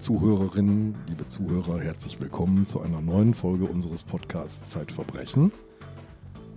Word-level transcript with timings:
Zuhörerinnen, 0.00 0.94
liebe 1.08 1.28
Zuhörer, 1.28 1.78
herzlich 1.78 2.18
willkommen 2.20 2.66
zu 2.66 2.80
einer 2.80 3.02
neuen 3.02 3.34
Folge 3.34 3.66
unseres 3.66 4.02
Podcasts 4.02 4.70
Zeitverbrechen. 4.70 5.52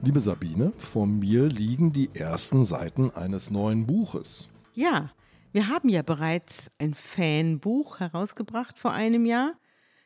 Liebe 0.02 0.22
Sabine, 0.22 0.72
vor 0.78 1.06
mir 1.06 1.50
liegen 1.50 1.92
die 1.92 2.10
ersten 2.14 2.64
Seiten 2.64 3.12
eines 3.12 3.52
neuen 3.52 3.86
Buches. 3.86 4.48
Ja, 4.74 5.12
wir 5.52 5.68
haben 5.68 5.90
ja 5.90 6.04
bereits 6.04 6.72
ein 6.80 6.94
Fanbuch 6.94 8.00
herausgebracht 8.00 8.80
vor 8.80 8.94
einem 8.94 9.26
Jahr, 9.26 9.56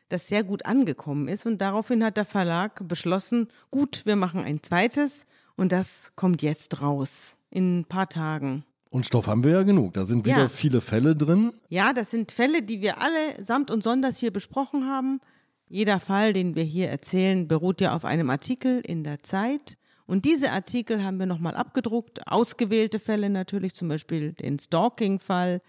das 0.08 0.26
sehr 0.26 0.42
gut 0.42 0.66
angekommen 0.66 1.28
ist 1.28 1.46
und 1.46 1.58
daraufhin 1.58 2.02
hat 2.02 2.16
der 2.16 2.24
Verlag 2.24 2.88
beschlossen, 2.88 3.46
gut, 3.70 4.04
wir 4.04 4.16
machen 4.16 4.42
ein 4.42 4.64
zweites 4.64 5.26
und 5.56 5.70
das 5.70 6.12
kommt 6.16 6.42
jetzt 6.42 6.82
raus 6.82 7.36
in 7.50 7.80
ein 7.80 7.84
paar 7.84 8.08
Tagen. 8.08 8.64
Und 8.90 9.06
Stoff 9.06 9.26
haben 9.26 9.44
wir 9.44 9.52
ja 9.52 9.62
genug. 9.62 9.94
Da 9.94 10.06
sind 10.06 10.24
wieder 10.24 10.42
Ja. 10.42 10.48
viele 10.48 10.80
Fälle 10.80 11.14
drin. 11.14 11.52
Ja, 11.68 11.92
das 11.92 12.10
sind 12.10 12.32
Fälle, 12.32 12.62
die 12.62 12.80
wir 12.80 13.00
alle 13.00 13.42
samt 13.44 13.70
und 13.70 13.82
sonders 13.82 14.18
hier 14.18 14.32
besprochen 14.32 14.86
haben. 14.86 15.20
Jeder 15.68 16.00
Fall, 16.00 16.32
den 16.32 16.54
wir 16.54 16.62
hier 16.62 16.88
erzählen, 16.88 17.46
beruht 17.46 17.80
ja 17.80 17.94
auf 17.94 18.04
einem 18.04 18.30
Artikel 18.30 18.80
in 18.80 19.04
der 19.04 19.22
Zeit. 19.22 19.76
Und 20.06 20.24
diese 20.24 20.52
Artikel 20.52 21.04
haben 21.04 21.18
wir 21.18 21.26
nochmal 21.26 21.54
abgedruckt, 21.54 22.26
ausgewählte 22.26 22.98
Fälle 22.98 23.28
natürlich, 23.28 23.74
zum 23.74 23.88
Beispiel 23.88 24.32
den 24.32 24.58
Stalking-Fall 24.58 25.60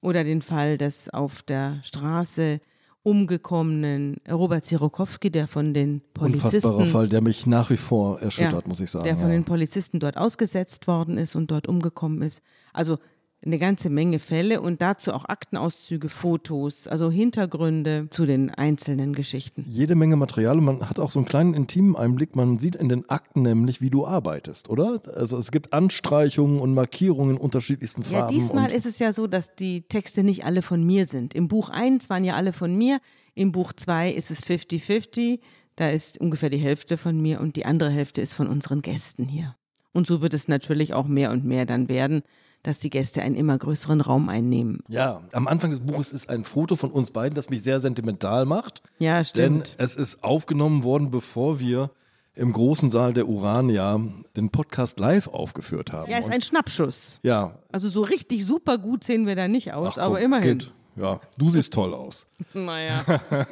oder 0.00 0.24
den 0.24 0.42
Fall 0.42 0.76
des 0.76 1.08
auf 1.10 1.42
der 1.42 1.78
Straße 1.84 2.60
umgekommenen 3.04 4.16
Robert 4.28 4.64
Zirokowski, 4.64 5.30
der 5.30 5.46
von 5.46 5.74
den 5.74 6.00
Unfassbarer 6.18 6.30
Polizisten 6.30 6.86
Fall, 6.86 7.08
der 7.08 7.20
mich 7.20 7.46
nach 7.46 7.70
wie 7.70 7.76
vor 7.76 8.20
erschüttert, 8.20 8.62
ja, 8.62 8.68
muss 8.68 8.80
ich 8.80 8.90
sagen. 8.90 9.04
Der 9.04 9.16
von 9.16 9.28
ja. 9.28 9.34
den 9.34 9.44
Polizisten 9.44 10.00
dort 10.00 10.16
ausgesetzt 10.16 10.88
worden 10.88 11.18
ist 11.18 11.36
und 11.36 11.50
dort 11.50 11.68
umgekommen 11.68 12.22
ist. 12.22 12.42
Also 12.74 12.98
eine 13.44 13.58
ganze 13.58 13.90
Menge 13.90 14.18
Fälle 14.18 14.60
und 14.60 14.80
dazu 14.80 15.12
auch 15.12 15.26
Aktenauszüge, 15.26 16.08
Fotos, 16.08 16.88
also 16.88 17.10
Hintergründe 17.10 18.06
zu 18.10 18.26
den 18.26 18.50
einzelnen 18.50 19.14
Geschichten. 19.14 19.64
Jede 19.68 19.94
Menge 19.94 20.16
Material 20.16 20.58
und 20.58 20.64
man 20.64 20.88
hat 20.88 20.98
auch 20.98 21.10
so 21.10 21.18
einen 21.18 21.26
kleinen 21.26 21.54
intimen 21.54 21.94
Einblick. 21.94 22.36
Man 22.36 22.58
sieht 22.58 22.76
in 22.76 22.88
den 22.88 23.08
Akten 23.08 23.42
nämlich, 23.42 23.80
wie 23.80 23.90
du 23.90 24.06
arbeitest, 24.06 24.70
oder? 24.70 25.02
Also 25.14 25.36
es 25.36 25.50
gibt 25.50 25.72
Anstreichungen 25.72 26.58
und 26.58 26.74
Markierungen 26.74 27.36
in 27.36 27.40
unterschiedlichsten 27.40 28.02
Ja, 28.02 28.20
Farben. 28.20 28.34
diesmal 28.34 28.70
und 28.70 28.76
ist 28.76 28.86
es 28.86 28.98
ja 28.98 29.12
so, 29.12 29.26
dass 29.26 29.54
die 29.54 29.82
Texte 29.82 30.24
nicht 30.24 30.44
alle 30.44 30.62
von 30.62 30.82
mir 30.82 31.06
sind. 31.06 31.34
Im 31.34 31.48
Buch 31.48 31.68
1 31.68 32.08
waren 32.08 32.24
ja 32.24 32.34
alle 32.34 32.52
von 32.52 32.74
mir, 32.74 32.98
im 33.34 33.52
Buch 33.52 33.72
2 33.72 34.10
ist 34.10 34.30
es 34.30 34.42
50-50, 34.42 35.40
da 35.76 35.90
ist 35.90 36.18
ungefähr 36.18 36.50
die 36.50 36.58
Hälfte 36.58 36.96
von 36.96 37.20
mir 37.20 37.40
und 37.40 37.56
die 37.56 37.66
andere 37.66 37.90
Hälfte 37.90 38.20
ist 38.20 38.32
von 38.32 38.46
unseren 38.46 38.80
Gästen 38.80 39.26
hier. 39.26 39.56
Und 39.92 40.06
so 40.06 40.22
wird 40.22 40.34
es 40.34 40.48
natürlich 40.48 40.94
auch 40.94 41.06
mehr 41.06 41.30
und 41.30 41.44
mehr 41.44 41.66
dann 41.66 41.88
werden, 41.88 42.22
dass 42.64 42.80
die 42.80 42.90
Gäste 42.90 43.22
einen 43.22 43.36
immer 43.36 43.56
größeren 43.56 44.00
Raum 44.00 44.28
einnehmen. 44.28 44.80
Ja, 44.88 45.20
am 45.32 45.46
Anfang 45.46 45.70
des 45.70 45.78
Buches 45.80 46.12
ist 46.12 46.28
ein 46.28 46.42
Foto 46.44 46.74
von 46.74 46.90
uns 46.90 47.12
beiden, 47.12 47.36
das 47.36 47.48
mich 47.50 47.62
sehr 47.62 47.78
sentimental 47.78 48.46
macht. 48.46 48.82
Ja, 48.98 49.16
Denn 49.18 49.24
stimmt. 49.24 49.74
es 49.78 49.94
ist 49.94 50.24
aufgenommen 50.24 50.82
worden, 50.82 51.10
bevor 51.12 51.60
wir 51.60 51.90
im 52.34 52.52
großen 52.52 52.90
Saal 52.90 53.12
der 53.12 53.28
Urania 53.28 54.00
den 54.36 54.50
Podcast 54.50 54.98
live 54.98 55.28
aufgeführt 55.28 55.92
haben. 55.92 56.10
Ja, 56.10 56.18
ist 56.18 56.32
ein 56.32 56.40
Schnappschuss. 56.40 57.20
ja, 57.22 57.58
Also 57.70 57.88
so 57.88 58.00
richtig 58.00 58.44
super 58.44 58.78
gut 58.78 59.04
sehen 59.04 59.26
wir 59.26 59.36
da 59.36 59.46
nicht 59.46 59.72
aus, 59.72 59.98
ach, 59.98 60.06
aber 60.06 60.20
immerhin. 60.20 60.58
Geht. 60.58 60.72
Ja, 60.96 61.20
du 61.38 61.50
siehst 61.50 61.72
toll 61.72 61.94
aus. 61.94 62.26
Naja. 62.54 63.04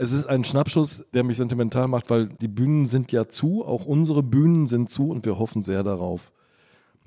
Es 0.00 0.12
ist 0.12 0.26
ein 0.26 0.44
Schnappschuss, 0.44 1.04
der 1.12 1.24
mich 1.24 1.38
sentimental 1.38 1.88
macht, 1.88 2.08
weil 2.08 2.28
die 2.28 2.46
Bühnen 2.46 2.86
sind 2.86 3.10
ja 3.10 3.28
zu, 3.28 3.64
auch 3.66 3.84
unsere 3.84 4.22
Bühnen 4.22 4.68
sind 4.68 4.90
zu 4.90 5.10
und 5.10 5.26
wir 5.26 5.40
hoffen 5.40 5.60
sehr 5.60 5.82
darauf, 5.82 6.30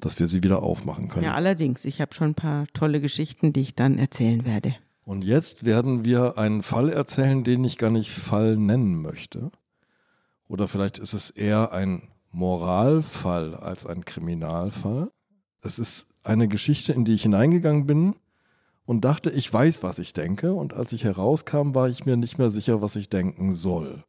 dass 0.02 0.20
wir 0.20 0.28
sie 0.28 0.44
wieder 0.44 0.62
aufmachen 0.62 1.08
können. 1.08 1.26
Ja, 1.26 1.36
allerdings, 1.36 1.86
ich 1.86 2.02
habe 2.02 2.14
schon 2.14 2.32
ein 2.32 2.36
paar 2.36 2.68
tolle 2.74 3.00
Geschichten, 3.00 3.54
die 3.54 3.62
ich 3.62 3.76
dann 3.76 3.98
erzählen 3.98 4.46
werde. 4.46 4.76
Und 5.06 5.24
jetzt 5.24 5.66
werden 5.66 6.06
wir 6.06 6.38
einen 6.38 6.64
Fall 6.64 6.90
erzählen, 6.90 7.44
den 7.44 7.64
ich 7.64 7.78
gar 7.78 7.90
nicht 7.90 8.12
Fall 8.12 8.58
nennen 8.58 9.02
möchte. 9.02 9.52
Oder 10.48 10.68
vielleicht 10.68 11.00
ist 11.00 11.14
es 11.14 11.30
eher 11.30 11.72
ein 11.72 12.10
Moralfall 12.32 13.56
als 13.56 13.86
ein 13.86 14.06
Kriminalfall. 14.06 15.12
Es 15.62 15.80
ist 15.80 16.08
eine 16.24 16.48
Geschichte, 16.48 16.94
in 16.94 17.06
die 17.06 17.14
ich 17.14 17.24
hineingegangen 17.24 17.86
bin 17.86 18.16
und 18.86 19.06
dachte, 19.06 19.30
ich 19.30 19.52
weiß, 19.52 19.84
was 19.84 20.00
ich 20.00 20.14
denke. 20.14 20.54
Und 20.54 20.74
als 20.74 20.94
ich 20.94 21.04
herauskam, 21.04 21.74
war 21.74 21.90
ich 21.90 22.06
mir 22.06 22.18
nicht 22.18 22.38
mehr 22.38 22.50
sicher, 22.50 22.82
was 22.82 22.96
ich 22.96 23.10
denken 23.10 23.54
soll. 23.54 24.04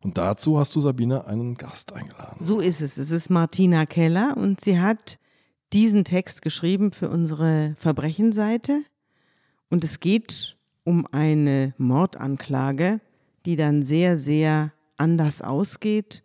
Und 0.00 0.16
dazu 0.18 0.58
hast 0.58 0.74
du, 0.76 0.80
Sabine, 0.80 1.26
einen 1.26 1.56
Gast 1.56 1.92
eingeladen. 1.92 2.44
So 2.44 2.60
ist 2.60 2.80
es. 2.80 2.98
Es 2.98 3.10
ist 3.10 3.30
Martina 3.30 3.84
Keller 3.86 4.36
und 4.36 4.60
sie 4.60 4.80
hat 4.80 5.18
diesen 5.72 6.04
Text 6.04 6.42
geschrieben 6.42 6.92
für 6.92 7.10
unsere 7.10 7.74
Verbrechenseite. 7.76 8.82
Und 9.70 9.84
es 9.84 10.00
geht 10.00 10.56
um 10.84 11.06
eine 11.12 11.74
Mordanklage, 11.76 13.00
die 13.44 13.56
dann 13.56 13.82
sehr, 13.82 14.16
sehr 14.16 14.72
anders 14.96 15.42
ausgeht 15.42 16.22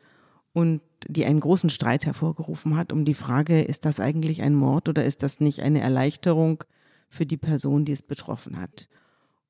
und 0.53 0.81
die 1.07 1.25
einen 1.25 1.39
großen 1.39 1.69
Streit 1.69 2.05
hervorgerufen 2.05 2.77
hat 2.77 2.93
um 2.93 3.05
die 3.05 3.13
Frage, 3.13 3.61
ist 3.61 3.85
das 3.85 3.99
eigentlich 3.99 4.41
ein 4.41 4.55
Mord 4.55 4.87
oder 4.87 5.03
ist 5.03 5.23
das 5.23 5.39
nicht 5.39 5.59
eine 5.59 5.81
Erleichterung 5.81 6.63
für 7.09 7.25
die 7.25 7.37
Person, 7.37 7.85
die 7.85 7.91
es 7.91 8.01
betroffen 8.01 8.59
hat? 8.59 8.87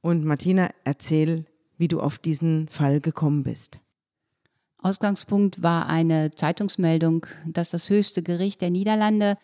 Und 0.02 0.26
Martina, 0.26 0.70
erzähl, 0.84 1.46
wie 1.78 1.88
du 1.88 2.02
auf 2.02 2.18
diesen 2.18 2.68
Fall 2.70 3.00
gekommen 3.00 3.44
bist. 3.44 3.80
Ausgangspunkt 4.80 5.64
war 5.64 5.88
eine 5.88 6.32
Zeitungsmeldung, 6.32 7.26
dass 7.46 7.70
das 7.70 7.90
höchste 7.90 8.22
Gericht 8.22 8.62
der 8.62 8.70
Niederlande 8.70 9.38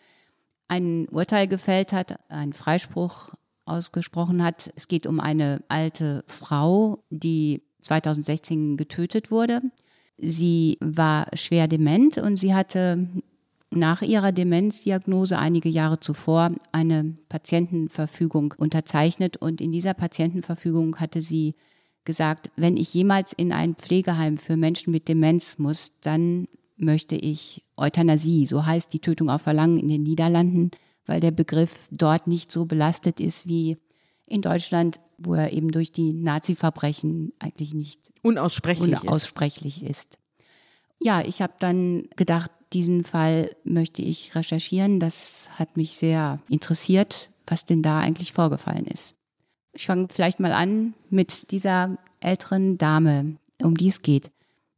ein 0.70 1.08
Urteil 1.08 1.48
gefällt 1.48 1.92
hat, 1.92 2.20
einen 2.30 2.52
Freispruch 2.52 3.34
ausgesprochen 3.64 4.42
hat. 4.42 4.70
Es 4.76 4.86
geht 4.86 5.06
um 5.06 5.18
eine 5.18 5.62
alte 5.68 6.24
Frau, 6.28 7.02
die 7.10 7.62
2016 7.80 8.76
getötet 8.76 9.32
wurde. 9.32 9.62
Sie 10.16 10.78
war 10.80 11.26
schwer 11.34 11.66
dement 11.66 12.18
und 12.18 12.36
sie 12.36 12.54
hatte 12.54 13.08
nach 13.70 14.02
ihrer 14.02 14.30
Demenzdiagnose 14.30 15.38
einige 15.38 15.68
Jahre 15.68 15.98
zuvor 15.98 16.52
eine 16.70 17.16
Patientenverfügung 17.28 18.54
unterzeichnet 18.56 19.36
und 19.38 19.60
in 19.60 19.72
dieser 19.72 19.94
Patientenverfügung 19.94 20.96
hatte 20.96 21.20
sie 21.20 21.54
gesagt, 22.04 22.50
wenn 22.56 22.76
ich 22.76 22.94
jemals 22.94 23.32
in 23.32 23.52
ein 23.52 23.74
Pflegeheim 23.74 24.38
für 24.38 24.56
Menschen 24.56 24.92
mit 24.92 25.08
Demenz 25.08 25.58
muss, 25.58 25.92
dann 26.00 26.46
möchte 26.80 27.16
ich 27.16 27.64
Euthanasie, 27.76 28.46
so 28.46 28.64
heißt 28.66 28.92
die 28.92 29.00
Tötung 29.00 29.30
auf 29.30 29.42
Verlangen 29.42 29.78
in 29.78 29.88
den 29.88 30.02
Niederlanden, 30.02 30.70
weil 31.06 31.20
der 31.20 31.30
Begriff 31.30 31.88
dort 31.90 32.26
nicht 32.26 32.50
so 32.52 32.66
belastet 32.66 33.20
ist 33.20 33.46
wie 33.46 33.78
in 34.26 34.42
Deutschland, 34.42 35.00
wo 35.18 35.34
er 35.34 35.52
eben 35.52 35.72
durch 35.72 35.92
die 35.92 36.12
Nazi-Verbrechen 36.12 37.32
eigentlich 37.38 37.74
nicht 37.74 38.10
Unaussprechlich 38.22 38.92
ist. 38.92 39.02
unaussprechlich 39.02 39.84
ist. 39.84 40.18
Ja, 41.00 41.22
ich 41.22 41.42
habe 41.42 41.54
dann 41.58 42.08
gedacht, 42.16 42.50
diesen 42.72 43.04
Fall 43.04 43.56
möchte 43.64 44.02
ich 44.02 44.34
recherchieren. 44.34 45.00
Das 45.00 45.50
hat 45.54 45.76
mich 45.76 45.96
sehr 45.96 46.40
interessiert, 46.48 47.30
was 47.46 47.64
denn 47.64 47.82
da 47.82 47.98
eigentlich 47.98 48.32
vorgefallen 48.32 48.86
ist. 48.86 49.14
Ich 49.72 49.86
fange 49.86 50.08
vielleicht 50.10 50.40
mal 50.40 50.52
an 50.52 50.94
mit 51.08 51.50
dieser 51.50 51.98
älteren 52.20 52.78
Dame, 52.78 53.36
um 53.62 53.76
die 53.76 53.88
es 53.88 54.02
geht, 54.02 54.30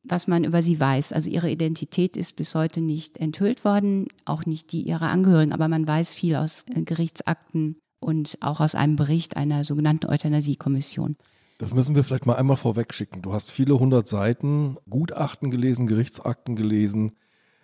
was 0.05 0.27
man 0.27 0.45
über 0.45 0.63
sie 0.63 0.79
weiß. 0.79 1.13
Also 1.13 1.31
ihre 1.31 1.51
Identität 1.51 2.17
ist 2.17 2.37
bis 2.37 2.55
heute 2.55 2.81
nicht 2.81 3.19
enthüllt 3.19 3.65
worden, 3.65 4.09
auch 4.25 4.45
nicht 4.47 4.73
die 4.73 4.83
ihrer 4.83 5.11
Angehörigen, 5.11 5.53
aber 5.53 5.69
man 5.69 5.87
weiß 5.87 6.15
viel 6.15 6.37
aus 6.37 6.65
äh, 6.75 6.83
Gerichtsakten 6.83 7.77
und 8.01 8.37
auch 8.41 8.61
aus 8.61 8.75
einem 8.75 8.97
Bericht 8.97 9.37
einer 9.37 9.65
sogenannten 9.65 10.06
Euthanasiekommission. 10.06 11.17
Das 11.59 11.75
müssen 11.75 11.94
wir 11.94 12.03
vielleicht 12.03 12.26
mal 12.26 12.35
einmal 12.35 12.56
vorweg 12.56 12.93
schicken. 12.93 13.23
Du 13.23 13.32
hast 13.32 13.53
viele 13.53 13.79
hundert 13.79 14.09
Seiten 14.09 14.76
Gutachten 14.91 15.50
gelesen, 15.53 15.87
Gerichtsakten 15.87 16.56
gelesen. 16.56 17.12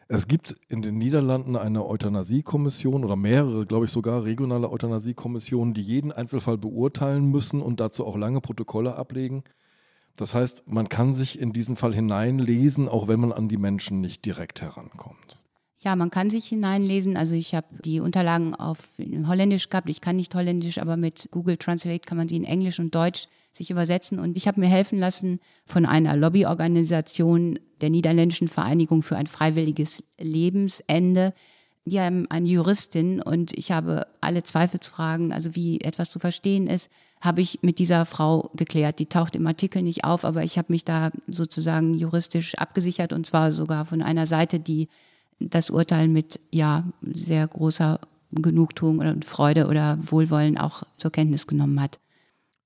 Es 0.07 0.29
gibt 0.29 0.55
in 0.69 0.81
den 0.81 0.97
Niederlanden 0.97 1.57
eine 1.57 1.85
Euthanasiekommission 1.85 3.05
oder 3.05 3.17
mehrere, 3.17 3.67
glaube 3.67 3.87
ich 3.87 3.91
sogar, 3.91 4.25
regionale 4.25 4.71
Euthanasiekommissionen, 4.71 5.75
die 5.75 5.83
jeden 5.83 6.13
Einzelfall 6.13 6.57
beurteilen 6.57 7.27
müssen 7.27 7.61
und 7.61 7.81
dazu 7.81 8.07
auch 8.07 8.17
lange 8.17 8.41
Protokolle 8.41 8.95
ablegen. 8.95 9.43
Das 10.19 10.35
heißt, 10.35 10.65
man 10.67 10.89
kann 10.89 11.15
sich 11.15 11.39
in 11.39 11.53
diesen 11.53 11.77
Fall 11.77 11.95
hineinlesen, 11.95 12.89
auch 12.89 13.07
wenn 13.07 13.21
man 13.21 13.33
an 13.33 13.49
die 13.49 13.57
Menschen 13.57 14.01
nicht 14.01 14.25
direkt 14.27 14.61
herankommt. 14.61 15.41
Ja, 15.81 15.95
man 15.95 16.11
kann 16.11 16.29
sich 16.29 16.47
hineinlesen. 16.47 17.17
Also 17.17 17.37
ich 17.37 17.55
habe 17.55 17.69
die 17.85 18.01
Unterlagen 18.01 18.57
auf 18.57 18.79
Holländisch 19.29 19.71
gehabt. 19.71 19.89
Ich 19.89 20.01
kann 20.01 20.17
nicht 20.17 20.35
Holländisch, 20.35 20.79
aber 20.79 20.97
mit 20.97 21.29
Google 21.31 21.57
Translate 21.57 22.01
kann 22.01 22.19
man 22.19 22.29
sie 22.29 22.35
in 22.35 22.43
Englisch 22.43 22.81
und 22.81 22.93
Deutsch 22.93 23.29
sich 23.53 23.71
übersetzen. 23.71 24.19
Und 24.19 24.37
ich 24.37 24.49
habe 24.49 24.59
mir 24.59 24.67
helfen 24.67 24.99
lassen 24.99 25.39
von 25.67 25.87
einer 25.87 26.17
Lobbyorganisation 26.17 27.61
der 27.81 27.91
Niederländischen 27.91 28.49
Vereinigung 28.49 29.03
für 29.03 29.17
ein 29.17 29.29
freiwilliges 29.29 30.03
Lebensende. 30.19 31.33
Die 31.89 32.01
haben 32.01 32.31
eine 32.31 32.49
Juristin 32.49 33.21
und 33.23 33.53
ich 33.53 33.73
habe 33.73 34.07
alle 34.21 34.43
Zweifelsfragen, 34.43 35.33
also 35.33 35.55
wie 35.55 35.81
etwas 35.81 36.11
zu 36.11 36.19
verstehen 36.19 36.67
ist, 36.67 36.91
habe 37.21 37.41
ich 37.41 37.61
mit 37.63 37.79
dieser 37.79 38.07
Frau 38.07 38.51
geklärt. 38.55 38.99
Die 38.99 39.07
taucht 39.07 39.35
im 39.35 39.47
Artikel 39.47 39.83
nicht 39.83 40.05
auf, 40.05 40.25
aber 40.25 40.45
ich 40.45 40.59
habe 40.59 40.73
mich 40.73 40.85
da 40.85 41.11
sozusagen 41.27 41.95
juristisch 41.95 42.55
abgesichert 42.57 43.13
und 43.13 43.27
zwar 43.27 43.53
sogar 43.53 43.85
von 43.85 44.03
einer 44.03 44.27
Seite, 44.27 44.61
die 44.61 44.89
das 45.41 45.71
Urteil 45.71 46.09
mit 46.09 46.41
ja 46.51 46.85
sehr 47.03 47.47
großer 47.47 48.01
Genugtuung 48.33 48.99
und 48.99 49.25
Freude 49.25 49.67
oder 49.69 49.99
Wohlwollen 50.03 50.59
auch 50.59 50.83
zur 50.97 51.11
Kenntnis 51.11 51.47
genommen 51.47 51.81
hat. 51.81 51.99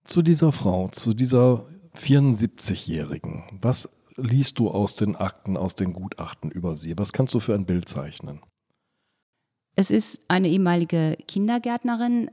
Zu 0.04 0.22
dieser 0.22 0.52
Frau, 0.52 0.88
zu 0.88 1.14
dieser 1.14 1.66
74-Jährigen, 1.96 3.44
was 3.60 3.88
liest 4.16 4.58
du 4.58 4.70
aus 4.70 4.96
den 4.96 5.16
Akten, 5.16 5.56
aus 5.56 5.76
den 5.76 5.92
Gutachten 5.92 6.50
über 6.50 6.76
sie? 6.76 6.98
Was 6.98 7.12
kannst 7.12 7.34
du 7.34 7.40
für 7.40 7.54
ein 7.54 7.66
Bild 7.66 7.88
zeichnen? 7.88 8.40
Es 9.74 9.90
ist 9.90 10.22
eine 10.28 10.48
ehemalige 10.48 11.16
Kindergärtnerin 11.26 12.30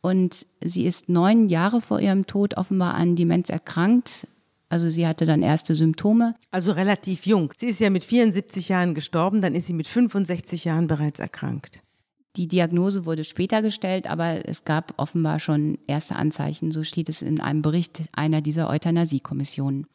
und 0.00 0.46
sie 0.60 0.86
ist 0.86 1.08
neun 1.08 1.48
Jahre 1.48 1.80
vor 1.80 2.00
ihrem 2.00 2.26
Tod 2.26 2.56
offenbar 2.56 2.94
an 2.94 3.16
Demenz 3.16 3.48
erkrankt. 3.50 4.26
Also 4.68 4.88
sie 4.88 5.06
hatte 5.06 5.26
dann 5.26 5.42
erste 5.42 5.74
Symptome. 5.74 6.36
Also 6.50 6.72
relativ 6.72 7.26
jung. 7.26 7.52
Sie 7.56 7.66
ist 7.68 7.80
ja 7.80 7.90
mit 7.90 8.04
74 8.04 8.68
Jahren 8.68 8.94
gestorben, 8.94 9.40
dann 9.40 9.54
ist 9.54 9.66
sie 9.66 9.72
mit 9.72 9.88
65 9.88 10.64
Jahren 10.64 10.86
bereits 10.86 11.18
erkrankt. 11.18 11.82
Die 12.36 12.46
Diagnose 12.46 13.04
wurde 13.06 13.24
später 13.24 13.60
gestellt, 13.60 14.06
aber 14.08 14.48
es 14.48 14.64
gab 14.64 14.94
offenbar 14.96 15.40
schon 15.40 15.78
erste 15.88 16.14
Anzeichen, 16.14 16.70
so 16.70 16.84
steht 16.84 17.08
es 17.08 17.22
in 17.22 17.40
einem 17.40 17.60
Bericht 17.60 18.02
einer 18.12 18.40
dieser 18.40 18.70
Euthanasiekommissionen. 18.70 19.88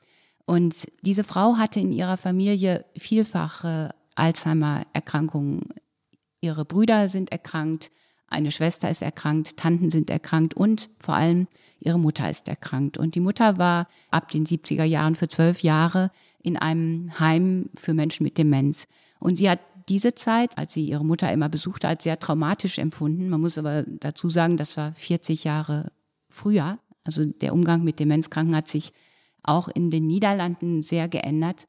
Und 0.45 0.87
diese 1.01 1.23
Frau 1.23 1.55
hatte 1.55 1.79
in 1.79 1.93
ihrer 1.93 2.17
Familie 2.17 2.85
vielfache 2.97 3.95
Alzheimer-Erkrankungen. 4.15 5.69
Ihre 6.45 6.63
Brüder 6.63 7.07
sind 7.07 7.31
erkrankt, 7.31 7.91
eine 8.27 8.51
Schwester 8.51 8.89
ist 8.89 9.01
erkrankt, 9.01 9.57
Tanten 9.57 9.89
sind 9.89 10.09
erkrankt 10.09 10.53
und 10.53 10.89
vor 10.99 11.15
allem 11.15 11.47
ihre 11.79 11.99
Mutter 11.99 12.29
ist 12.29 12.47
erkrankt. 12.47 12.97
Und 12.97 13.15
die 13.15 13.19
Mutter 13.19 13.57
war 13.57 13.87
ab 14.11 14.29
den 14.29 14.45
70er 14.45 14.83
Jahren 14.83 15.15
für 15.15 15.27
zwölf 15.27 15.61
Jahre 15.61 16.11
in 16.41 16.57
einem 16.57 17.19
Heim 17.19 17.67
für 17.75 17.93
Menschen 17.93 18.23
mit 18.23 18.37
Demenz. 18.37 18.87
Und 19.19 19.37
sie 19.37 19.49
hat 19.49 19.59
diese 19.89 20.13
Zeit, 20.13 20.57
als 20.57 20.73
sie 20.73 20.85
ihre 20.85 21.05
Mutter 21.05 21.31
immer 21.31 21.49
besuchte, 21.49 21.87
als 21.87 22.03
sehr 22.03 22.19
traumatisch 22.19 22.77
empfunden. 22.77 23.29
Man 23.29 23.41
muss 23.41 23.57
aber 23.57 23.83
dazu 23.83 24.29
sagen, 24.29 24.57
das 24.57 24.77
war 24.77 24.93
40 24.93 25.43
Jahre 25.43 25.91
früher. 26.29 26.79
Also 27.03 27.25
der 27.25 27.53
Umgang 27.53 27.83
mit 27.83 27.99
Demenzkranken 27.99 28.55
hat 28.55 28.67
sich 28.67 28.93
auch 29.43 29.67
in 29.67 29.91
den 29.91 30.07
Niederlanden 30.07 30.81
sehr 30.81 31.07
geändert. 31.07 31.67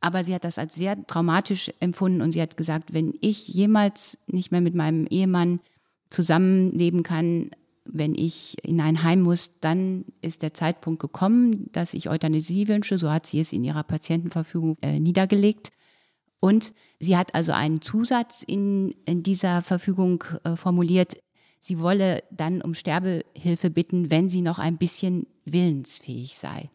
Aber 0.00 0.22
sie 0.24 0.34
hat 0.34 0.44
das 0.44 0.58
als 0.58 0.74
sehr 0.74 1.06
traumatisch 1.06 1.70
empfunden 1.80 2.22
und 2.22 2.32
sie 2.32 2.40
hat 2.40 2.56
gesagt, 2.56 2.92
wenn 2.92 3.14
ich 3.20 3.48
jemals 3.48 4.18
nicht 4.26 4.52
mehr 4.52 4.60
mit 4.60 4.74
meinem 4.74 5.06
Ehemann 5.06 5.60
zusammenleben 6.08 7.02
kann, 7.02 7.50
wenn 7.84 8.14
ich 8.14 8.56
in 8.62 8.80
ein 8.80 9.02
Heim 9.02 9.22
muss, 9.22 9.60
dann 9.60 10.04
ist 10.20 10.42
der 10.42 10.54
Zeitpunkt 10.54 11.00
gekommen, 11.00 11.70
dass 11.72 11.94
ich 11.94 12.10
Euthanasie 12.10 12.68
wünsche. 12.68 12.98
So 12.98 13.10
hat 13.10 13.26
sie 13.26 13.40
es 13.40 13.52
in 13.52 13.64
ihrer 13.64 13.82
Patientenverfügung 13.82 14.76
äh, 14.82 15.00
niedergelegt. 15.00 15.70
Und 16.40 16.72
sie 17.00 17.16
hat 17.16 17.34
also 17.34 17.52
einen 17.52 17.80
Zusatz 17.80 18.44
in, 18.46 18.94
in 19.04 19.22
dieser 19.22 19.62
Verfügung 19.62 20.22
äh, 20.44 20.54
formuliert. 20.54 21.16
Sie 21.60 21.80
wolle 21.80 22.22
dann 22.30 22.62
um 22.62 22.74
Sterbehilfe 22.74 23.70
bitten, 23.70 24.10
wenn 24.10 24.28
sie 24.28 24.42
noch 24.42 24.58
ein 24.58 24.76
bisschen 24.76 25.26
willensfähig 25.44 26.36
sei. 26.36 26.70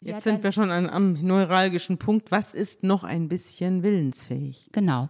Sie 0.00 0.10
Jetzt 0.10 0.24
sind 0.24 0.42
wir 0.42 0.52
schon 0.52 0.70
an, 0.70 0.88
am 0.88 1.14
neuralgischen 1.22 1.98
Punkt. 1.98 2.30
Was 2.30 2.54
ist 2.54 2.82
noch 2.82 3.02
ein 3.02 3.28
bisschen 3.28 3.82
willensfähig? 3.82 4.68
Genau. 4.72 5.08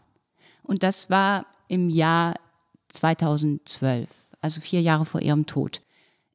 Und 0.63 0.83
das 0.83 1.11
war 1.11 1.47
im 1.69 1.89
Jahr 1.89 2.35
2012, 2.89 4.09
also 4.41 4.61
vier 4.61 4.81
Jahre 4.81 5.05
vor 5.05 5.21
ihrem 5.21 5.47
Tod. 5.47 5.83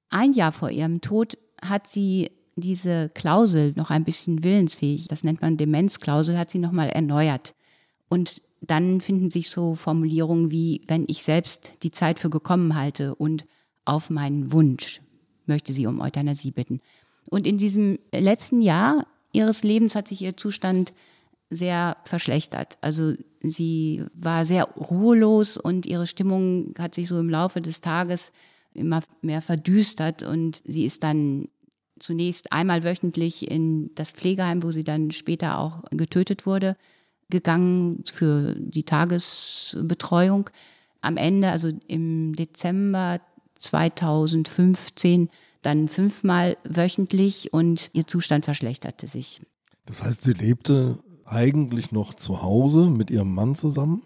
Ein 0.10 0.34
Jahr 0.34 0.52
vor 0.52 0.70
ihrem 0.70 1.02
Tod 1.02 1.38
hat 1.62 1.88
sie 1.88 2.32
diese 2.56 3.10
Klausel 3.10 3.74
noch 3.76 3.90
ein 3.90 4.04
bisschen 4.04 4.44
willensfähig, 4.44 5.08
das 5.08 5.24
nennt 5.24 5.42
man 5.42 5.58
Demenzklausel, 5.58 6.38
hat 6.38 6.50
sie 6.50 6.60
nochmal 6.60 6.90
erneuert. 6.90 7.56
Und 8.10 8.42
dann 8.62 9.02
finden 9.02 9.32
sich 9.32 9.50
so 9.50 9.76
Formulierungen 9.76 10.52
wie, 10.52 10.82
wenn 10.88 11.06
ich 11.08 11.24
selbst 11.24 11.84
die 11.84 11.92
Zeit 11.92 12.20
für 12.20 12.30
gekommen 12.30 12.76
halte 12.76 13.16
und 13.16 13.46
auf 13.86 14.10
meinen 14.10 14.52
Wunsch 14.52 15.02
möchte 15.46 15.74
sie 15.74 15.88
um 15.88 16.00
Euthanasie 16.00 16.52
bitten. 16.52 16.82
Und 17.30 17.48
in 17.48 17.58
diesem 17.58 18.00
letzten 18.14 18.62
Jahr 18.62 19.06
ihres 19.32 19.64
Lebens 19.64 19.96
hat 19.96 20.08
sich 20.08 20.22
ihr 20.22 20.38
Zustand 20.38 20.94
sehr 21.50 21.98
verschlechtert. 22.06 22.78
Also 22.82 23.14
sie 23.42 24.04
war 24.14 24.46
sehr 24.46 24.64
ruhelos 24.64 25.58
und 25.58 25.86
ihre 25.86 26.08
Stimmung 26.08 26.74
hat 26.80 26.96
sich 26.96 27.08
so 27.08 27.20
im 27.20 27.30
Laufe 27.30 27.62
des 27.62 27.82
Tages 27.82 28.32
immer 28.74 29.02
mehr 29.22 29.42
verdüstert 29.42 30.24
und 30.24 30.62
sie 30.66 30.86
ist 30.86 31.04
dann 31.04 31.50
zunächst 32.00 32.52
einmal 32.52 32.84
wöchentlich 32.84 33.50
in 33.52 33.94
das 33.96 34.12
Pflegeheim, 34.12 34.64
wo 34.64 34.72
sie 34.72 34.84
dann 34.84 35.12
später 35.12 35.60
auch 35.60 35.84
getötet 35.92 36.46
wurde, 36.46 36.76
gegangen 37.30 38.04
für 38.12 38.56
die 38.58 38.84
Tagesbetreuung. 38.84 40.50
Am 41.02 41.18
Ende, 41.18 41.50
also 41.50 41.72
im 41.88 42.36
Dezember 42.36 43.20
2015, 43.60 45.30
dann 45.62 45.88
fünfmal 45.88 46.58
wöchentlich 46.64 47.54
und 47.54 47.90
ihr 47.94 48.08
Zustand 48.08 48.46
verschlechterte 48.46 49.08
sich. 49.08 49.42
Das 49.86 50.04
heißt, 50.04 50.24
sie 50.24 50.34
lebte 50.34 51.00
eigentlich 51.26 51.92
noch 51.92 52.14
zu 52.14 52.42
Hause 52.42 52.90
mit 52.90 53.10
ihrem 53.12 53.34
Mann 53.34 53.56
zusammen 53.56 54.04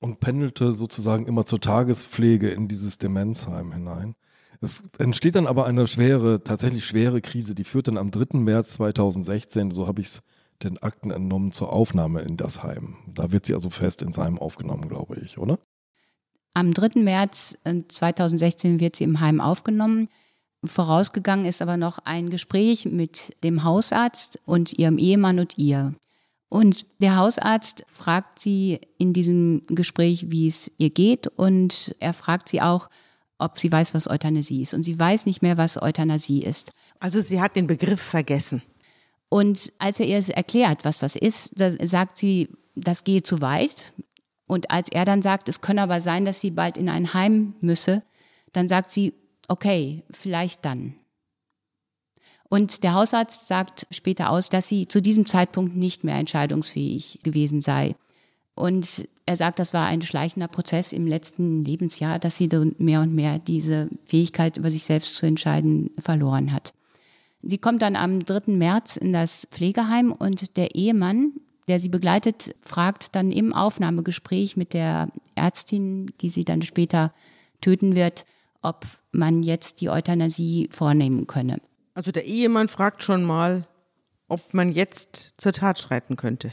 und 0.00 0.20
pendelte 0.20 0.72
sozusagen 0.72 1.26
immer 1.26 1.44
zur 1.44 1.60
Tagespflege 1.60 2.48
in 2.50 2.68
dieses 2.68 2.98
Demenzheim 2.98 3.72
hinein. 3.72 4.14
Es 4.60 4.82
entsteht 4.98 5.34
dann 5.34 5.46
aber 5.46 5.66
eine 5.66 5.86
schwere, 5.86 6.42
tatsächlich 6.42 6.84
schwere 6.84 7.20
Krise, 7.20 7.54
die 7.54 7.64
führt 7.64 7.88
dann 7.88 7.98
am 7.98 8.10
3. 8.10 8.38
März 8.38 8.74
2016, 8.74 9.70
so 9.70 9.86
habe 9.86 10.00
ich 10.00 10.08
es 10.08 10.22
den 10.62 10.78
Akten 10.82 11.10
entnommen, 11.10 11.52
zur 11.52 11.72
Aufnahme 11.72 12.22
in 12.22 12.36
das 12.36 12.62
Heim. 12.62 12.96
Da 13.06 13.32
wird 13.32 13.46
sie 13.46 13.54
also 13.54 13.68
fest 13.68 14.00
ins 14.02 14.16
Heim 14.16 14.38
aufgenommen, 14.38 14.88
glaube 14.88 15.16
ich, 15.16 15.38
oder? 15.38 15.58
Am 16.54 16.72
3. 16.72 17.00
März 17.02 17.58
2016 17.88 18.76
äh, 18.76 18.80
wird 18.80 18.96
sie 18.96 19.04
im 19.04 19.20
Heim 19.20 19.42
aufgenommen. 19.42 20.08
Vorausgegangen 20.64 21.44
ist 21.44 21.62
aber 21.62 21.76
noch 21.76 21.98
ein 21.98 22.30
Gespräch 22.30 22.86
mit 22.86 23.36
dem 23.44 23.62
Hausarzt 23.62 24.40
und 24.44 24.72
ihrem 24.72 24.98
Ehemann 24.98 25.38
und 25.38 25.58
ihr. 25.58 25.94
Und 26.48 26.86
der 27.00 27.16
Hausarzt 27.16 27.84
fragt 27.88 28.38
sie 28.38 28.80
in 28.98 29.12
diesem 29.12 29.62
Gespräch, 29.68 30.30
wie 30.30 30.46
es 30.46 30.70
ihr 30.78 30.90
geht. 30.90 31.26
Und 31.26 31.94
er 31.98 32.14
fragt 32.14 32.48
sie 32.48 32.62
auch, 32.62 32.88
ob 33.38 33.58
sie 33.58 33.70
weiß, 33.70 33.94
was 33.94 34.08
Euthanasie 34.08 34.62
ist. 34.62 34.72
Und 34.72 34.82
sie 34.82 34.98
weiß 34.98 35.26
nicht 35.26 35.42
mehr, 35.42 35.56
was 35.56 35.80
Euthanasie 35.80 36.42
ist. 36.42 36.70
Also 37.00 37.20
sie 37.20 37.40
hat 37.40 37.56
den 37.56 37.66
Begriff 37.66 38.00
vergessen. 38.00 38.62
Und 39.28 39.72
als 39.78 40.00
er 40.00 40.06
ihr 40.06 40.22
erklärt, 40.28 40.84
was 40.84 41.00
das 41.00 41.16
ist, 41.16 41.58
sagt 41.58 42.16
sie, 42.16 42.48
das 42.76 43.04
gehe 43.04 43.22
zu 43.22 43.40
weit. 43.40 43.92
Und 44.46 44.70
als 44.70 44.88
er 44.88 45.04
dann 45.04 45.22
sagt, 45.22 45.48
es 45.48 45.60
könne 45.60 45.82
aber 45.82 46.00
sein, 46.00 46.24
dass 46.24 46.40
sie 46.40 46.52
bald 46.52 46.78
in 46.78 46.88
ein 46.88 47.12
Heim 47.12 47.54
müsse, 47.60 48.02
dann 48.52 48.68
sagt 48.68 48.90
sie, 48.90 49.14
okay, 49.48 50.02
vielleicht 50.10 50.64
dann. 50.64 50.94
Und 52.48 52.84
der 52.84 52.94
Hausarzt 52.94 53.48
sagt 53.48 53.86
später 53.90 54.30
aus, 54.30 54.48
dass 54.48 54.68
sie 54.68 54.86
zu 54.86 55.02
diesem 55.02 55.26
Zeitpunkt 55.26 55.76
nicht 55.76 56.04
mehr 56.04 56.16
entscheidungsfähig 56.16 57.20
gewesen 57.22 57.60
sei. 57.60 57.96
Und 58.54 59.08
er 59.26 59.36
sagt, 59.36 59.58
das 59.58 59.74
war 59.74 59.86
ein 59.86 60.00
schleichender 60.02 60.48
Prozess 60.48 60.92
im 60.92 61.06
letzten 61.06 61.64
Lebensjahr, 61.64 62.18
dass 62.18 62.36
sie 62.36 62.48
mehr 62.78 63.00
und 63.00 63.14
mehr 63.14 63.38
diese 63.38 63.88
Fähigkeit, 64.04 64.56
über 64.56 64.70
sich 64.70 64.84
selbst 64.84 65.16
zu 65.16 65.26
entscheiden, 65.26 65.90
verloren 65.98 66.52
hat. 66.52 66.72
Sie 67.42 67.58
kommt 67.58 67.82
dann 67.82 67.96
am 67.96 68.24
3. 68.24 68.52
März 68.52 68.96
in 68.96 69.12
das 69.12 69.46
Pflegeheim 69.50 70.12
und 70.12 70.56
der 70.56 70.74
Ehemann, 70.74 71.32
der 71.68 71.78
sie 71.78 71.88
begleitet, 71.88 72.54
fragt 72.62 73.14
dann 73.14 73.32
im 73.32 73.52
Aufnahmegespräch 73.52 74.56
mit 74.56 74.72
der 74.72 75.08
Ärztin, 75.34 76.12
die 76.20 76.30
sie 76.30 76.44
dann 76.44 76.62
später 76.62 77.12
töten 77.60 77.96
wird, 77.96 78.24
ob 78.66 78.84
man 79.12 79.44
jetzt 79.44 79.80
die 79.80 79.88
Euthanasie 79.88 80.68
vornehmen 80.72 81.26
könne. 81.26 81.60
Also 81.94 82.10
der 82.10 82.24
Ehemann 82.24 82.68
fragt 82.68 83.02
schon 83.02 83.22
mal, 83.22 83.66
ob 84.28 84.52
man 84.52 84.72
jetzt 84.72 85.34
zur 85.38 85.52
Tat 85.52 85.78
schreiten 85.78 86.16
könnte. 86.16 86.52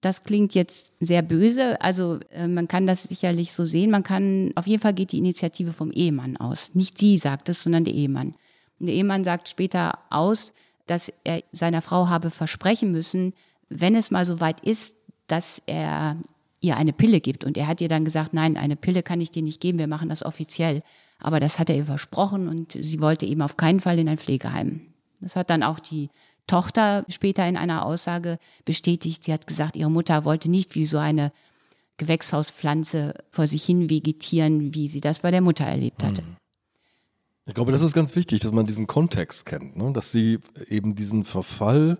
Das 0.00 0.24
klingt 0.24 0.54
jetzt 0.54 0.92
sehr 0.98 1.22
böse. 1.22 1.80
Also 1.80 2.18
äh, 2.30 2.48
man 2.48 2.66
kann 2.68 2.86
das 2.86 3.04
sicherlich 3.04 3.52
so 3.52 3.66
sehen. 3.66 3.90
Man 3.90 4.02
kann, 4.02 4.50
auf 4.56 4.66
jeden 4.66 4.82
Fall 4.82 4.94
geht 4.94 5.12
die 5.12 5.18
Initiative 5.18 5.72
vom 5.72 5.92
Ehemann 5.92 6.36
aus. 6.38 6.74
Nicht 6.74 6.98
sie 6.98 7.18
sagt 7.18 7.48
es, 7.50 7.62
sondern 7.62 7.84
der 7.84 7.94
Ehemann. 7.94 8.34
Und 8.80 8.86
der 8.86 8.94
Ehemann 8.94 9.22
sagt 9.22 9.48
später 9.48 9.98
aus, 10.10 10.54
dass 10.86 11.12
er 11.22 11.44
seiner 11.52 11.82
Frau 11.82 12.08
habe 12.08 12.30
versprechen 12.30 12.90
müssen, 12.90 13.34
wenn 13.68 13.94
es 13.94 14.10
mal 14.10 14.24
so 14.24 14.40
weit 14.40 14.60
ist, 14.60 14.96
dass 15.28 15.62
er 15.66 16.16
ihr 16.60 16.76
eine 16.76 16.92
Pille 16.92 17.20
gibt. 17.20 17.44
Und 17.44 17.56
er 17.56 17.66
hat 17.66 17.80
ihr 17.80 17.88
dann 17.88 18.04
gesagt, 18.04 18.32
nein, 18.32 18.56
eine 18.56 18.76
Pille 18.76 19.02
kann 19.02 19.20
ich 19.20 19.30
dir 19.30 19.42
nicht 19.42 19.60
geben, 19.60 19.78
wir 19.78 19.86
machen 19.86 20.08
das 20.08 20.24
offiziell. 20.24 20.82
Aber 21.22 21.40
das 21.40 21.58
hat 21.58 21.70
er 21.70 21.76
ihr 21.76 21.84
versprochen 21.84 22.48
und 22.48 22.72
sie 22.72 23.00
wollte 23.00 23.26
eben 23.26 23.42
auf 23.42 23.56
keinen 23.56 23.80
Fall 23.80 23.98
in 23.98 24.08
ein 24.08 24.18
Pflegeheim. 24.18 24.82
Das 25.20 25.36
hat 25.36 25.50
dann 25.50 25.62
auch 25.62 25.78
die 25.78 26.10
Tochter 26.48 27.04
später 27.08 27.46
in 27.48 27.56
einer 27.56 27.86
Aussage 27.86 28.38
bestätigt. 28.64 29.24
Sie 29.24 29.32
hat 29.32 29.46
gesagt, 29.46 29.76
ihre 29.76 29.90
Mutter 29.90 30.24
wollte 30.24 30.50
nicht 30.50 30.74
wie 30.74 30.84
so 30.84 30.98
eine 30.98 31.32
Gewächshauspflanze 31.96 33.14
vor 33.30 33.46
sich 33.46 33.64
hin 33.64 33.88
vegetieren, 33.88 34.74
wie 34.74 34.88
sie 34.88 35.00
das 35.00 35.20
bei 35.20 35.30
der 35.30 35.40
Mutter 35.40 35.64
erlebt 35.64 36.02
hatte. 36.02 36.22
Hm. 36.22 36.36
Ich 37.46 37.54
glaube, 37.54 37.72
das 37.72 37.82
ist 37.82 37.92
ganz 37.92 38.14
wichtig, 38.14 38.40
dass 38.40 38.52
man 38.52 38.66
diesen 38.66 38.86
Kontext 38.86 39.46
kennt, 39.46 39.76
ne? 39.76 39.92
dass 39.92 40.12
sie 40.12 40.38
eben 40.68 40.94
diesen 40.94 41.24
Verfall 41.24 41.98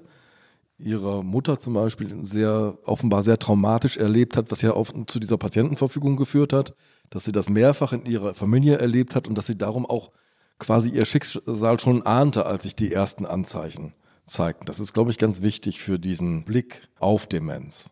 ihrer 0.79 1.23
Mutter 1.23 1.61
zum 1.61 1.75
Beispiel 1.75 2.25
sehr 2.25 2.79
offenbar 2.85 3.23
sehr 3.23 3.38
traumatisch 3.38 3.97
erlebt 3.97 4.37
hat, 4.37 4.50
was 4.50 4.62
ja 4.62 4.73
auf, 4.73 4.93
zu 5.07 5.21
dieser 5.21 5.38
Patientenverfügung 5.38 6.17
geführt 6.17 6.52
hat, 6.52 6.75
dass 7.12 7.25
sie 7.25 7.33
das 7.33 7.50
mehrfach 7.50 7.92
in 7.92 8.07
ihrer 8.07 8.33
Familie 8.33 8.78
erlebt 8.78 9.14
hat 9.14 9.28
und 9.28 9.37
dass 9.37 9.47
sie 9.47 9.59
darum 9.59 9.85
auch 9.85 10.11
quasi 10.59 10.90
ihr 10.90 11.04
Schicksal 11.04 11.78
schon 11.78 12.07
ahnte, 12.07 12.47
als 12.47 12.62
sich 12.62 12.75
die 12.75 12.90
ersten 12.90 13.26
Anzeichen 13.26 13.92
zeigten. 14.25 14.64
Das 14.64 14.81
ist, 14.81 14.95
glaube 14.95 15.11
ich, 15.11 15.19
ganz 15.19 15.42
wichtig 15.42 15.83
für 15.83 15.99
diesen 15.99 16.45
Blick 16.45 16.88
auf 16.99 17.26
Demenz. 17.26 17.90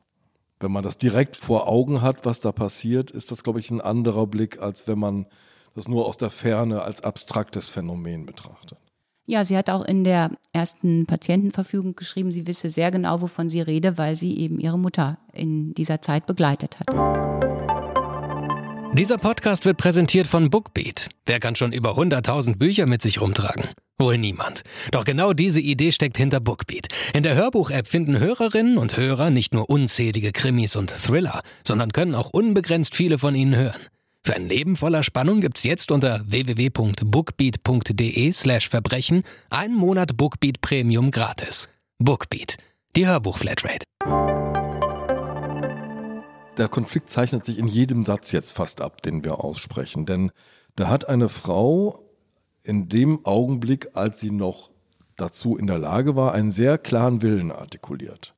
Wenn 0.59 0.73
man 0.73 0.83
das 0.83 0.97
direkt 0.97 1.37
vor 1.37 1.69
Augen 1.69 2.01
hat, 2.01 2.25
was 2.25 2.41
da 2.41 2.51
passiert, 2.51 3.11
ist 3.11 3.31
das, 3.31 3.45
glaube 3.45 3.61
ich, 3.61 3.71
ein 3.71 3.83
anderer 3.83 4.27
Blick, 4.27 4.63
als 4.63 4.89
wenn 4.89 4.99
man 4.99 5.27
das 5.75 5.87
nur 5.87 6.07
aus 6.07 6.17
der 6.17 6.31
Ferne 6.31 6.83
als 6.83 7.03
abstraktes 7.03 7.69
Phänomen 7.69 8.25
betrachtet. 8.25 8.79
Ja, 9.27 9.45
sie 9.45 9.57
hat 9.57 9.69
auch 9.69 9.85
in 9.85 10.03
der 10.03 10.31
ersten 10.53 11.05
Patientenverfügung 11.07 11.95
geschrieben, 11.95 12.33
sie 12.33 12.47
wisse 12.47 12.71
sehr 12.71 12.91
genau, 12.91 13.21
wovon 13.21 13.51
sie 13.51 13.61
rede, 13.61 13.99
weil 13.99 14.17
sie 14.17 14.39
eben 14.39 14.59
ihre 14.59 14.79
Mutter 14.79 15.19
in 15.33 15.75
dieser 15.75 16.01
Zeit 16.01 16.27
begleitet 16.27 16.81
hat. 16.81 17.50
Dieser 18.93 19.19
Podcast 19.19 19.67
wird 19.67 19.77
präsentiert 19.77 20.27
von 20.27 20.51
Bookbeat. 20.51 21.11
Wer 21.25 21.39
kann 21.39 21.55
schon 21.55 21.73
über 21.73 21.97
100.000 21.97 22.57
Bücher 22.57 22.87
mit 22.87 23.03
sich 23.03 23.21
rumtragen? 23.21 23.69
Wohl 23.99 24.19
niemand. 24.19 24.65
Doch 24.91 25.05
genau 25.05 25.33
diese 25.33 25.61
Idee 25.61 25.93
steckt 25.93 26.17
hinter 26.17 26.41
Bookbeat. 26.41 26.89
In 27.15 27.23
der 27.23 27.37
Hörbuch-App 27.37 27.87
finden 27.87 28.19
Hörerinnen 28.19 28.79
und 28.79 28.97
Hörer 28.97 29.31
nicht 29.31 29.55
nur 29.55 29.71
unzählige 29.71 30.33
Krimis 30.33 30.75
und 30.75 30.91
Thriller, 30.91 31.43
sondern 31.65 31.93
können 31.93 32.17
auch 32.17 32.31
unbegrenzt 32.31 32.97
viele 32.97 33.19
von 33.19 33.37
ihnen 33.37 33.55
hören. 33.55 33.81
Für 34.25 34.35
ein 34.35 34.49
Leben 34.49 34.75
voller 34.77 35.05
Spannung 35.05 35.41
gibt's 35.41 35.63
jetzt 35.63 35.93
unter 35.93 36.23
www.bookbeat.de 36.27 38.33
slash 38.33 38.69
Verbrechen 38.69 39.23
einen 39.51 39.77
Monat 39.77 40.17
Bookbeat 40.17 40.61
Premium 40.61 41.13
gratis. 41.13 41.69
Bookbeat, 41.99 42.57
die 42.97 43.07
Hörbuch-Flatrate. 43.07 43.85
Der 46.61 46.69
Konflikt 46.69 47.09
zeichnet 47.09 47.47
sich 47.47 47.57
in 47.57 47.69
jedem 47.69 48.05
Satz 48.05 48.33
jetzt 48.33 48.53
fast 48.53 48.83
ab, 48.83 49.01
den 49.01 49.25
wir 49.25 49.43
aussprechen. 49.43 50.05
Denn 50.05 50.31
da 50.77 50.89
hat 50.89 51.09
eine 51.09 51.31
Frau 51.31 52.05
in 52.63 52.91
dem 52.91 53.25
Augenblick, 53.25 53.93
als 53.95 54.21
sie 54.21 54.31
noch 54.31 54.69
dazu 55.17 55.57
in 55.57 55.67
der 55.67 55.79
Lage 55.79 56.17
war, 56.17 56.35
einen 56.35 56.53
sehr 56.53 56.77
klaren 56.77 57.23
Willen 57.23 57.51
artikuliert. 57.51 58.35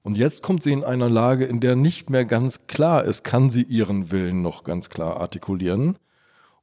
Und 0.00 0.16
jetzt 0.16 0.42
kommt 0.42 0.62
sie 0.62 0.72
in 0.72 0.82
einer 0.82 1.10
Lage, 1.10 1.44
in 1.44 1.60
der 1.60 1.76
nicht 1.76 2.08
mehr 2.08 2.24
ganz 2.24 2.66
klar 2.68 3.04
ist, 3.04 3.22
kann 3.22 3.50
sie 3.50 3.64
ihren 3.64 4.10
Willen 4.10 4.40
noch 4.40 4.64
ganz 4.64 4.88
klar 4.88 5.20
artikulieren. 5.20 5.98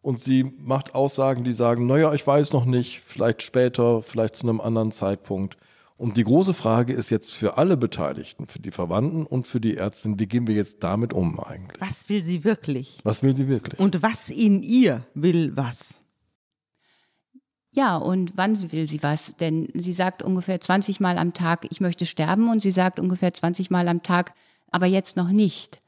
Und 0.02 0.20
sie 0.20 0.56
macht 0.58 0.96
Aussagen, 0.96 1.44
die 1.44 1.54
sagen, 1.54 1.86
naja, 1.86 2.16
ich 2.16 2.26
weiß 2.26 2.52
noch 2.54 2.66
nicht, 2.66 3.00
vielleicht 3.02 3.44
später, 3.44 4.02
vielleicht 4.02 4.38
zu 4.38 4.48
einem 4.48 4.60
anderen 4.60 4.92
Zeitpunkt. 4.92 5.56
Und 5.98 6.16
die 6.16 6.24
große 6.24 6.54
Frage 6.54 6.94
ist 6.94 7.10
jetzt 7.10 7.32
für 7.32 7.58
alle 7.58 7.76
Beteiligten, 7.76 8.46
für 8.46 8.60
die 8.60 8.70
Verwandten 8.70 9.26
und 9.26 9.48
für 9.48 9.60
die 9.60 9.78
Ärztin, 9.78 10.20
wie 10.20 10.28
gehen 10.28 10.46
wir 10.46 10.54
jetzt 10.54 10.84
damit 10.84 11.12
um 11.12 11.40
eigentlich? 11.40 11.82
Was 11.82 12.08
will 12.08 12.22
sie 12.22 12.44
wirklich? 12.44 13.00
Was 13.04 13.24
will 13.24 13.36
sie 13.36 13.48
wirklich? 13.48 13.80
Und 13.80 14.04
was 14.04 14.30
in 14.30 14.62
ihr 14.62 15.08
will 15.16 15.58
was? 15.58 16.04
Ja, 17.72 17.98
und 17.98 18.38
wann 18.38 18.72
will 18.72 18.88
sie 18.88 19.02
was? 19.02 19.38
Denn 19.38 19.70
sie 19.74 19.94
sagt 19.94 20.22
ungefähr 20.22 20.62
20 20.62 21.00
Mal 21.00 21.18
am 21.18 21.34
Tag, 21.34 21.68
ich 21.70 21.82
möchte 21.82 22.06
sterben 22.06 22.50
und 22.50 22.62
sie 22.62 22.72
sagt 22.72 23.00
ungefähr 23.00 23.34
20 23.34 23.72
Mal 23.72 23.88
am 23.88 24.04
Tag, 24.04 24.34
aber 24.70 24.86
jetzt 24.86 25.18
noch 25.18 25.30
nicht. 25.30 25.82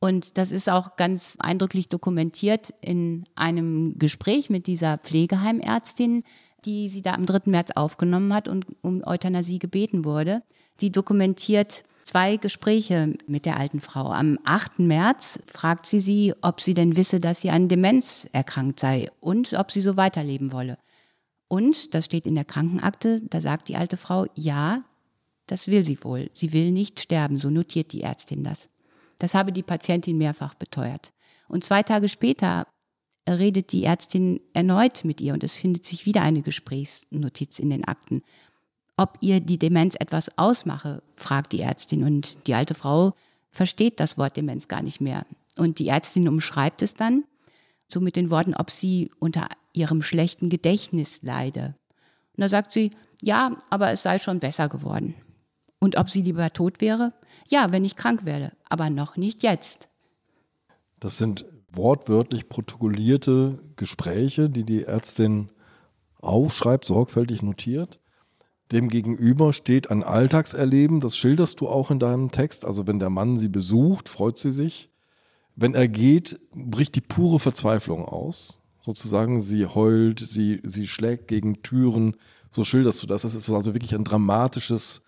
Und 0.00 0.36
das 0.36 0.52
ist 0.52 0.68
auch 0.68 0.96
ganz 0.96 1.36
eindrücklich 1.38 1.88
dokumentiert 1.88 2.74
in 2.80 3.24
einem 3.36 3.98
Gespräch 3.98 4.50
mit 4.50 4.66
dieser 4.66 4.98
Pflegeheimärztin, 4.98 6.24
die 6.64 6.88
sie 6.88 7.02
da 7.02 7.14
am 7.14 7.26
3. 7.26 7.42
März 7.50 7.70
aufgenommen 7.74 8.32
hat 8.32 8.48
und 8.48 8.66
um 8.82 9.02
Euthanasie 9.06 9.58
gebeten 9.58 10.04
wurde. 10.04 10.42
Die 10.80 10.90
dokumentiert 10.90 11.84
zwei 12.04 12.36
Gespräche 12.36 13.14
mit 13.26 13.46
der 13.46 13.58
alten 13.58 13.80
Frau. 13.80 14.10
Am 14.10 14.38
8. 14.44 14.80
März 14.80 15.40
fragt 15.46 15.86
sie 15.86 16.00
sie, 16.00 16.34
ob 16.42 16.60
sie 16.60 16.74
denn 16.74 16.96
wisse, 16.96 17.20
dass 17.20 17.40
sie 17.40 17.50
an 17.50 17.68
Demenz 17.68 18.28
erkrankt 18.32 18.80
sei 18.80 19.10
und 19.20 19.54
ob 19.54 19.70
sie 19.70 19.80
so 19.80 19.96
weiterleben 19.96 20.52
wolle. 20.52 20.78
Und, 21.48 21.94
das 21.94 22.06
steht 22.06 22.26
in 22.26 22.34
der 22.34 22.44
Krankenakte, 22.44 23.20
da 23.22 23.40
sagt 23.40 23.68
die 23.68 23.76
alte 23.76 23.96
Frau, 23.96 24.26
ja, 24.34 24.82
das 25.46 25.68
will 25.68 25.84
sie 25.84 26.02
wohl. 26.02 26.30
Sie 26.32 26.52
will 26.52 26.72
nicht 26.72 27.00
sterben, 27.00 27.38
so 27.38 27.50
notiert 27.50 27.92
die 27.92 28.02
Ärztin 28.02 28.44
das. 28.44 28.70
Das 29.18 29.34
habe 29.34 29.52
die 29.52 29.62
Patientin 29.62 30.18
mehrfach 30.18 30.54
beteuert. 30.54 31.12
Und 31.48 31.62
zwei 31.62 31.82
Tage 31.82 32.08
später 32.08 32.66
redet 33.28 33.72
die 33.72 33.84
Ärztin 33.84 34.40
erneut 34.52 35.04
mit 35.04 35.20
ihr 35.20 35.32
und 35.32 35.42
es 35.44 35.54
findet 35.54 35.84
sich 35.84 36.06
wieder 36.06 36.22
eine 36.22 36.42
Gesprächsnotiz 36.42 37.58
in 37.58 37.70
den 37.70 37.84
Akten 37.84 38.22
ob 38.96 39.18
ihr 39.20 39.40
die 39.40 39.58
Demenz 39.58 39.96
etwas 39.98 40.38
ausmache, 40.38 41.02
fragt 41.16 41.52
die 41.52 41.60
Ärztin. 41.60 42.04
Und 42.04 42.46
die 42.46 42.54
alte 42.54 42.74
Frau 42.74 43.14
versteht 43.50 44.00
das 44.00 44.18
Wort 44.18 44.36
Demenz 44.36 44.68
gar 44.68 44.82
nicht 44.82 45.00
mehr. 45.00 45.26
Und 45.56 45.78
die 45.78 45.88
Ärztin 45.88 46.28
umschreibt 46.28 46.82
es 46.82 46.94
dann 46.94 47.24
so 47.88 48.00
mit 48.00 48.16
den 48.16 48.30
Worten, 48.30 48.54
ob 48.54 48.70
sie 48.70 49.10
unter 49.18 49.48
ihrem 49.72 50.02
schlechten 50.02 50.48
Gedächtnis 50.48 51.22
leide. 51.22 51.74
Und 52.36 52.42
da 52.42 52.48
sagt 52.48 52.72
sie, 52.72 52.92
ja, 53.20 53.56
aber 53.70 53.90
es 53.90 54.02
sei 54.02 54.18
schon 54.18 54.40
besser 54.40 54.68
geworden. 54.68 55.14
Und 55.80 55.96
ob 55.96 56.08
sie 56.08 56.22
lieber 56.22 56.52
tot 56.52 56.80
wäre? 56.80 57.12
Ja, 57.48 57.72
wenn 57.72 57.84
ich 57.84 57.96
krank 57.96 58.24
werde, 58.24 58.52
aber 58.68 58.90
noch 58.90 59.16
nicht 59.16 59.42
jetzt. 59.42 59.88
Das 60.98 61.18
sind 61.18 61.44
wortwörtlich 61.76 62.48
protokollierte 62.48 63.58
Gespräche, 63.76 64.50
die 64.50 64.64
die 64.64 64.84
Ärztin 64.84 65.50
aufschreibt, 66.20 66.84
sorgfältig 66.84 67.42
notiert. 67.42 68.00
Demgegenüber 68.72 69.52
steht 69.52 69.90
ein 69.90 70.02
Alltagserleben, 70.02 71.00
das 71.00 71.16
schilderst 71.16 71.60
du 71.60 71.68
auch 71.68 71.90
in 71.90 71.98
deinem 71.98 72.30
Text. 72.30 72.64
Also 72.64 72.86
wenn 72.86 72.98
der 72.98 73.10
Mann 73.10 73.36
sie 73.36 73.48
besucht, 73.48 74.08
freut 74.08 74.38
sie 74.38 74.52
sich. 74.52 74.90
Wenn 75.54 75.74
er 75.74 75.86
geht, 75.86 76.40
bricht 76.52 76.94
die 76.96 77.00
pure 77.00 77.38
Verzweiflung 77.38 78.04
aus. 78.04 78.60
Sozusagen, 78.80 79.40
sie 79.40 79.66
heult, 79.66 80.20
sie, 80.20 80.60
sie 80.64 80.86
schlägt 80.86 81.28
gegen 81.28 81.62
Türen. 81.62 82.16
So 82.50 82.64
schilderst 82.64 83.02
du 83.02 83.06
das. 83.06 83.22
Das 83.22 83.34
ist 83.34 83.48
also 83.50 83.74
wirklich 83.74 83.94
ein 83.94 84.04
dramatisches 84.04 85.02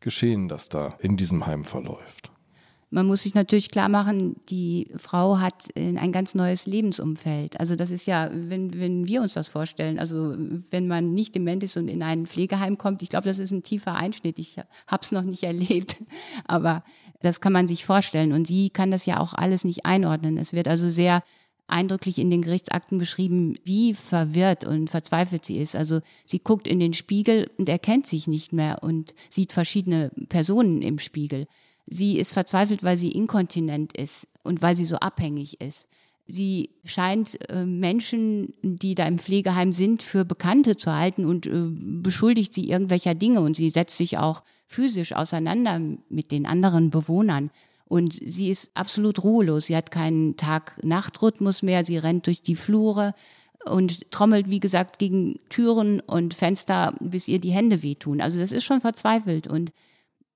Geschehen, 0.00 0.48
das 0.48 0.68
da 0.68 0.96
in 0.98 1.16
diesem 1.16 1.46
Heim 1.46 1.64
verläuft. 1.64 2.32
Man 2.92 3.06
muss 3.06 3.22
sich 3.22 3.34
natürlich 3.34 3.70
klar 3.70 3.88
machen, 3.88 4.36
die 4.50 4.88
Frau 4.98 5.38
hat 5.38 5.68
ein 5.74 6.12
ganz 6.12 6.34
neues 6.34 6.66
Lebensumfeld. 6.66 7.58
Also 7.58 7.74
das 7.74 7.90
ist 7.90 8.06
ja, 8.06 8.30
wenn, 8.30 8.78
wenn 8.78 9.08
wir 9.08 9.22
uns 9.22 9.32
das 9.32 9.48
vorstellen, 9.48 9.98
also 9.98 10.36
wenn 10.70 10.88
man 10.88 11.14
nicht 11.14 11.34
dement 11.34 11.64
ist 11.64 11.78
und 11.78 11.88
in 11.88 12.02
ein 12.02 12.26
Pflegeheim 12.26 12.76
kommt, 12.76 13.00
ich 13.02 13.08
glaube, 13.08 13.24
das 13.24 13.38
ist 13.38 13.50
ein 13.50 13.62
tiefer 13.62 13.94
Einschnitt. 13.94 14.38
Ich 14.38 14.58
habe 14.86 15.02
es 15.02 15.10
noch 15.10 15.22
nicht 15.22 15.42
erlebt, 15.42 16.04
aber 16.44 16.84
das 17.22 17.40
kann 17.40 17.54
man 17.54 17.66
sich 17.66 17.86
vorstellen. 17.86 18.32
Und 18.32 18.46
sie 18.46 18.68
kann 18.68 18.90
das 18.90 19.06
ja 19.06 19.20
auch 19.20 19.32
alles 19.32 19.64
nicht 19.64 19.86
einordnen. 19.86 20.36
Es 20.36 20.52
wird 20.52 20.68
also 20.68 20.90
sehr 20.90 21.22
eindrücklich 21.68 22.18
in 22.18 22.28
den 22.28 22.42
Gerichtsakten 22.42 22.98
beschrieben, 22.98 23.54
wie 23.64 23.94
verwirrt 23.94 24.66
und 24.66 24.90
verzweifelt 24.90 25.46
sie 25.46 25.56
ist. 25.56 25.76
Also 25.76 26.00
sie 26.26 26.40
guckt 26.40 26.66
in 26.68 26.78
den 26.78 26.92
Spiegel 26.92 27.50
und 27.56 27.70
erkennt 27.70 28.06
sich 28.06 28.26
nicht 28.26 28.52
mehr 28.52 28.82
und 28.82 29.14
sieht 29.30 29.54
verschiedene 29.54 30.10
Personen 30.28 30.82
im 30.82 30.98
Spiegel. 30.98 31.46
Sie 31.86 32.18
ist 32.18 32.32
verzweifelt, 32.32 32.82
weil 32.82 32.96
sie 32.96 33.10
inkontinent 33.10 33.96
ist 33.96 34.28
und 34.44 34.62
weil 34.62 34.76
sie 34.76 34.84
so 34.84 34.96
abhängig 34.96 35.60
ist. 35.60 35.88
Sie 36.26 36.70
scheint 36.84 37.38
äh, 37.50 37.64
Menschen, 37.64 38.54
die 38.62 38.94
da 38.94 39.06
im 39.06 39.18
Pflegeheim 39.18 39.72
sind, 39.72 40.02
für 40.02 40.24
Bekannte 40.24 40.76
zu 40.76 40.94
halten 40.94 41.26
und 41.26 41.46
äh, 41.46 41.66
beschuldigt 41.66 42.54
sie 42.54 42.68
irgendwelcher 42.70 43.14
Dinge. 43.14 43.40
Und 43.40 43.56
sie 43.56 43.70
setzt 43.70 43.96
sich 43.96 44.18
auch 44.18 44.42
physisch 44.66 45.12
auseinander 45.12 45.80
mit 46.08 46.30
den 46.30 46.46
anderen 46.46 46.90
Bewohnern. 46.90 47.50
Und 47.84 48.14
sie 48.14 48.48
ist 48.48 48.70
absolut 48.74 49.22
ruhelos. 49.22 49.66
Sie 49.66 49.76
hat 49.76 49.90
keinen 49.90 50.36
Tag-Nacht-Rhythmus 50.36 51.62
mehr. 51.62 51.84
Sie 51.84 51.98
rennt 51.98 52.26
durch 52.26 52.40
die 52.40 52.56
Flure 52.56 53.14
und 53.66 54.10
trommelt, 54.10 54.48
wie 54.48 54.60
gesagt, 54.60 54.98
gegen 54.98 55.38
Türen 55.50 56.00
und 56.00 56.34
Fenster, 56.34 56.94
bis 57.00 57.28
ihr 57.28 57.40
die 57.40 57.52
Hände 57.52 57.82
wehtun. 57.82 58.20
Also 58.20 58.40
das 58.40 58.52
ist 58.52 58.64
schon 58.64 58.80
verzweifelt. 58.80 59.46
Und 59.46 59.72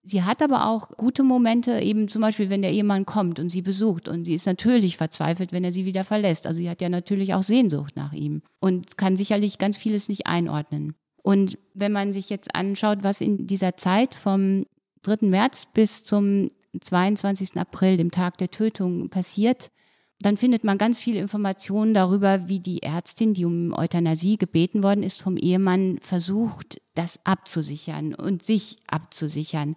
Sie 0.08 0.22
hat 0.22 0.40
aber 0.40 0.68
auch 0.68 0.90
gute 0.90 1.24
Momente, 1.24 1.80
eben 1.80 2.06
zum 2.06 2.22
Beispiel, 2.22 2.48
wenn 2.48 2.62
der 2.62 2.70
Ehemann 2.70 3.06
kommt 3.06 3.40
und 3.40 3.50
sie 3.50 3.60
besucht. 3.60 4.08
Und 4.08 4.24
sie 4.24 4.34
ist 4.34 4.46
natürlich 4.46 4.96
verzweifelt, 4.96 5.50
wenn 5.50 5.64
er 5.64 5.72
sie 5.72 5.84
wieder 5.84 6.04
verlässt. 6.04 6.46
Also 6.46 6.58
sie 6.58 6.70
hat 6.70 6.80
ja 6.80 6.88
natürlich 6.88 7.34
auch 7.34 7.42
Sehnsucht 7.42 7.96
nach 7.96 8.12
ihm 8.12 8.42
und 8.60 8.96
kann 8.96 9.16
sicherlich 9.16 9.58
ganz 9.58 9.76
vieles 9.76 10.08
nicht 10.08 10.28
einordnen. 10.28 10.94
Und 11.24 11.58
wenn 11.74 11.90
man 11.90 12.12
sich 12.12 12.30
jetzt 12.30 12.54
anschaut, 12.54 12.98
was 13.02 13.20
in 13.20 13.48
dieser 13.48 13.76
Zeit 13.76 14.14
vom 14.14 14.64
3. 15.02 15.26
März 15.26 15.66
bis 15.74 16.04
zum 16.04 16.50
22. 16.80 17.56
April, 17.56 17.96
dem 17.96 18.12
Tag 18.12 18.38
der 18.38 18.52
Tötung, 18.52 19.08
passiert, 19.08 19.72
dann 20.20 20.36
findet 20.36 20.62
man 20.62 20.78
ganz 20.78 21.02
viele 21.02 21.18
Informationen 21.18 21.94
darüber, 21.94 22.48
wie 22.48 22.60
die 22.60 22.84
Ärztin, 22.84 23.34
die 23.34 23.44
um 23.44 23.72
Euthanasie 23.72 24.38
gebeten 24.38 24.84
worden 24.84 25.02
ist, 25.02 25.20
vom 25.20 25.36
Ehemann 25.36 25.98
versucht, 26.00 26.80
das 26.94 27.18
abzusichern 27.24 28.14
und 28.14 28.44
sich 28.44 28.76
abzusichern. 28.86 29.74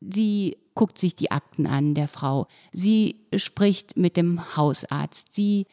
Sie 0.00 0.58
guckt 0.74 0.98
sich 0.98 1.16
die 1.16 1.30
Akten 1.30 1.66
an, 1.66 1.94
der 1.94 2.08
Frau. 2.08 2.46
Sie 2.72 3.26
spricht 3.34 3.96
mit 3.96 4.16
dem 4.16 4.56
Hausarzt. 4.56 5.32
Sie 5.32 5.66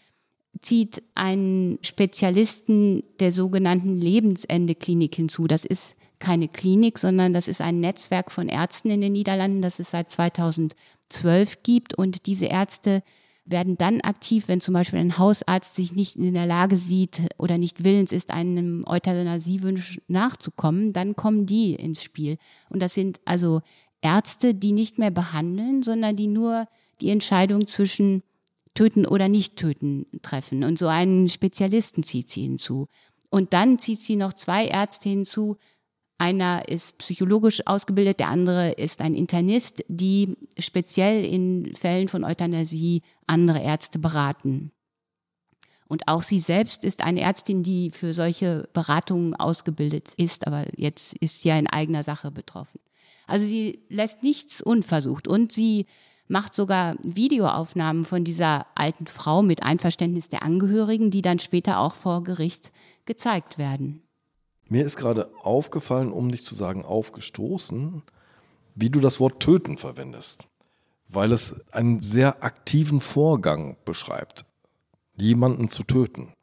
zieht 0.61 1.03
einen 1.15 1.79
Spezialisten 1.81 3.03
der 3.19 3.31
sogenannten 3.31 3.95
Lebensende-Klinik 3.95 5.15
hinzu. 5.15 5.47
Das 5.47 5.65
ist 5.65 5.95
keine 6.19 6.47
Klinik, 6.47 6.99
sondern 6.99 7.33
das 7.33 7.47
ist 7.47 7.59
ein 7.59 7.81
Netzwerk 7.81 8.31
von 8.31 8.47
Ärzten 8.47 8.89
in 8.89 9.01
den 9.01 9.11
Niederlanden, 9.11 9.61
das 9.61 9.79
es 9.79 9.91
seit 9.91 10.09
2012 10.09 11.63
gibt. 11.63 11.95
Und 11.95 12.25
diese 12.27 12.45
Ärzte 12.45 13.03
werden 13.45 13.77
dann 13.77 13.99
aktiv, 14.01 14.47
wenn 14.47 14.61
zum 14.61 14.73
Beispiel 14.73 14.99
ein 14.99 15.17
Hausarzt 15.17 15.75
sich 15.75 15.93
nicht 15.93 16.15
in 16.15 16.33
der 16.33 16.45
Lage 16.45 16.77
sieht 16.77 17.21
oder 17.37 17.57
nicht 17.57 17.83
willens 17.83 18.13
ist, 18.13 18.31
einem 18.31 18.85
Euthanasiewunsch 18.87 19.99
nachzukommen, 20.07 20.93
dann 20.93 21.15
kommen 21.15 21.45
die 21.45 21.75
ins 21.75 22.01
Spiel. 22.01 22.37
Und 22.69 22.81
das 22.81 22.93
sind 22.93 23.19
also 23.25 23.61
Ärzte, 24.03 24.53
die 24.53 24.73
nicht 24.73 24.99
mehr 24.99 25.11
behandeln, 25.11 25.81
sondern 25.81 26.15
die 26.15 26.27
nur 26.27 26.67
die 27.01 27.09
Entscheidung 27.09 27.67
zwischen 27.67 28.21
töten 28.75 29.05
oder 29.05 29.29
nicht 29.29 29.55
töten 29.55 30.05
treffen. 30.21 30.63
Und 30.63 30.77
so 30.77 30.87
einen 30.87 31.29
Spezialisten 31.29 32.03
zieht 32.03 32.29
sie 32.29 32.41
hinzu. 32.41 32.87
Und 33.29 33.53
dann 33.53 33.79
zieht 33.79 33.99
sie 33.99 34.15
noch 34.15 34.33
zwei 34.33 34.67
Ärzte 34.67 35.09
hinzu. 35.09 35.57
Einer 36.17 36.67
ist 36.69 36.99
psychologisch 36.99 37.65
ausgebildet, 37.65 38.19
der 38.19 38.29
andere 38.29 38.71
ist 38.71 39.01
ein 39.01 39.15
Internist, 39.15 39.83
die 39.87 40.37
speziell 40.59 41.25
in 41.25 41.73
Fällen 41.75 42.07
von 42.07 42.23
Euthanasie 42.23 43.01
andere 43.27 43.61
Ärzte 43.61 43.99
beraten. 43.99 44.71
Und 45.87 46.07
auch 46.07 46.23
sie 46.23 46.39
selbst 46.39 46.83
ist 46.83 47.03
eine 47.03 47.21
Ärztin, 47.21 47.61
die 47.61 47.91
für 47.91 48.13
solche 48.13 48.67
Beratungen 48.73 49.35
ausgebildet 49.35 50.13
ist, 50.17 50.47
aber 50.47 50.65
jetzt 50.75 51.15
ist 51.17 51.41
sie 51.41 51.49
ja 51.49 51.59
in 51.59 51.67
eigener 51.67 52.03
Sache 52.03 52.31
betroffen. 52.31 52.79
Also 53.27 53.45
sie 53.45 53.83
lässt 53.89 54.23
nichts 54.23 54.61
unversucht 54.61 55.27
und 55.27 55.51
sie 55.51 55.85
macht 56.27 56.53
sogar 56.53 56.95
Videoaufnahmen 57.03 58.05
von 58.05 58.23
dieser 58.23 58.65
alten 58.75 59.07
Frau 59.07 59.43
mit 59.43 59.63
Einverständnis 59.63 60.29
der 60.29 60.43
Angehörigen, 60.43 61.11
die 61.11 61.21
dann 61.21 61.39
später 61.39 61.79
auch 61.79 61.95
vor 61.95 62.23
Gericht 62.23 62.71
gezeigt 63.05 63.57
werden. 63.57 64.01
Mir 64.69 64.85
ist 64.85 64.97
gerade 64.97 65.29
aufgefallen, 65.41 66.11
um 66.11 66.27
nicht 66.27 66.45
zu 66.45 66.55
sagen 66.55 66.85
aufgestoßen, 66.85 68.01
wie 68.75 68.89
du 68.89 68.99
das 68.99 69.19
Wort 69.19 69.39
töten 69.39 69.77
verwendest, 69.77 70.47
weil 71.07 71.31
es 71.31 71.61
einen 71.71 71.99
sehr 71.99 72.43
aktiven 72.43 73.01
Vorgang 73.01 73.77
beschreibt, 73.85 74.45
jemanden 75.15 75.67
zu 75.67 75.83
töten. 75.83 76.33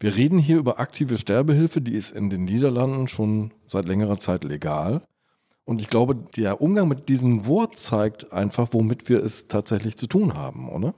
Wir 0.00 0.16
reden 0.16 0.38
hier 0.38 0.56
über 0.56 0.80
aktive 0.80 1.18
Sterbehilfe, 1.18 1.80
die 1.80 1.92
ist 1.92 2.10
in 2.10 2.30
den 2.30 2.44
Niederlanden 2.44 3.06
schon 3.06 3.52
seit 3.66 3.84
längerer 3.84 4.18
Zeit 4.18 4.42
legal. 4.42 5.06
Und 5.64 5.80
ich 5.80 5.88
glaube, 5.88 6.16
der 6.36 6.60
Umgang 6.60 6.88
mit 6.88 7.08
diesem 7.08 7.46
Wort 7.46 7.78
zeigt 7.78 8.32
einfach, 8.32 8.68
womit 8.72 9.08
wir 9.08 9.22
es 9.22 9.48
tatsächlich 9.48 9.96
zu 9.96 10.06
tun 10.06 10.34
haben, 10.34 10.68
oder? 10.68 10.94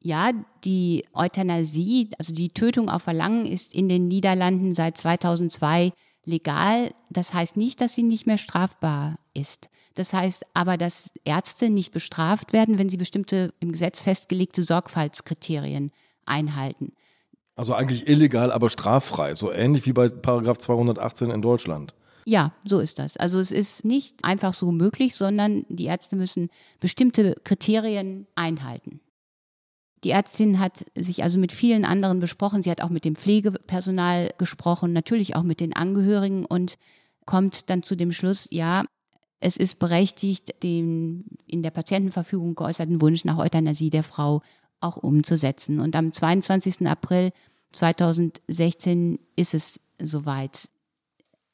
Ja, 0.00 0.32
die 0.64 1.04
Euthanasie, 1.14 2.10
also 2.18 2.34
die 2.34 2.50
Tötung 2.50 2.88
auf 2.88 3.02
Verlangen, 3.02 3.46
ist 3.46 3.74
in 3.74 3.88
den 3.88 4.08
Niederlanden 4.08 4.74
seit 4.74 4.98
2002 4.98 5.92
legal. 6.24 6.92
Das 7.08 7.32
heißt 7.32 7.56
nicht, 7.56 7.80
dass 7.80 7.94
sie 7.94 8.02
nicht 8.02 8.26
mehr 8.26 8.38
strafbar 8.38 9.16
ist. 9.32 9.70
Das 9.94 10.12
heißt 10.12 10.46
aber, 10.54 10.76
dass 10.76 11.12
Ärzte 11.24 11.70
nicht 11.70 11.92
bestraft 11.92 12.52
werden, 12.52 12.78
wenn 12.78 12.88
sie 12.88 12.96
bestimmte 12.96 13.52
im 13.60 13.72
Gesetz 13.72 14.00
festgelegte 14.00 14.62
Sorgfaltskriterien 14.62 15.90
einhalten. 16.24 16.92
Also 17.54 17.74
eigentlich 17.74 18.08
illegal, 18.08 18.50
aber 18.50 18.70
straffrei, 18.70 19.34
so 19.34 19.52
ähnlich 19.52 19.86
wie 19.86 19.92
bei 19.92 20.08
Paragraph 20.08 20.58
218 20.58 21.30
in 21.30 21.42
Deutschland. 21.42 21.94
Ja, 22.24 22.52
so 22.64 22.78
ist 22.78 22.98
das. 22.98 23.16
Also 23.16 23.38
es 23.40 23.50
ist 23.50 23.84
nicht 23.84 24.24
einfach 24.24 24.54
so 24.54 24.70
möglich, 24.72 25.14
sondern 25.14 25.64
die 25.68 25.86
Ärzte 25.86 26.16
müssen 26.16 26.50
bestimmte 26.80 27.36
Kriterien 27.44 28.26
einhalten. 28.34 29.00
Die 30.04 30.10
Ärztin 30.10 30.58
hat 30.58 30.84
sich 30.96 31.22
also 31.22 31.38
mit 31.38 31.52
vielen 31.52 31.84
anderen 31.84 32.20
besprochen. 32.20 32.62
Sie 32.62 32.70
hat 32.70 32.80
auch 32.80 32.90
mit 32.90 33.04
dem 33.04 33.14
Pflegepersonal 33.14 34.34
gesprochen, 34.36 34.92
natürlich 34.92 35.36
auch 35.36 35.44
mit 35.44 35.60
den 35.60 35.74
Angehörigen 35.74 36.44
und 36.44 36.76
kommt 37.24 37.70
dann 37.70 37.82
zu 37.82 37.96
dem 37.96 38.12
Schluss, 38.12 38.48
ja, 38.50 38.84
es 39.38 39.56
ist 39.56 39.78
berechtigt, 39.78 40.62
den 40.62 41.24
in 41.46 41.62
der 41.62 41.70
Patientenverfügung 41.70 42.54
geäußerten 42.54 43.00
Wunsch 43.00 43.24
nach 43.24 43.38
Euthanasie 43.38 43.90
der 43.90 44.04
Frau 44.04 44.42
auch 44.80 44.96
umzusetzen. 44.96 45.80
Und 45.80 45.96
am 45.96 46.12
22. 46.12 46.86
April 46.86 47.32
2016 47.72 49.18
ist 49.36 49.54
es 49.54 49.80
soweit. 50.00 50.68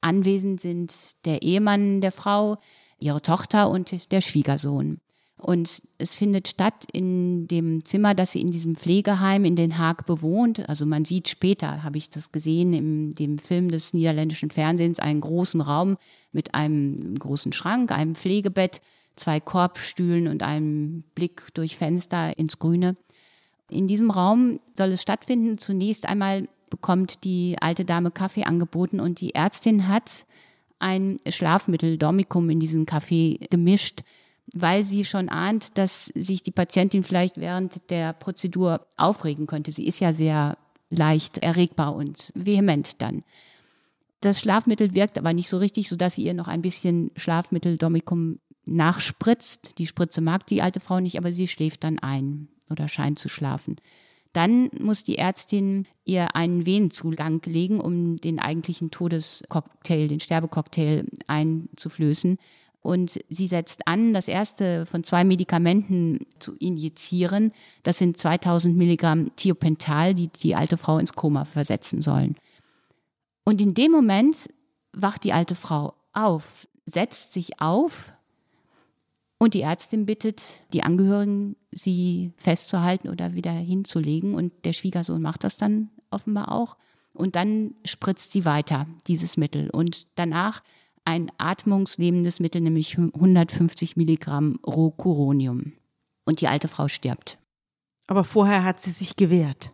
Anwesend 0.01 0.61
sind 0.61 0.95
der 1.25 1.43
Ehemann 1.43 2.01
der 2.01 2.13
Frau, 2.13 2.59
ihre 2.99 3.23
Tochter 3.23 3.71
und 3.71 4.13
der 4.13 4.21
Schwiegersohn. 4.21 5.01
Und 5.39 5.83
es 5.99 6.17
findet 6.17 6.49
statt 6.49 6.85
in 6.93 7.47
dem 7.47 7.85
Zimmer, 7.85 8.15
das 8.15 8.33
sie 8.33 8.41
in 8.41 8.51
diesem 8.51 8.75
Pflegeheim 8.75 9.45
in 9.45 9.55
Den 9.55 9.79
Haag 9.79 10.05
bewohnt. 10.05 10.69
Also 10.69 10.85
man 10.85 11.05
sieht 11.05 11.29
später, 11.29 11.85
habe 11.85 11.97
ich 11.97 12.11
das 12.11 12.33
gesehen, 12.33 12.73
in 12.73 13.11
dem 13.13 13.39
Film 13.39 13.71
des 13.71 13.95
niederländischen 13.95 14.51
Fernsehens, 14.51 14.99
einen 14.99 15.21
großen 15.21 15.61
Raum 15.61 15.97
mit 16.33 16.55
einem 16.55 17.15
großen 17.15 17.53
Schrank, 17.53 17.93
einem 17.93 18.17
Pflegebett, 18.17 18.81
zwei 19.15 19.39
Korbstühlen 19.39 20.27
und 20.27 20.43
einem 20.43 21.05
Blick 21.15 21.55
durch 21.55 21.77
Fenster 21.77 22.37
ins 22.37 22.59
Grüne. 22.59 22.97
In 23.71 23.87
diesem 23.87 24.11
Raum 24.11 24.59
soll 24.75 24.89
es 24.89 25.03
stattfinden. 25.03 25.59
Zunächst 25.59 26.09
einmal 26.09 26.49
bekommt 26.71 27.25
die 27.25 27.57
alte 27.61 27.85
Dame 27.85 28.11
Kaffee 28.11 28.45
angeboten 28.45 29.01
und 29.01 29.21
die 29.21 29.35
Ärztin 29.35 29.89
hat 29.89 30.25
ein 30.79 31.19
Schlafmittel, 31.29 31.99
Dormicum, 31.99 32.51
in 32.51 32.61
diesen 32.61 32.87
Kaffee 32.87 33.39
gemischt 33.51 34.03
weil 34.55 34.83
sie 34.85 35.05
schon 35.05 35.29
ahnt, 35.29 35.77
dass 35.77 36.07
sich 36.07 36.43
die 36.43 36.51
Patientin 36.51 37.03
vielleicht 37.03 37.37
während 37.39 37.91
der 37.91 38.13
Prozedur 38.13 38.87
aufregen 38.97 39.47
könnte. 39.47 39.73
Sie 39.73 39.87
ist 39.87 40.01
ja 40.01 40.13
sehr 40.13 40.57
leicht 40.91 41.39
erregbar 41.39 41.95
und 41.95 42.33
vehement 42.35 43.01
dann. 43.03 43.25
Das 44.21 44.41
Schlafmittel 44.41 44.95
wirkt 44.95 45.19
aber 45.19 45.33
nicht 45.33 45.49
so 45.49 45.59
richtig, 45.59 45.89
sodass 45.89 46.15
sie 46.15 46.25
ihr 46.25 46.35
noch 46.35 46.49
ein 46.49 46.63
bisschen 46.63 47.11
Schlafmittel 47.17 47.77
Domicum 47.77 48.41
nachspritzt. 48.67 49.79
Die 49.79 49.87
Spritze 49.87 50.21
mag 50.21 50.47
die 50.47 50.63
alte 50.63 50.81
Frau 50.81 50.99
nicht, 51.01 51.19
aber 51.19 51.31
sie 51.31 51.47
schläft 51.47 51.85
dann 51.85 51.99
ein 51.99 52.49
oder 52.71 52.89
scheint 52.89 53.19
zu 53.19 53.29
schlafen. 53.29 53.77
Dann 54.33 54.71
muss 54.79 55.05
die 55.05 55.19
Ärztin 55.19 55.87
ihr 56.05 56.37
einen 56.37 56.67
Venenzugang 56.67 57.41
legen, 57.45 57.81
um 57.81 58.19
den 58.19 58.39
eigentlichen 58.39 58.91
Todescocktail, 58.91 60.09
den 60.09 60.21
Sterbecocktail 60.21 61.07
einzuflößen 61.27 62.39
und 62.81 63.19
sie 63.29 63.49
setzt 63.49 63.87
an, 63.87 64.13
das 64.13 64.29
erste 64.29 64.87
von 64.87 65.03
zwei 65.05 65.25
Medikamenten 65.25 66.21
zu 66.39 66.55
injizieren. 66.57 67.53
Das 67.83 67.99
sind 67.99 68.17
2000 68.17 68.77
Milligramm 68.77 69.35
Thiopental, 69.37 70.15
die 70.15 70.29
die 70.29 70.55
alte 70.55 70.77
Frau 70.77 70.99
ins 70.99 71.13
Koma 71.13 71.45
versetzen 71.45 72.03
sollen. 72.03 72.37
Und 73.45 73.61
in 73.61 73.75
dem 73.75 73.93
Moment 73.93 74.49
wacht 74.93 75.25
die 75.25 75.33
alte 75.33 75.55
Frau 75.55 75.95
auf, 76.13 76.69
setzt 76.87 77.33
sich 77.33 77.61
auf 77.61 78.13
und 79.39 79.55
die 79.55 79.63
Ärztin 79.63 80.05
bittet 80.05 80.61
die 80.73 80.83
Angehörigen, 80.83 81.57
sie 81.71 82.33
festzuhalten 82.37 83.09
oder 83.09 83.35
wieder 83.35 83.53
hinzulegen. 83.53 84.35
Und 84.35 84.53
der 84.65 84.73
Schwiegersohn 84.73 85.23
macht 85.23 85.45
das 85.45 85.57
dann 85.57 85.91
offenbar 86.11 86.51
auch. 86.51 86.77
Und 87.15 87.37
dann 87.37 87.75
spritzt 87.85 88.33
sie 88.33 88.45
weiter 88.45 88.87
dieses 89.07 89.37
Mittel. 89.37 89.71
Und 89.71 90.09
danach 90.17 90.63
ein 91.05 91.31
atmungslebendes 91.39 92.41
Mittel, 92.41 92.61
nämlich 92.61 92.99
150 92.99 93.97
Milligramm 93.97 94.59
Rocuronium. 94.67 95.73
Und 96.25 96.41
die 96.41 96.49
alte 96.49 96.69
Frau 96.69 96.89
stirbt. 96.89 97.39
Aber 98.09 98.25
vorher 98.25 98.65
hat 98.65 98.81
sie 98.81 98.91
sich 98.91 99.17
gewehrt. 99.17 99.71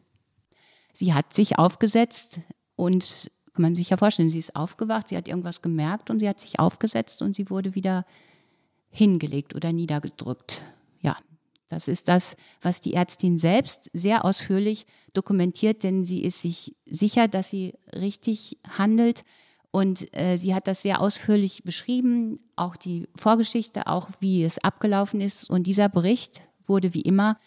Sie 0.93 1.15
hat 1.15 1.33
sich 1.33 1.59
aufgesetzt 1.59 2.41
und 2.77 3.31
kann 3.55 3.63
man 3.63 3.75
sich 3.75 3.91
ja 3.91 3.97
vorstellen, 3.97 4.29
sie 4.29 4.39
ist 4.39 4.55
aufgewacht, 4.55 5.09
sie 5.09 5.17
hat 5.17 5.27
irgendwas 5.27 5.63
gemerkt 5.63 6.11
und 6.11 6.21
sie 6.21 6.29
hat 6.29 6.41
sich 6.41 6.59
aufgesetzt 6.59 7.23
und 7.23 7.35
sie 7.35 7.51
wurde 7.51 7.75
wieder 7.75 8.05
hingelegt 8.95 9.55
oder 9.55 9.73
niedergedrückt. 9.73 10.63
Ja, 11.03 11.17
das 11.69 11.89
ist 11.89 12.09
das, 12.09 12.37
was 12.63 12.81
die 12.81 12.95
Ärztin 12.95 13.37
selbst 13.37 13.91
sehr 13.93 14.25
ausführlich 14.25 14.87
dokumentiert, 15.13 15.83
denn 15.83 16.05
sie 16.05 16.23
ist 16.23 16.41
sich 16.41 16.75
sicher, 16.87 17.27
dass 17.27 17.51
sie 17.51 17.75
richtig 17.93 18.59
handelt. 18.69 19.25
Und 19.73 20.17
äh, 20.17 20.37
sie 20.37 20.55
hat 20.55 20.69
das 20.69 20.83
sehr 20.83 21.01
ausführlich 21.01 21.65
beschrieben, 21.65 22.39
auch 22.55 22.77
die 22.77 23.09
Vorgeschichte, 23.17 23.89
auch 23.89 24.09
wie 24.21 24.45
es 24.45 24.59
abgelaufen 24.59 25.21
ist. 25.21 25.51
Und 25.51 25.67
dieser 25.67 25.89
Bericht 25.89 26.43
wurde 26.69 26.95
wie 26.95 27.01
immer 27.01 27.39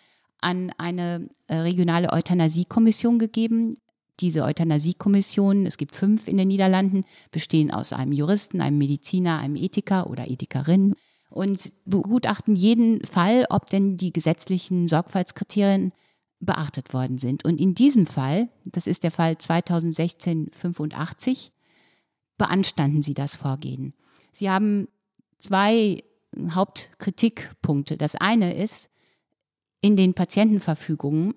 an 0.41 0.73
eine 0.77 1.29
äh, 1.47 1.55
regionale 1.55 2.11
Euthanasiekommission 2.11 3.17
gegeben. 3.17 3.77
Diese 4.19 4.43
Euthanasiekommissionen, 4.43 5.65
es 5.65 5.77
gibt 5.77 5.95
fünf 5.95 6.27
in 6.27 6.35
den 6.35 6.49
Niederlanden, 6.49 7.05
bestehen 7.31 7.71
aus 7.71 7.93
einem 7.93 8.11
Juristen, 8.11 8.59
einem 8.59 8.77
Mediziner, 8.77 9.39
einem 9.39 9.55
Ethiker 9.55 10.09
oder 10.09 10.29
Ethikerin 10.29 10.95
und 11.37 11.71
begutachten 11.85 12.55
jeden 12.55 13.05
Fall, 13.05 13.45
ob 13.49 13.69
denn 13.69 13.95
die 13.95 14.11
gesetzlichen 14.11 14.87
Sorgfaltskriterien 14.87 15.93
beachtet 16.39 16.93
worden 16.93 17.19
sind. 17.19 17.45
Und 17.45 17.61
in 17.61 17.75
diesem 17.75 18.07
Fall, 18.07 18.49
das 18.65 18.87
ist 18.87 19.03
der 19.03 19.11
Fall 19.11 19.33
2016-85, 19.33 21.51
beanstanden 22.37 23.03
Sie 23.03 23.13
das 23.13 23.35
Vorgehen? 23.35 23.93
Sie 24.33 24.49
haben 24.49 24.87
zwei 25.37 26.03
Hauptkritikpunkte. 26.37 27.97
Das 27.97 28.15
eine 28.15 28.55
ist, 28.55 28.89
in 29.79 29.95
den 29.95 30.15
Patientenverfügungen, 30.15 31.35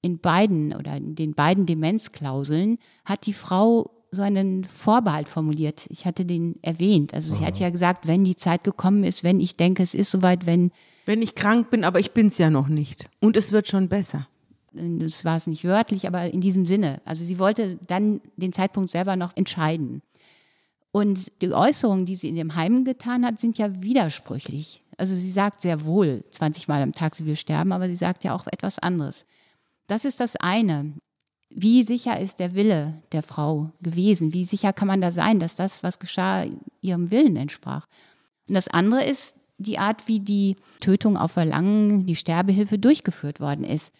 in 0.00 0.20
beiden 0.20 0.72
oder 0.74 0.96
in 0.96 1.16
den 1.16 1.34
beiden 1.34 1.66
Demenzklauseln 1.66 2.78
hat 3.04 3.26
die 3.26 3.34
Frau 3.34 3.99
so 4.10 4.22
einen 4.22 4.64
Vorbehalt 4.64 5.28
formuliert. 5.28 5.86
Ich 5.88 6.04
hatte 6.04 6.24
den 6.24 6.56
erwähnt. 6.62 7.14
Also 7.14 7.34
sie 7.34 7.42
Aha. 7.42 7.48
hat 7.48 7.58
ja 7.58 7.70
gesagt, 7.70 8.06
wenn 8.06 8.24
die 8.24 8.36
Zeit 8.36 8.64
gekommen 8.64 9.04
ist, 9.04 9.22
wenn 9.22 9.40
ich 9.40 9.56
denke, 9.56 9.82
es 9.82 9.94
ist 9.94 10.10
soweit, 10.10 10.46
wenn 10.46 10.72
Wenn 11.06 11.22
ich 11.22 11.34
krank 11.34 11.70
bin, 11.70 11.84
aber 11.84 12.00
ich 12.00 12.12
bin 12.12 12.26
es 12.26 12.38
ja 12.38 12.50
noch 12.50 12.68
nicht. 12.68 13.08
Und 13.20 13.36
es 13.36 13.52
wird 13.52 13.68
schon 13.68 13.88
besser. 13.88 14.26
Das 14.72 15.24
war 15.24 15.36
es 15.36 15.46
nicht 15.46 15.64
wörtlich, 15.64 16.06
aber 16.06 16.30
in 16.30 16.40
diesem 16.40 16.66
Sinne. 16.66 17.00
Also 17.04 17.24
sie 17.24 17.38
wollte 17.38 17.78
dann 17.86 18.20
den 18.36 18.52
Zeitpunkt 18.52 18.90
selber 18.90 19.16
noch 19.16 19.36
entscheiden. 19.36 20.02
Und 20.92 21.30
die 21.42 21.52
Äußerungen, 21.52 22.04
die 22.04 22.16
sie 22.16 22.28
in 22.28 22.36
dem 22.36 22.54
Heim 22.56 22.84
getan 22.84 23.24
hat, 23.24 23.38
sind 23.38 23.58
ja 23.58 23.82
widersprüchlich. 23.82 24.82
Also 24.96 25.14
sie 25.14 25.30
sagt 25.30 25.60
sehr 25.60 25.84
wohl 25.84 26.24
20 26.30 26.68
Mal 26.68 26.82
am 26.82 26.92
Tag, 26.92 27.14
sie 27.14 27.26
will 27.26 27.36
sterben, 27.36 27.72
aber 27.72 27.88
sie 27.88 27.94
sagt 27.94 28.24
ja 28.24 28.34
auch 28.34 28.46
etwas 28.48 28.78
anderes. 28.78 29.24
Das 29.86 30.04
ist 30.04 30.20
das 30.20 30.36
eine. 30.36 30.94
Wie 31.50 31.82
sicher 31.82 32.18
ist 32.18 32.38
der 32.38 32.54
Wille 32.54 33.02
der 33.10 33.22
Frau 33.22 33.72
gewesen? 33.82 34.32
Wie 34.32 34.44
sicher 34.44 34.72
kann 34.72 34.88
man 34.88 35.00
da 35.00 35.10
sein, 35.10 35.40
dass 35.40 35.56
das, 35.56 35.82
was 35.82 35.98
geschah, 35.98 36.46
ihrem 36.80 37.10
Willen 37.10 37.36
entsprach? 37.36 37.86
Und 38.48 38.54
das 38.54 38.68
andere 38.68 39.04
ist 39.04 39.36
die 39.58 39.78
Art, 39.78 40.08
wie 40.08 40.20
die 40.20 40.56
Tötung 40.78 41.16
auf 41.16 41.32
Verlangen, 41.32 42.06
die 42.06 42.16
Sterbehilfe 42.16 42.78
durchgeführt 42.78 43.40
worden 43.40 43.64
ist. 43.64 43.92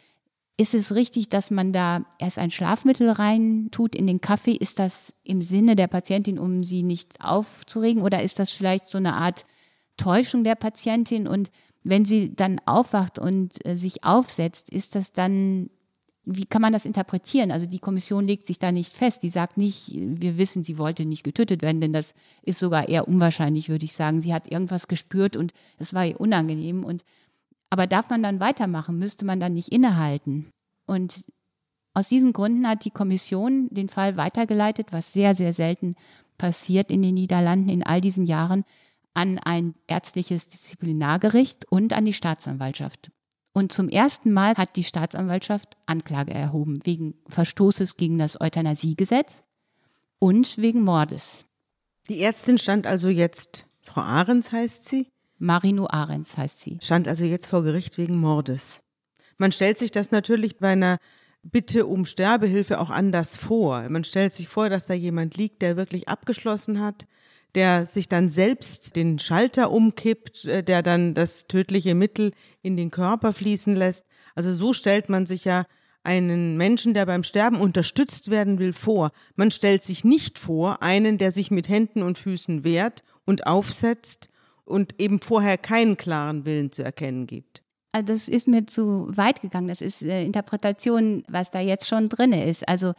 Ist 0.56 0.74
es 0.74 0.94
richtig, 0.94 1.28
dass 1.28 1.50
man 1.50 1.72
da 1.72 2.04
erst 2.18 2.38
ein 2.38 2.50
Schlafmittel 2.50 3.10
rein 3.10 3.68
tut 3.70 3.94
in 3.94 4.06
den 4.06 4.20
Kaffee? 4.20 4.54
Ist 4.54 4.78
das 4.78 5.14
im 5.24 5.42
Sinne 5.42 5.74
der 5.74 5.86
Patientin, 5.86 6.38
um 6.38 6.62
sie 6.62 6.82
nicht 6.82 7.20
aufzuregen? 7.20 8.02
Oder 8.02 8.22
ist 8.22 8.38
das 8.38 8.52
vielleicht 8.52 8.88
so 8.88 8.98
eine 8.98 9.14
Art 9.14 9.44
Täuschung 9.96 10.44
der 10.44 10.54
Patientin? 10.54 11.26
Und 11.26 11.50
wenn 11.82 12.04
sie 12.04 12.34
dann 12.34 12.60
aufwacht 12.66 13.18
und 13.18 13.64
äh, 13.66 13.76
sich 13.76 14.04
aufsetzt, 14.04 14.70
ist 14.70 14.94
das 14.94 15.12
dann 15.12 15.70
wie 16.24 16.44
kann 16.44 16.62
man 16.62 16.72
das 16.72 16.84
interpretieren? 16.84 17.50
Also 17.50 17.66
die 17.66 17.78
Kommission 17.78 18.26
legt 18.26 18.46
sich 18.46 18.58
da 18.58 18.72
nicht 18.72 18.94
fest. 18.94 19.22
Die 19.22 19.28
sagt 19.28 19.56
nicht, 19.56 19.92
wir 19.94 20.36
wissen, 20.36 20.62
sie 20.62 20.78
wollte 20.78 21.04
nicht 21.04 21.24
getötet 21.24 21.62
werden, 21.62 21.80
denn 21.80 21.92
das 21.92 22.14
ist 22.42 22.58
sogar 22.58 22.88
eher 22.88 23.08
unwahrscheinlich, 23.08 23.68
würde 23.68 23.84
ich 23.84 23.94
sagen. 23.94 24.20
Sie 24.20 24.34
hat 24.34 24.50
irgendwas 24.50 24.86
gespürt 24.86 25.36
und 25.36 25.52
es 25.78 25.94
war 25.94 26.06
ihr 26.06 26.20
unangenehm. 26.20 26.84
Und, 26.84 27.04
aber 27.70 27.86
darf 27.86 28.10
man 28.10 28.22
dann 28.22 28.40
weitermachen? 28.40 28.98
Müsste 28.98 29.24
man 29.24 29.40
dann 29.40 29.54
nicht 29.54 29.72
innehalten? 29.72 30.50
Und 30.86 31.24
aus 31.94 32.08
diesen 32.08 32.32
Gründen 32.32 32.68
hat 32.68 32.84
die 32.84 32.90
Kommission 32.90 33.68
den 33.70 33.88
Fall 33.88 34.16
weitergeleitet, 34.16 34.88
was 34.92 35.12
sehr, 35.12 35.34
sehr 35.34 35.52
selten 35.52 35.96
passiert 36.38 36.90
in 36.90 37.02
den 37.02 37.14
Niederlanden 37.14 37.68
in 37.68 37.82
all 37.82 38.00
diesen 38.00 38.26
Jahren, 38.26 38.64
an 39.14 39.38
ein 39.38 39.74
ärztliches 39.86 40.48
Disziplinargericht 40.48 41.70
und 41.70 41.92
an 41.92 42.04
die 42.04 42.12
Staatsanwaltschaft. 42.12 43.10
Und 43.52 43.72
zum 43.72 43.88
ersten 43.88 44.32
Mal 44.32 44.54
hat 44.56 44.76
die 44.76 44.84
Staatsanwaltschaft 44.84 45.76
Anklage 45.86 46.32
erhoben 46.32 46.78
wegen 46.84 47.14
Verstoßes 47.28 47.96
gegen 47.96 48.18
das 48.18 48.40
Euthanasiegesetz 48.40 49.42
und 50.18 50.56
wegen 50.58 50.82
Mordes. 50.82 51.46
Die 52.08 52.22
Ärztin 52.22 52.58
stand 52.58 52.86
also 52.86 53.08
jetzt, 53.08 53.66
Frau 53.80 54.02
Ahrens 54.02 54.52
heißt 54.52 54.86
sie? 54.86 55.08
Marino 55.38 55.86
Ahrens 55.88 56.36
heißt 56.36 56.60
sie. 56.60 56.78
Stand 56.80 57.08
also 57.08 57.24
jetzt 57.24 57.46
vor 57.46 57.62
Gericht 57.62 57.98
wegen 57.98 58.18
Mordes. 58.18 58.84
Man 59.38 59.52
stellt 59.52 59.78
sich 59.78 59.90
das 59.90 60.10
natürlich 60.10 60.58
bei 60.58 60.72
einer 60.72 60.98
Bitte 61.42 61.86
um 61.86 62.04
Sterbehilfe 62.04 62.78
auch 62.78 62.90
anders 62.90 63.34
vor. 63.34 63.88
Man 63.88 64.04
stellt 64.04 64.34
sich 64.34 64.48
vor, 64.48 64.68
dass 64.68 64.86
da 64.86 64.94
jemand 64.94 65.38
liegt, 65.38 65.62
der 65.62 65.78
wirklich 65.78 66.08
abgeschlossen 66.08 66.80
hat, 66.80 67.06
der 67.54 67.86
sich 67.86 68.08
dann 68.08 68.28
selbst 68.28 68.96
den 68.96 69.18
Schalter 69.18 69.70
umkippt, 69.70 70.44
äh, 70.44 70.62
der 70.62 70.82
dann 70.82 71.14
das 71.14 71.46
tödliche 71.46 71.94
Mittel 71.94 72.32
in 72.62 72.76
den 72.76 72.90
Körper 72.90 73.32
fließen 73.32 73.74
lässt. 73.74 74.06
Also 74.34 74.54
so 74.54 74.72
stellt 74.72 75.08
man 75.08 75.26
sich 75.26 75.44
ja 75.44 75.64
einen 76.02 76.56
Menschen, 76.56 76.94
der 76.94 77.06
beim 77.06 77.22
Sterben 77.22 77.60
unterstützt 77.60 78.30
werden 78.30 78.58
will, 78.58 78.72
vor. 78.72 79.12
Man 79.36 79.50
stellt 79.50 79.82
sich 79.82 80.04
nicht 80.04 80.38
vor 80.38 80.82
einen, 80.82 81.18
der 81.18 81.32
sich 81.32 81.50
mit 81.50 81.68
Händen 81.68 82.02
und 82.02 82.16
Füßen 82.16 82.64
wehrt 82.64 83.02
und 83.26 83.46
aufsetzt 83.46 84.30
und 84.64 85.00
eben 85.00 85.20
vorher 85.20 85.58
keinen 85.58 85.96
klaren 85.96 86.46
Willen 86.46 86.72
zu 86.72 86.82
erkennen 86.82 87.26
gibt. 87.26 87.62
Also 87.92 88.12
das 88.12 88.28
ist 88.28 88.46
mir 88.46 88.66
zu 88.66 89.08
weit 89.16 89.42
gegangen. 89.42 89.68
Das 89.68 89.80
ist 89.80 90.02
äh, 90.02 90.24
Interpretation, 90.24 91.24
was 91.28 91.50
da 91.50 91.60
jetzt 91.60 91.88
schon 91.88 92.08
drin 92.08 92.32
ist. 92.32 92.68
Also 92.68 92.92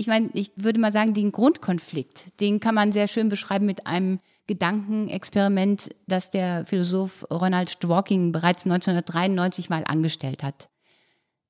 ich 0.00 0.06
meine, 0.06 0.30
ich 0.32 0.52
würde 0.56 0.80
mal 0.80 0.92
sagen, 0.92 1.12
den 1.12 1.30
Grundkonflikt, 1.30 2.40
den 2.40 2.58
kann 2.58 2.74
man 2.74 2.90
sehr 2.90 3.06
schön 3.06 3.28
beschreiben 3.28 3.66
mit 3.66 3.86
einem 3.86 4.18
Gedankenexperiment, 4.46 5.90
das 6.06 6.30
der 6.30 6.64
Philosoph 6.64 7.26
Ronald 7.30 7.84
Dworkin 7.84 8.32
bereits 8.32 8.64
1993 8.64 9.68
mal 9.68 9.84
angestellt 9.84 10.42
hat. 10.42 10.70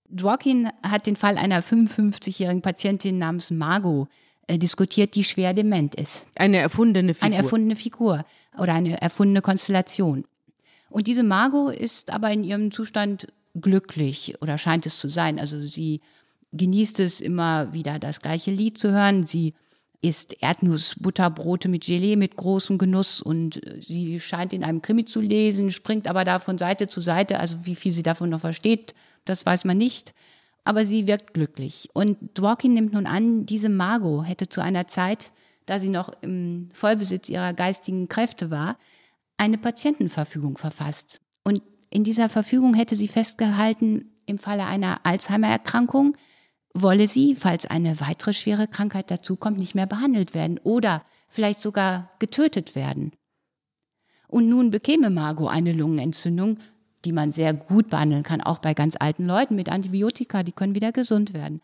Dworkin 0.09 0.69
hat 0.83 1.07
den 1.07 1.15
Fall 1.15 1.39
einer 1.39 1.63
55-jährigen 1.63 2.61
Patientin 2.61 3.19
namens 3.19 3.53
Margot 3.53 4.09
äh, 4.49 4.59
diskutiert, 4.59 5.15
die 5.15 5.23
schwer 5.23 5.55
dement 5.55 5.95
ist. 5.95 6.27
Eine 6.35 6.59
erfundene 6.59 7.15
Figur. 7.15 7.27
Eine 7.27 7.37
erfundene 7.37 7.77
Figur 7.77 8.25
oder 8.59 8.75
eine 8.75 9.01
erfundene 9.01 9.43
Konstellation. 9.43 10.25
Und 10.89 11.07
diese 11.07 11.23
Margot 11.23 11.73
ist 11.73 12.11
aber 12.11 12.33
in 12.33 12.43
ihrem 12.43 12.73
Zustand 12.73 13.29
glücklich 13.55 14.35
oder 14.43 14.59
scheint 14.59 14.87
es 14.87 14.99
zu 14.99 15.09
sein. 15.09 15.39
Also 15.39 15.65
sie 15.65 16.01
genießt 16.53 17.01
es 17.01 17.21
immer 17.21 17.73
wieder 17.73 17.99
das 17.99 18.21
gleiche 18.21 18.51
Lied 18.51 18.79
zu 18.79 18.91
hören. 18.93 19.25
Sie 19.25 19.55
isst 20.03 20.35
Erdnussbutterbrote 20.41 21.69
mit 21.69 21.85
Gelee 21.85 22.17
mit 22.17 22.37
großem 22.37 22.79
Genuss 22.79 23.21
und 23.21 23.65
äh, 23.67 23.81
sie 23.81 24.19
scheint 24.21 24.53
in 24.53 24.65
einem 24.65 24.83
Krimi 24.83 25.05
zu 25.05 25.21
lesen, 25.21 25.71
springt 25.71 26.09
aber 26.09 26.25
da 26.25 26.39
von 26.39 26.59
Seite 26.59 26.87
zu 26.87 27.01
Seite. 27.01 27.39
Also 27.39 27.59
wie 27.65 27.75
viel 27.75 27.93
sie 27.93 28.03
davon 28.03 28.31
noch 28.31 28.41
versteht, 28.41 28.95
das 29.25 29.45
weiß 29.45 29.65
man 29.65 29.77
nicht. 29.77 30.15
Aber 30.65 30.85
sie 30.85 31.07
wirkt 31.07 31.35
glücklich. 31.35 31.89
Und 31.95 32.19
Dworkin 32.39 32.75
nimmt 32.75 32.93
nun 32.93 33.07
an, 33.07 33.47
diese 33.47 33.69
Margot 33.69 34.27
hätte 34.27 34.49
zu 34.49 34.61
einer 34.61 34.87
Zeit, 34.87 35.33
da 35.67 35.79
sie 35.79 35.89
noch 35.89 36.11
im 36.23 36.69
Vollbesitz 36.73 37.29
ihrer 37.29 37.55
geistigen 37.55 38.09
Kräfte 38.09 38.51
war, 38.51 38.77
eine 39.37 39.57
Patientenverfügung 39.57 40.59
verfasst. 40.59 41.21
Und 41.45 41.63
in 41.89 42.05
dieser 42.05 42.29
Verfügung 42.29 42.75
hätte 42.75 42.95
sie 42.95 43.09
festgehalten, 43.09 44.13
im 44.27 44.39
Falle 44.39 44.65
einer 44.67 45.01
Alzheimer-Erkrankung 45.05 46.17
wolle 46.75 47.07
sie, 47.07 47.35
falls 47.35 47.67
eine 47.67 48.01
weitere 48.01 48.33
schwere 48.33 48.69
Krankheit 48.69 49.11
dazukommt, 49.11 49.59
nicht 49.59 49.75
mehr 49.75 49.87
behandelt 49.87 50.35
werden 50.35 50.59
oder 50.63 51.05
vielleicht 51.29 51.61
sogar 51.61 52.11
getötet 52.19 52.75
werden. 52.75 53.13
Und 54.29 54.49
nun 54.49 54.71
bekäme 54.71 55.11
Margot 55.11 55.51
eine 55.51 55.73
Lungenentzündung, 55.73 56.59
die 57.05 57.13
man 57.13 57.33
sehr 57.33 57.55
gut 57.55 57.91
behandeln 57.91 58.23
kann, 58.23 58.41
auch 58.41 58.59
bei 58.59 58.75
ganz 58.75 58.97
alten 58.99 59.27
Leuten 59.27 59.57
mit 59.57 59.69
Antibiotika, 59.69 60.43
die 60.43 60.53
können 60.53 60.75
wieder 60.75 60.93
gesund 60.93 61.35
werden. 61.35 61.61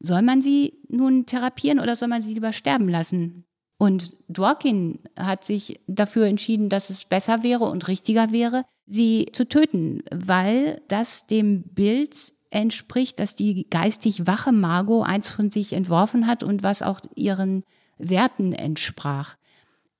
Soll 0.00 0.22
man 0.22 0.40
sie 0.40 0.80
nun 0.88 1.26
therapieren 1.26 1.80
oder 1.80 1.96
soll 1.96 2.08
man 2.08 2.22
sie 2.22 2.34
lieber 2.34 2.52
sterben 2.52 2.88
lassen? 2.88 3.44
Und 3.78 4.16
Dworkin 4.28 4.98
hat 5.16 5.44
sich 5.44 5.80
dafür 5.86 6.26
entschieden, 6.26 6.68
dass 6.68 6.90
es 6.90 7.04
besser 7.04 7.44
wäre 7.44 7.64
und 7.64 7.86
richtiger 7.86 8.32
wäre, 8.32 8.64
sie 8.86 9.28
zu 9.32 9.48
töten, 9.48 10.02
weil 10.10 10.82
das 10.88 11.26
dem 11.26 11.62
Bild 11.62 12.32
entspricht, 12.50 13.18
dass 13.18 13.34
die 13.34 13.66
geistig 13.68 14.26
wache 14.26 14.52
Margot 14.52 15.06
eins 15.06 15.28
von 15.28 15.50
sich 15.50 15.72
entworfen 15.72 16.26
hat 16.26 16.42
und 16.42 16.62
was 16.62 16.82
auch 16.82 17.00
ihren 17.14 17.64
Werten 17.98 18.52
entsprach. 18.52 19.36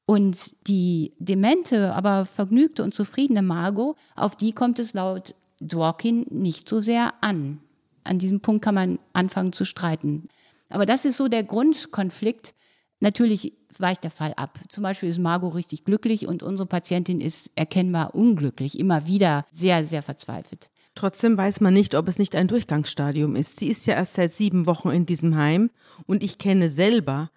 Und 0.07 0.55
die 0.67 1.13
demente, 1.19 1.95
aber 1.95 2.25
vergnügte 2.25 2.83
und 2.83 2.95
zufriedene 2.95 3.43
Margot, 3.43 3.97
auf 4.17 4.37
die 4.37 4.53
kommt 4.53 4.79
es 4.79 4.95
laut 4.95 5.35
Dworkin 5.61 6.25
nicht 6.31 6.69
so 6.69 6.81
sehr 6.81 7.13
an. 7.21 7.61
An 8.05 8.19
diesem 8.19 8.41
Punkt 8.41 8.65
kann 8.65 8.75
man 8.75 8.99
anfangen 9.13 9.53
zu 9.53 9.67
streiten. 9.67 10.29
Aber 10.71 10.87
das 10.87 11.05
ist 11.05 11.19
so 11.19 11.29
der 11.29 11.45
Grundkonflikt. 11.45 12.55
Natürlich 13.01 13.53
weicht 13.79 14.03
der 14.03 14.11
Fall 14.11 14.33
ab. 14.35 14.59
Zum 14.69 14.83
Beispiel 14.83 15.09
ist 15.09 15.19
Margot 15.19 15.55
richtig 15.55 15.85
glücklich 15.85 16.27
und 16.27 16.43
unsere 16.43 16.67
Patientin 16.67 17.21
ist 17.21 17.51
erkennbar 17.55 18.15
unglücklich, 18.15 18.79
immer 18.79 19.07
wieder 19.07 19.45
sehr, 19.53 19.85
sehr 19.85 20.03
verzweifelt. 20.03 20.71
Trotzdem 20.99 21.39
weiß 21.39 21.61
man 21.61 21.75
nicht, 21.75 21.95
ob 21.95 22.09
es 22.09 22.19
nicht 22.19 22.35
ein 22.35 22.49
Durchgangsstadium 22.49 23.37
ist. 23.37 23.61
Sie 23.61 23.69
ist 23.69 23.87
ja 23.87 23.95
erst 23.95 24.15
seit 24.15 24.33
sieben 24.33 24.67
Wochen 24.67 24.91
in 24.91 25.07
diesem 25.07 25.37
Heim 25.37 25.71
und 26.07 26.25
ich 26.25 26.39
kenne 26.39 26.71
selber 26.71 27.31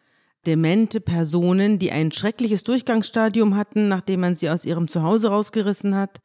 demente 0.47 0.99
Personen, 0.99 1.77
die 1.77 1.91
ein 1.91 2.11
schreckliches 2.11 2.63
Durchgangsstadium 2.63 3.55
hatten, 3.55 3.87
nachdem 3.87 4.21
man 4.21 4.33
sie 4.33 4.49
aus 4.49 4.65
ihrem 4.65 4.87
Zuhause 4.87 5.27
rausgerissen 5.27 5.93
hat 5.93 6.21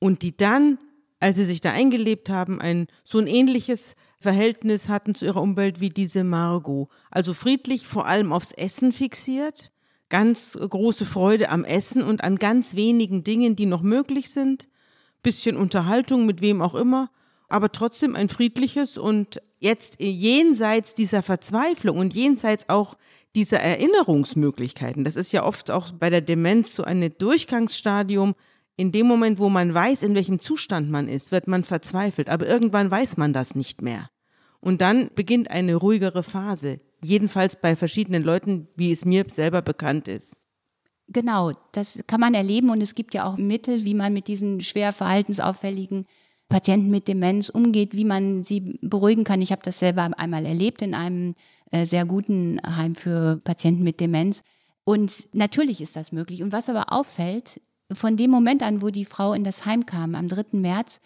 und 0.00 0.22
die 0.22 0.36
dann, 0.36 0.78
als 1.20 1.36
sie 1.36 1.44
sich 1.44 1.60
da 1.60 1.70
eingelebt 1.70 2.30
haben, 2.30 2.60
ein 2.60 2.88
so 3.04 3.20
ein 3.20 3.28
ähnliches 3.28 3.94
Verhältnis 4.18 4.88
hatten 4.88 5.14
zu 5.14 5.24
ihrer 5.24 5.42
Umwelt 5.42 5.78
wie 5.78 5.90
diese 5.90 6.24
Margot. 6.24 6.88
Also 7.12 7.32
friedlich, 7.32 7.86
vor 7.86 8.06
allem 8.06 8.32
aufs 8.32 8.50
Essen 8.50 8.90
fixiert, 8.90 9.70
ganz 10.08 10.58
große 10.58 11.06
Freude 11.06 11.48
am 11.48 11.62
Essen 11.62 12.02
und 12.02 12.24
an 12.24 12.34
ganz 12.34 12.74
wenigen 12.74 13.22
Dingen, 13.22 13.54
die 13.54 13.66
noch 13.66 13.82
möglich 13.82 14.30
sind 14.30 14.66
bisschen 15.26 15.56
Unterhaltung 15.56 16.24
mit 16.24 16.40
wem 16.40 16.62
auch 16.62 16.76
immer, 16.76 17.10
aber 17.48 17.72
trotzdem 17.72 18.14
ein 18.14 18.28
friedliches 18.28 18.96
und 18.96 19.42
jetzt 19.58 19.96
jenseits 19.98 20.94
dieser 20.94 21.20
Verzweiflung 21.20 21.98
und 21.98 22.14
jenseits 22.14 22.68
auch 22.68 22.96
dieser 23.34 23.58
Erinnerungsmöglichkeiten. 23.58 25.02
Das 25.02 25.16
ist 25.16 25.32
ja 25.32 25.44
oft 25.44 25.72
auch 25.72 25.90
bei 25.90 26.10
der 26.10 26.20
Demenz 26.20 26.76
so 26.76 26.84
ein 26.84 27.12
Durchgangsstadium. 27.18 28.36
In 28.76 28.92
dem 28.92 29.06
Moment, 29.08 29.40
wo 29.40 29.48
man 29.48 29.74
weiß, 29.74 30.04
in 30.04 30.14
welchem 30.14 30.40
Zustand 30.40 30.90
man 30.90 31.08
ist, 31.08 31.32
wird 31.32 31.48
man 31.48 31.64
verzweifelt. 31.64 32.30
Aber 32.30 32.46
irgendwann 32.46 32.88
weiß 32.88 33.16
man 33.16 33.32
das 33.32 33.56
nicht 33.56 33.82
mehr. 33.82 34.08
Und 34.60 34.80
dann 34.80 35.10
beginnt 35.16 35.50
eine 35.50 35.74
ruhigere 35.74 36.22
Phase. 36.22 36.78
Jedenfalls 37.02 37.60
bei 37.60 37.74
verschiedenen 37.74 38.22
Leuten, 38.22 38.68
wie 38.76 38.92
es 38.92 39.04
mir 39.04 39.24
selber 39.28 39.60
bekannt 39.60 40.06
ist. 40.06 40.38
Genau, 41.08 41.52
das 41.72 42.02
kann 42.06 42.20
man 42.20 42.34
erleben 42.34 42.70
und 42.70 42.80
es 42.80 42.94
gibt 42.94 43.14
ja 43.14 43.24
auch 43.24 43.36
Mittel, 43.36 43.84
wie 43.84 43.94
man 43.94 44.12
mit 44.12 44.26
diesen 44.26 44.60
schwer 44.60 44.92
verhaltensauffälligen 44.92 46.06
Patienten 46.48 46.90
mit 46.90 47.08
Demenz 47.08 47.48
umgeht, 47.48 47.94
wie 47.94 48.04
man 48.04 48.44
sie 48.44 48.78
beruhigen 48.80 49.24
kann. 49.24 49.42
Ich 49.42 49.52
habe 49.52 49.62
das 49.64 49.78
selber 49.78 50.10
einmal 50.16 50.46
erlebt 50.46 50.82
in 50.82 50.94
einem 50.94 51.34
äh, 51.70 51.84
sehr 51.84 52.06
guten 52.06 52.60
Heim 52.64 52.94
für 52.94 53.40
Patienten 53.42 53.82
mit 53.82 54.00
Demenz. 54.00 54.42
Und 54.84 55.28
natürlich 55.32 55.80
ist 55.80 55.96
das 55.96 56.12
möglich. 56.12 56.42
Und 56.42 56.52
was 56.52 56.68
aber 56.68 56.92
auffällt, 56.92 57.60
von 57.92 58.16
dem 58.16 58.30
Moment 58.30 58.62
an, 58.62 58.82
wo 58.82 58.90
die 58.90 59.04
Frau 59.04 59.32
in 59.32 59.44
das 59.44 59.64
Heim 59.64 59.86
kam, 59.86 60.14
am 60.14 60.28
3. 60.28 60.58
März, 60.58 61.00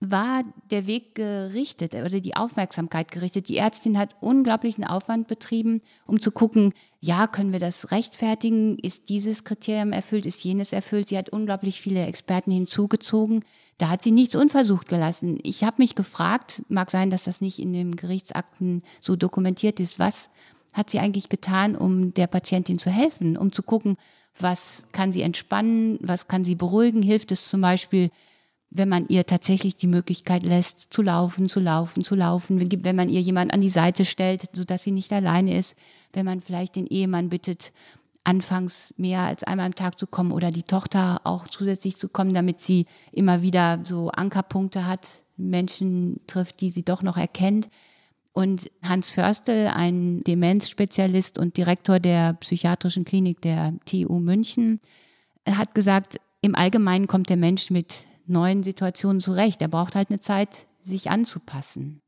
war 0.00 0.44
der 0.70 0.86
Weg 0.86 1.14
gerichtet 1.14 1.94
oder 1.94 2.20
die 2.20 2.36
Aufmerksamkeit 2.36 3.10
gerichtet. 3.10 3.48
Die 3.48 3.56
Ärztin 3.56 3.98
hat 3.98 4.16
unglaublichen 4.20 4.84
Aufwand 4.84 5.28
betrieben, 5.28 5.82
um 6.06 6.20
zu 6.20 6.30
gucken, 6.30 6.74
ja, 7.04 7.26
können 7.26 7.52
wir 7.52 7.58
das 7.58 7.90
rechtfertigen? 7.90 8.78
Ist 8.78 9.10
dieses 9.10 9.44
Kriterium 9.44 9.92
erfüllt? 9.92 10.24
Ist 10.24 10.42
jenes 10.42 10.72
erfüllt? 10.72 11.08
Sie 11.08 11.18
hat 11.18 11.28
unglaublich 11.28 11.82
viele 11.82 12.06
Experten 12.06 12.50
hinzugezogen. 12.50 13.44
Da 13.76 13.90
hat 13.90 14.00
sie 14.00 14.10
nichts 14.10 14.34
unversucht 14.34 14.88
gelassen. 14.88 15.38
Ich 15.42 15.64
habe 15.64 15.82
mich 15.82 15.96
gefragt, 15.96 16.62
mag 16.68 16.90
sein, 16.90 17.10
dass 17.10 17.24
das 17.24 17.42
nicht 17.42 17.58
in 17.58 17.74
den 17.74 17.96
Gerichtsakten 17.96 18.82
so 19.00 19.16
dokumentiert 19.16 19.80
ist, 19.80 19.98
was 19.98 20.30
hat 20.72 20.88
sie 20.88 20.98
eigentlich 20.98 21.28
getan, 21.28 21.76
um 21.76 22.14
der 22.14 22.26
Patientin 22.26 22.78
zu 22.78 22.88
helfen, 22.88 23.36
um 23.36 23.52
zu 23.52 23.62
gucken, 23.62 23.98
was 24.38 24.86
kann 24.92 25.12
sie 25.12 25.20
entspannen, 25.20 25.98
was 26.00 26.26
kann 26.26 26.42
sie 26.42 26.54
beruhigen, 26.54 27.02
hilft 27.02 27.32
es 27.32 27.48
zum 27.48 27.60
Beispiel, 27.60 28.10
wenn 28.74 28.88
man 28.88 29.06
ihr 29.08 29.24
tatsächlich 29.24 29.76
die 29.76 29.86
Möglichkeit 29.86 30.42
lässt, 30.42 30.92
zu 30.92 31.00
laufen, 31.00 31.48
zu 31.48 31.60
laufen, 31.60 32.02
zu 32.02 32.16
laufen, 32.16 32.60
wenn 32.84 32.96
man 32.96 33.08
ihr 33.08 33.20
jemand 33.20 33.52
an 33.52 33.60
die 33.60 33.68
Seite 33.68 34.04
stellt, 34.04 34.50
sodass 34.52 34.82
sie 34.82 34.90
nicht 34.90 35.12
alleine 35.12 35.56
ist, 35.56 35.76
wenn 36.12 36.26
man 36.26 36.40
vielleicht 36.40 36.74
den 36.74 36.88
Ehemann 36.88 37.28
bittet, 37.28 37.72
anfangs 38.24 38.92
mehr 38.96 39.20
als 39.20 39.44
einmal 39.44 39.66
am 39.66 39.76
Tag 39.76 39.98
zu 39.98 40.08
kommen 40.08 40.32
oder 40.32 40.50
die 40.50 40.64
Tochter 40.64 41.20
auch 41.22 41.46
zusätzlich 41.46 41.96
zu 41.96 42.08
kommen, 42.08 42.34
damit 42.34 42.60
sie 42.60 42.86
immer 43.12 43.42
wieder 43.42 43.80
so 43.84 44.10
Ankerpunkte 44.10 44.86
hat, 44.86 45.08
Menschen 45.36 46.20
trifft, 46.26 46.60
die 46.60 46.70
sie 46.70 46.84
doch 46.84 47.02
noch 47.02 47.16
erkennt. 47.16 47.68
Und 48.32 48.72
Hans 48.82 49.12
Förstel, 49.12 49.68
ein 49.68 50.24
Demenzspezialist 50.24 51.38
und 51.38 51.56
Direktor 51.56 52.00
der 52.00 52.32
psychiatrischen 52.34 53.04
Klinik 53.04 53.40
der 53.40 53.74
TU 53.86 54.18
München, 54.18 54.80
hat 55.48 55.76
gesagt, 55.76 56.16
im 56.40 56.56
Allgemeinen 56.56 57.06
kommt 57.06 57.28
der 57.28 57.36
Mensch 57.36 57.70
mit 57.70 58.06
neuen 58.26 58.62
Situationen 58.62 59.20
zurecht. 59.20 59.62
Er 59.62 59.68
braucht 59.68 59.94
halt 59.94 60.10
eine 60.10 60.20
Zeit, 60.20 60.66
sich 60.82 61.10
anzupassen. 61.10 62.00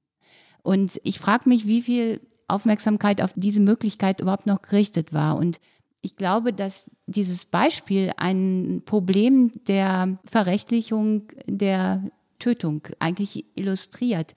Und 0.62 1.00
ich 1.04 1.18
frage 1.18 1.48
mich, 1.48 1.66
wie 1.66 1.82
viel 1.82 2.20
Aufmerksamkeit 2.48 3.22
auf 3.22 3.32
diese 3.36 3.60
Möglichkeit 3.60 4.20
überhaupt 4.20 4.46
noch 4.46 4.62
gerichtet 4.62 5.12
war. 5.12 5.36
Und 5.36 5.60
ich 6.02 6.16
glaube, 6.16 6.52
dass 6.52 6.90
dieses 7.06 7.44
Beispiel 7.44 8.12
ein 8.16 8.82
Problem 8.84 9.52
der 9.66 10.18
Verrechtlichung 10.24 11.28
der 11.46 12.10
Tötung 12.38 12.82
eigentlich 12.98 13.44
illustriert. 13.56 14.34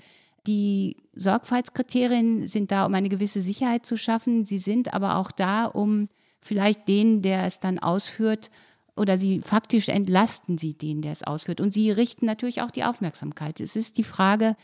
Die 0.47 0.97
Sorgfaltskriterien 1.13 2.47
sind 2.47 2.71
da, 2.71 2.85
um 2.85 2.93
eine 2.93 3.09
gewisse 3.09 3.41
Sicherheit 3.41 3.85
zu 3.85 3.97
schaffen. 3.97 4.45
Sie 4.45 4.57
sind 4.57 4.93
aber 4.93 5.17
auch 5.17 5.31
da, 5.31 5.65
um 5.65 6.09
vielleicht 6.41 6.87
den, 6.87 7.21
der 7.21 7.43
es 7.45 7.59
dann 7.59 7.77
ausführt, 7.77 8.49
oder 8.99 9.17
sie 9.17 9.41
faktisch 9.41 9.89
entlasten 9.89 10.57
sie 10.57 10.73
den, 10.73 11.01
der 11.01 11.13
es 11.13 11.23
ausführt. 11.23 11.61
Und 11.61 11.73
sie 11.73 11.89
richten 11.89 12.25
natürlich 12.25 12.61
auch 12.61 12.71
die 12.71 12.83
Aufmerksamkeit. 12.83 13.59
Es 13.59 13.75
ist 13.75 13.97
die 13.97 14.03
Frage, 14.03 14.55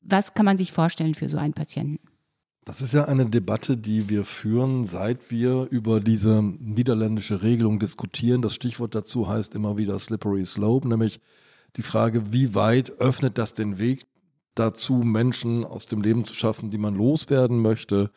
was 0.00 0.34
kann 0.34 0.44
man 0.44 0.56
sich 0.56 0.72
vorstellen 0.72 1.14
für 1.14 1.28
so 1.28 1.36
einen 1.36 1.52
Patienten? 1.52 2.00
Das 2.64 2.80
ist 2.80 2.94
ja 2.94 3.04
eine 3.04 3.26
Debatte, 3.26 3.76
die 3.76 4.08
wir 4.08 4.24
führen, 4.24 4.84
seit 4.84 5.30
wir 5.30 5.68
über 5.70 6.00
diese 6.00 6.42
niederländische 6.42 7.42
Regelung 7.42 7.78
diskutieren. 7.78 8.42
Das 8.42 8.54
Stichwort 8.54 8.94
dazu 8.94 9.28
heißt 9.28 9.54
immer 9.54 9.76
wieder 9.76 9.96
Slippery 10.00 10.44
Slope, 10.44 10.88
nämlich 10.88 11.20
die 11.76 11.82
Frage, 11.82 12.32
wie 12.32 12.56
weit 12.56 12.90
öffnet 12.98 13.38
das 13.38 13.54
den 13.54 13.78
Weg 13.78 14.06
dazu, 14.56 14.94
Menschen 14.94 15.64
aus 15.64 15.86
dem 15.86 16.02
Leben 16.02 16.24
zu 16.24 16.34
schaffen, 16.34 16.70
die 16.70 16.78
man 16.78 16.96
loswerden 16.96 17.60
möchte, 17.60 18.10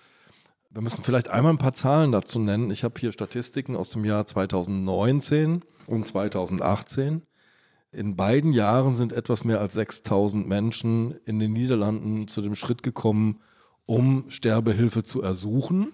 wir 0.71 0.81
müssen 0.81 1.03
vielleicht 1.03 1.29
einmal 1.29 1.53
ein 1.53 1.57
paar 1.57 1.73
Zahlen 1.73 2.11
dazu 2.11 2.39
nennen. 2.39 2.69
Ich 2.69 2.83
habe 2.83 2.99
hier 2.99 3.11
Statistiken 3.11 3.75
aus 3.75 3.89
dem 3.89 4.05
Jahr 4.05 4.25
2019 4.25 5.63
und 5.87 6.05
2018. 6.05 7.23
In 7.91 8.15
beiden 8.15 8.53
Jahren 8.53 8.93
sind 8.93 9.11
etwas 9.11 9.43
mehr 9.43 9.59
als 9.59 9.73
6000 9.73 10.47
Menschen 10.47 11.15
in 11.25 11.39
den 11.39 11.53
Niederlanden 11.53 12.27
zu 12.27 12.41
dem 12.41 12.53
Schritt 12.53 12.83
gekommen, 12.83 13.41
um 13.87 14.29
Sterbehilfe 14.29 15.03
zu 15.03 15.23
ersuchen. 15.23 15.91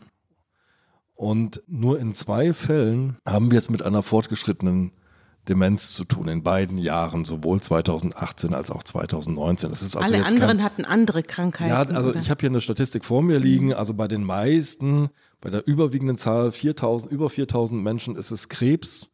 Und 1.13 1.63
nur 1.67 1.97
in 1.97 2.13
zwei 2.13 2.51
Fällen 2.51 3.17
haben 3.25 3.51
wir 3.51 3.57
es 3.57 3.69
mit 3.69 3.81
einer 3.81 4.03
fortgeschrittenen 4.03 4.91
Demenz 5.47 5.93
zu 5.93 6.03
tun 6.05 6.27
in 6.27 6.43
beiden 6.43 6.77
Jahren, 6.77 7.25
sowohl 7.25 7.61
2018 7.61 8.53
als 8.53 8.71
auch 8.71 8.83
2019. 8.83 9.69
Das 9.69 9.81
ist 9.81 9.95
also 9.95 10.13
Alle 10.13 10.23
jetzt 10.23 10.33
anderen 10.33 10.57
kein, 10.57 10.63
hatten 10.63 10.85
andere 10.85 11.23
Krankheiten. 11.23 11.69
Ja, 11.69 11.83
also 11.95 12.09
oder? 12.09 12.19
ich 12.19 12.29
habe 12.29 12.41
hier 12.41 12.49
eine 12.49 12.61
Statistik 12.61 13.05
vor 13.05 13.21
mir 13.21 13.39
liegen. 13.39 13.73
Also 13.73 13.93
bei 13.93 14.07
den 14.07 14.23
meisten, 14.23 15.09
bei 15.41 15.49
der 15.49 15.67
überwiegenden 15.67 16.17
Zahl 16.17 16.51
4000, 16.51 17.11
über 17.11 17.29
4000 17.29 17.83
Menschen 17.83 18.15
ist 18.15 18.31
es 18.31 18.49
Krebs. 18.49 19.11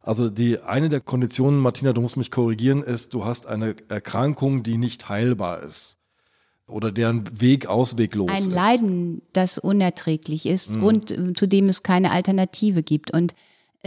Also 0.00 0.30
die 0.30 0.60
eine 0.60 0.88
der 0.88 1.00
Konditionen, 1.00 1.58
Martina, 1.58 1.92
du 1.92 2.00
musst 2.00 2.16
mich 2.16 2.30
korrigieren, 2.30 2.82
ist, 2.84 3.12
du 3.12 3.24
hast 3.24 3.48
eine 3.48 3.74
Erkrankung, 3.88 4.62
die 4.62 4.76
nicht 4.78 5.08
heilbar 5.08 5.60
ist 5.62 5.98
oder 6.68 6.90
deren 6.92 7.40
Weg 7.40 7.66
ausweglos 7.66 8.30
Ein 8.30 8.38
ist. 8.38 8.52
Leiden, 8.52 9.22
das 9.32 9.58
unerträglich 9.58 10.46
ist 10.46 10.76
Mhm. 10.76 10.82
und 10.82 11.10
äh, 11.10 11.32
zu 11.34 11.46
dem 11.46 11.66
es 11.66 11.82
keine 11.82 12.10
Alternative 12.10 12.82
gibt. 12.82 13.10
Und 13.12 13.34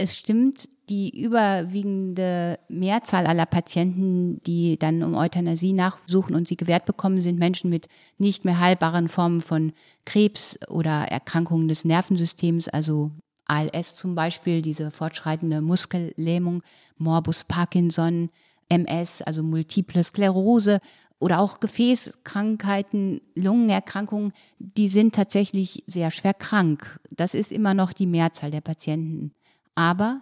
es 0.00 0.16
stimmt, 0.16 0.68
die 0.88 1.22
überwiegende 1.22 2.58
Mehrzahl 2.68 3.26
aller 3.26 3.46
Patienten, 3.46 4.42
die 4.44 4.78
dann 4.78 5.02
um 5.02 5.14
Euthanasie 5.14 5.72
nachsuchen 5.72 6.34
und 6.34 6.48
sie 6.48 6.56
gewährt 6.56 6.86
bekommen, 6.86 7.20
sind 7.20 7.38
Menschen 7.38 7.70
mit 7.70 7.86
nicht 8.18 8.44
mehr 8.44 8.58
heilbaren 8.58 9.08
Formen 9.08 9.40
von 9.40 9.72
Krebs 10.04 10.58
oder 10.68 11.04
Erkrankungen 11.04 11.68
des 11.68 11.84
Nervensystems, 11.84 12.68
also 12.68 13.12
ALS 13.44 13.94
zum 13.94 14.14
Beispiel, 14.14 14.62
diese 14.62 14.90
fortschreitende 14.90 15.60
Muskellähmung, 15.60 16.62
Morbus 16.96 17.44
Parkinson, 17.44 18.30
MS, 18.68 19.22
also 19.22 19.42
multiple 19.42 20.02
Sklerose 20.02 20.80
oder 21.18 21.40
auch 21.40 21.60
Gefäßkrankheiten, 21.60 23.20
Lungenerkrankungen, 23.34 24.32
die 24.58 24.88
sind 24.88 25.14
tatsächlich 25.14 25.84
sehr 25.86 26.10
schwer 26.10 26.34
krank. 26.34 26.98
Das 27.10 27.34
ist 27.34 27.52
immer 27.52 27.74
noch 27.74 27.92
die 27.92 28.06
Mehrzahl 28.06 28.50
der 28.50 28.62
Patienten. 28.62 29.32
Aber 29.80 30.20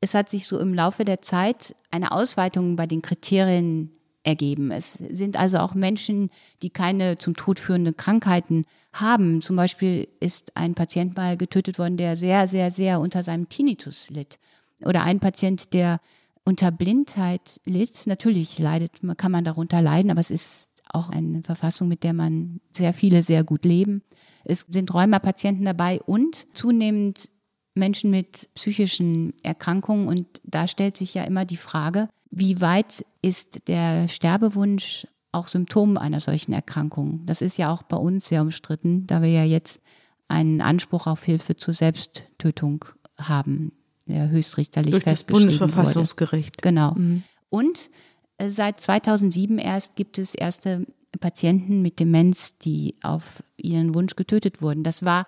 es 0.00 0.14
hat 0.14 0.30
sich 0.30 0.46
so 0.46 0.56
im 0.56 0.72
Laufe 0.72 1.04
der 1.04 1.20
Zeit 1.20 1.74
eine 1.90 2.12
Ausweitung 2.12 2.76
bei 2.76 2.86
den 2.86 3.02
Kriterien 3.02 3.90
ergeben. 4.22 4.70
Es 4.70 4.92
sind 4.92 5.36
also 5.36 5.58
auch 5.58 5.74
Menschen, 5.74 6.30
die 6.62 6.70
keine 6.70 7.18
zum 7.18 7.34
Tod 7.34 7.58
führenden 7.58 7.96
Krankheiten 7.96 8.62
haben. 8.92 9.42
Zum 9.42 9.56
Beispiel 9.56 10.06
ist 10.20 10.56
ein 10.56 10.76
Patient 10.76 11.16
mal 11.16 11.36
getötet 11.36 11.76
worden, 11.80 11.96
der 11.96 12.14
sehr, 12.14 12.46
sehr, 12.46 12.70
sehr 12.70 13.00
unter 13.00 13.24
seinem 13.24 13.48
Tinnitus 13.48 14.10
litt. 14.10 14.38
Oder 14.84 15.02
ein 15.02 15.18
Patient, 15.18 15.74
der 15.74 16.00
unter 16.44 16.70
Blindheit 16.70 17.60
litt. 17.64 18.06
Natürlich 18.06 18.60
leidet, 18.60 19.00
kann 19.16 19.32
man 19.32 19.42
darunter 19.42 19.82
leiden, 19.82 20.12
aber 20.12 20.20
es 20.20 20.30
ist 20.30 20.70
auch 20.88 21.08
eine 21.08 21.42
Verfassung, 21.42 21.88
mit 21.88 22.04
der 22.04 22.12
man 22.12 22.60
sehr 22.70 22.92
viele 22.92 23.24
sehr 23.24 23.42
gut 23.42 23.64
leben. 23.64 24.02
Es 24.44 24.66
sind 24.68 24.94
Rheumapatienten 24.94 25.64
dabei 25.64 26.00
und 26.02 26.46
zunehmend 26.54 27.28
Menschen 27.74 28.10
mit 28.10 28.48
psychischen 28.54 29.34
Erkrankungen. 29.42 30.08
Und 30.08 30.26
da 30.44 30.66
stellt 30.66 30.96
sich 30.96 31.14
ja 31.14 31.24
immer 31.24 31.44
die 31.44 31.56
Frage, 31.56 32.08
wie 32.30 32.60
weit 32.60 33.04
ist 33.22 33.68
der 33.68 34.08
Sterbewunsch 34.08 35.06
auch 35.32 35.48
Symptom 35.48 35.98
einer 35.98 36.20
solchen 36.20 36.52
Erkrankung? 36.52 37.26
Das 37.26 37.42
ist 37.42 37.58
ja 37.58 37.72
auch 37.72 37.82
bei 37.82 37.96
uns 37.96 38.28
sehr 38.28 38.42
umstritten, 38.42 39.06
da 39.06 39.22
wir 39.22 39.30
ja 39.30 39.44
jetzt 39.44 39.80
einen 40.28 40.60
Anspruch 40.60 41.06
auf 41.06 41.24
Hilfe 41.24 41.56
zur 41.56 41.74
Selbsttötung 41.74 42.84
haben, 43.18 43.72
der 44.06 44.30
höchstrichterlich 44.30 44.90
Durch 44.90 45.04
das 45.04 45.20
festgeschrieben 45.20 45.58
Bundesverfassungsgericht. 45.58 46.56
wurde. 46.56 46.68
Genau. 46.68 46.94
Mhm. 46.94 47.22
Und 47.50 47.90
äh, 48.38 48.48
seit 48.48 48.80
2007 48.80 49.58
erst 49.58 49.96
gibt 49.96 50.18
es 50.18 50.34
erste 50.34 50.86
Patienten 51.20 51.82
mit 51.82 52.00
Demenz, 52.00 52.58
die 52.58 52.96
auf 53.02 53.42
ihren 53.56 53.94
Wunsch 53.94 54.16
getötet 54.16 54.62
wurden. 54.62 54.82
Das 54.82 55.04
war 55.04 55.26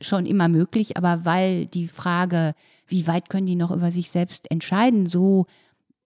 schon 0.00 0.26
immer 0.26 0.48
möglich, 0.48 0.96
aber 0.96 1.24
weil 1.24 1.66
die 1.66 1.88
Frage, 1.88 2.54
wie 2.86 3.06
weit 3.06 3.28
können 3.28 3.46
die 3.46 3.56
noch 3.56 3.70
über 3.70 3.90
sich 3.90 4.10
selbst 4.10 4.50
entscheiden, 4.50 5.06
so 5.06 5.46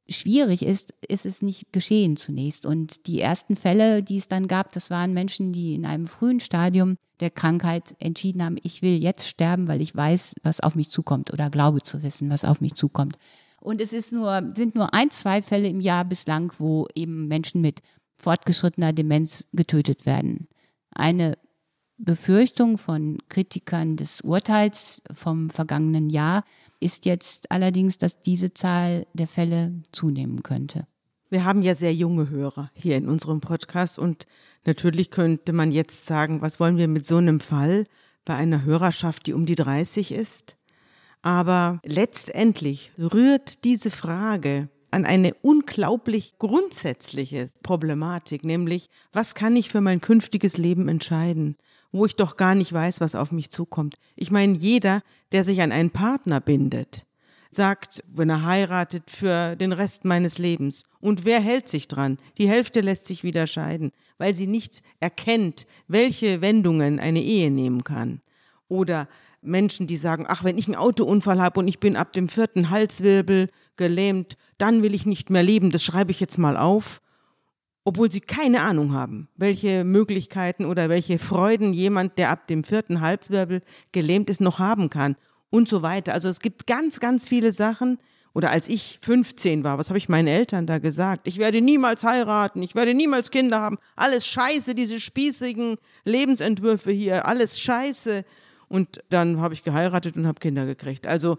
schwierig 0.08 0.64
ist, 0.64 0.94
ist 1.06 1.26
es 1.26 1.42
nicht 1.42 1.72
geschehen 1.72 2.16
zunächst. 2.16 2.66
Und 2.66 3.06
die 3.06 3.20
ersten 3.20 3.56
Fälle, 3.56 4.02
die 4.02 4.16
es 4.16 4.28
dann 4.28 4.48
gab, 4.48 4.72
das 4.72 4.90
waren 4.90 5.12
Menschen, 5.12 5.52
die 5.52 5.74
in 5.74 5.86
einem 5.86 6.06
frühen 6.06 6.40
Stadium 6.40 6.96
der 7.20 7.30
Krankheit 7.30 7.94
entschieden 7.98 8.42
haben, 8.42 8.56
ich 8.62 8.82
will 8.82 9.02
jetzt 9.02 9.28
sterben, 9.28 9.68
weil 9.68 9.80
ich 9.80 9.94
weiß, 9.94 10.34
was 10.42 10.60
auf 10.60 10.74
mich 10.74 10.90
zukommt 10.90 11.32
oder 11.32 11.50
glaube 11.50 11.82
zu 11.82 12.02
wissen, 12.02 12.30
was 12.30 12.44
auf 12.44 12.60
mich 12.60 12.74
zukommt. 12.74 13.16
Und 13.60 13.80
es 13.80 13.92
ist 13.92 14.12
nur, 14.12 14.50
sind 14.54 14.74
nur 14.74 14.92
ein, 14.92 15.10
zwei 15.10 15.40
Fälle 15.40 15.68
im 15.68 15.80
Jahr 15.80 16.04
bislang, 16.04 16.52
wo 16.58 16.88
eben 16.96 17.28
Menschen 17.28 17.60
mit 17.60 17.80
fortgeschrittener 18.16 18.92
Demenz 18.92 19.46
getötet 19.52 20.04
werden. 20.04 20.48
Eine 20.90 21.38
Befürchtung 21.98 22.78
von 22.78 23.18
Kritikern 23.28 23.96
des 23.96 24.22
Urteils 24.22 25.02
vom 25.14 25.50
vergangenen 25.50 26.10
Jahr 26.10 26.44
ist 26.80 27.06
jetzt 27.06 27.50
allerdings, 27.50 27.98
dass 27.98 28.22
diese 28.22 28.54
Zahl 28.54 29.06
der 29.12 29.28
Fälle 29.28 29.82
zunehmen 29.92 30.42
könnte. 30.42 30.86
Wir 31.30 31.44
haben 31.44 31.62
ja 31.62 31.74
sehr 31.74 31.94
junge 31.94 32.28
Hörer 32.28 32.70
hier 32.74 32.96
in 32.96 33.08
unserem 33.08 33.40
Podcast 33.40 33.98
und 33.98 34.26
natürlich 34.66 35.10
könnte 35.10 35.52
man 35.52 35.72
jetzt 35.72 36.04
sagen, 36.04 36.42
was 36.42 36.60
wollen 36.60 36.76
wir 36.76 36.88
mit 36.88 37.06
so 37.06 37.16
einem 37.16 37.40
Fall 37.40 37.86
bei 38.24 38.34
einer 38.34 38.64
Hörerschaft, 38.64 39.26
die 39.26 39.32
um 39.32 39.46
die 39.46 39.54
30 39.54 40.12
ist? 40.12 40.56
Aber 41.22 41.80
letztendlich 41.84 42.92
rührt 42.98 43.64
diese 43.64 43.90
Frage 43.90 44.68
an 44.90 45.06
eine 45.06 45.34
unglaublich 45.40 46.34
grundsätzliche 46.38 47.48
Problematik, 47.62 48.44
nämlich 48.44 48.90
was 49.12 49.34
kann 49.34 49.56
ich 49.56 49.70
für 49.70 49.80
mein 49.80 50.00
künftiges 50.00 50.58
Leben 50.58 50.88
entscheiden, 50.88 51.56
wo 51.92 52.06
ich 52.06 52.16
doch 52.16 52.36
gar 52.36 52.54
nicht 52.54 52.72
weiß, 52.72 53.00
was 53.00 53.14
auf 53.14 53.30
mich 53.30 53.50
zukommt. 53.50 53.96
Ich 54.16 54.30
meine, 54.30 54.56
jeder, 54.56 55.02
der 55.30 55.44
sich 55.44 55.60
an 55.62 55.72
einen 55.72 55.90
Partner 55.90 56.40
bindet, 56.40 57.04
sagt, 57.50 58.02
wenn 58.12 58.30
er 58.30 58.44
heiratet, 58.44 59.10
für 59.10 59.56
den 59.56 59.72
Rest 59.72 60.04
meines 60.04 60.38
Lebens. 60.38 60.84
Und 61.00 61.24
wer 61.24 61.40
hält 61.40 61.68
sich 61.68 61.86
dran? 61.86 62.18
Die 62.38 62.48
Hälfte 62.48 62.80
lässt 62.80 63.06
sich 63.06 63.22
wieder 63.22 63.46
scheiden, 63.46 63.92
weil 64.16 64.34
sie 64.34 64.46
nicht 64.46 64.82
erkennt, 65.00 65.66
welche 65.86 66.40
Wendungen 66.40 66.98
eine 66.98 67.22
Ehe 67.22 67.50
nehmen 67.50 67.84
kann. 67.84 68.22
Oder 68.68 69.06
Menschen, 69.42 69.86
die 69.86 69.96
sagen, 69.96 70.24
ach, 70.28 70.44
wenn 70.44 70.56
ich 70.56 70.66
einen 70.66 70.76
Autounfall 70.76 71.42
habe 71.42 71.60
und 71.60 71.68
ich 71.68 71.78
bin 71.78 71.96
ab 71.96 72.12
dem 72.12 72.28
vierten 72.28 72.70
Halswirbel 72.70 73.50
gelähmt, 73.76 74.38
dann 74.56 74.82
will 74.82 74.94
ich 74.94 75.04
nicht 75.04 75.28
mehr 75.28 75.42
leben, 75.42 75.70
das 75.70 75.82
schreibe 75.82 76.10
ich 76.10 76.20
jetzt 76.20 76.38
mal 76.38 76.56
auf. 76.56 77.01
Obwohl 77.84 78.10
sie 78.10 78.20
keine 78.20 78.62
Ahnung 78.62 78.92
haben, 78.92 79.28
welche 79.36 79.82
Möglichkeiten 79.84 80.64
oder 80.64 80.88
welche 80.88 81.18
Freuden 81.18 81.72
jemand, 81.72 82.16
der 82.16 82.30
ab 82.30 82.46
dem 82.46 82.62
vierten 82.62 83.00
Halswirbel 83.00 83.62
gelähmt 83.90 84.30
ist, 84.30 84.40
noch 84.40 84.60
haben 84.60 84.88
kann 84.88 85.16
und 85.50 85.68
so 85.68 85.82
weiter. 85.82 86.12
Also 86.14 86.28
es 86.28 86.40
gibt 86.40 86.66
ganz, 86.66 87.00
ganz 87.00 87.26
viele 87.26 87.52
Sachen. 87.52 87.98
Oder 88.34 88.50
als 88.50 88.68
ich 88.68 88.98
15 89.02 89.62
war, 89.62 89.76
was 89.76 89.90
habe 89.90 89.98
ich 89.98 90.08
meinen 90.08 90.28
Eltern 90.28 90.66
da 90.66 90.78
gesagt? 90.78 91.28
Ich 91.28 91.36
werde 91.36 91.60
niemals 91.60 92.02
heiraten, 92.02 92.62
ich 92.62 92.74
werde 92.74 92.94
niemals 92.94 93.30
Kinder 93.30 93.60
haben. 93.60 93.78
Alles 93.94 94.26
scheiße, 94.26 94.74
diese 94.74 95.00
spießigen 95.00 95.76
Lebensentwürfe 96.04 96.92
hier, 96.92 97.26
alles 97.26 97.60
scheiße. 97.60 98.24
Und 98.68 99.04
dann 99.10 99.38
habe 99.38 99.52
ich 99.52 99.64
geheiratet 99.64 100.16
und 100.16 100.26
habe 100.26 100.40
Kinder 100.40 100.64
gekriegt. 100.64 101.06
Also 101.06 101.36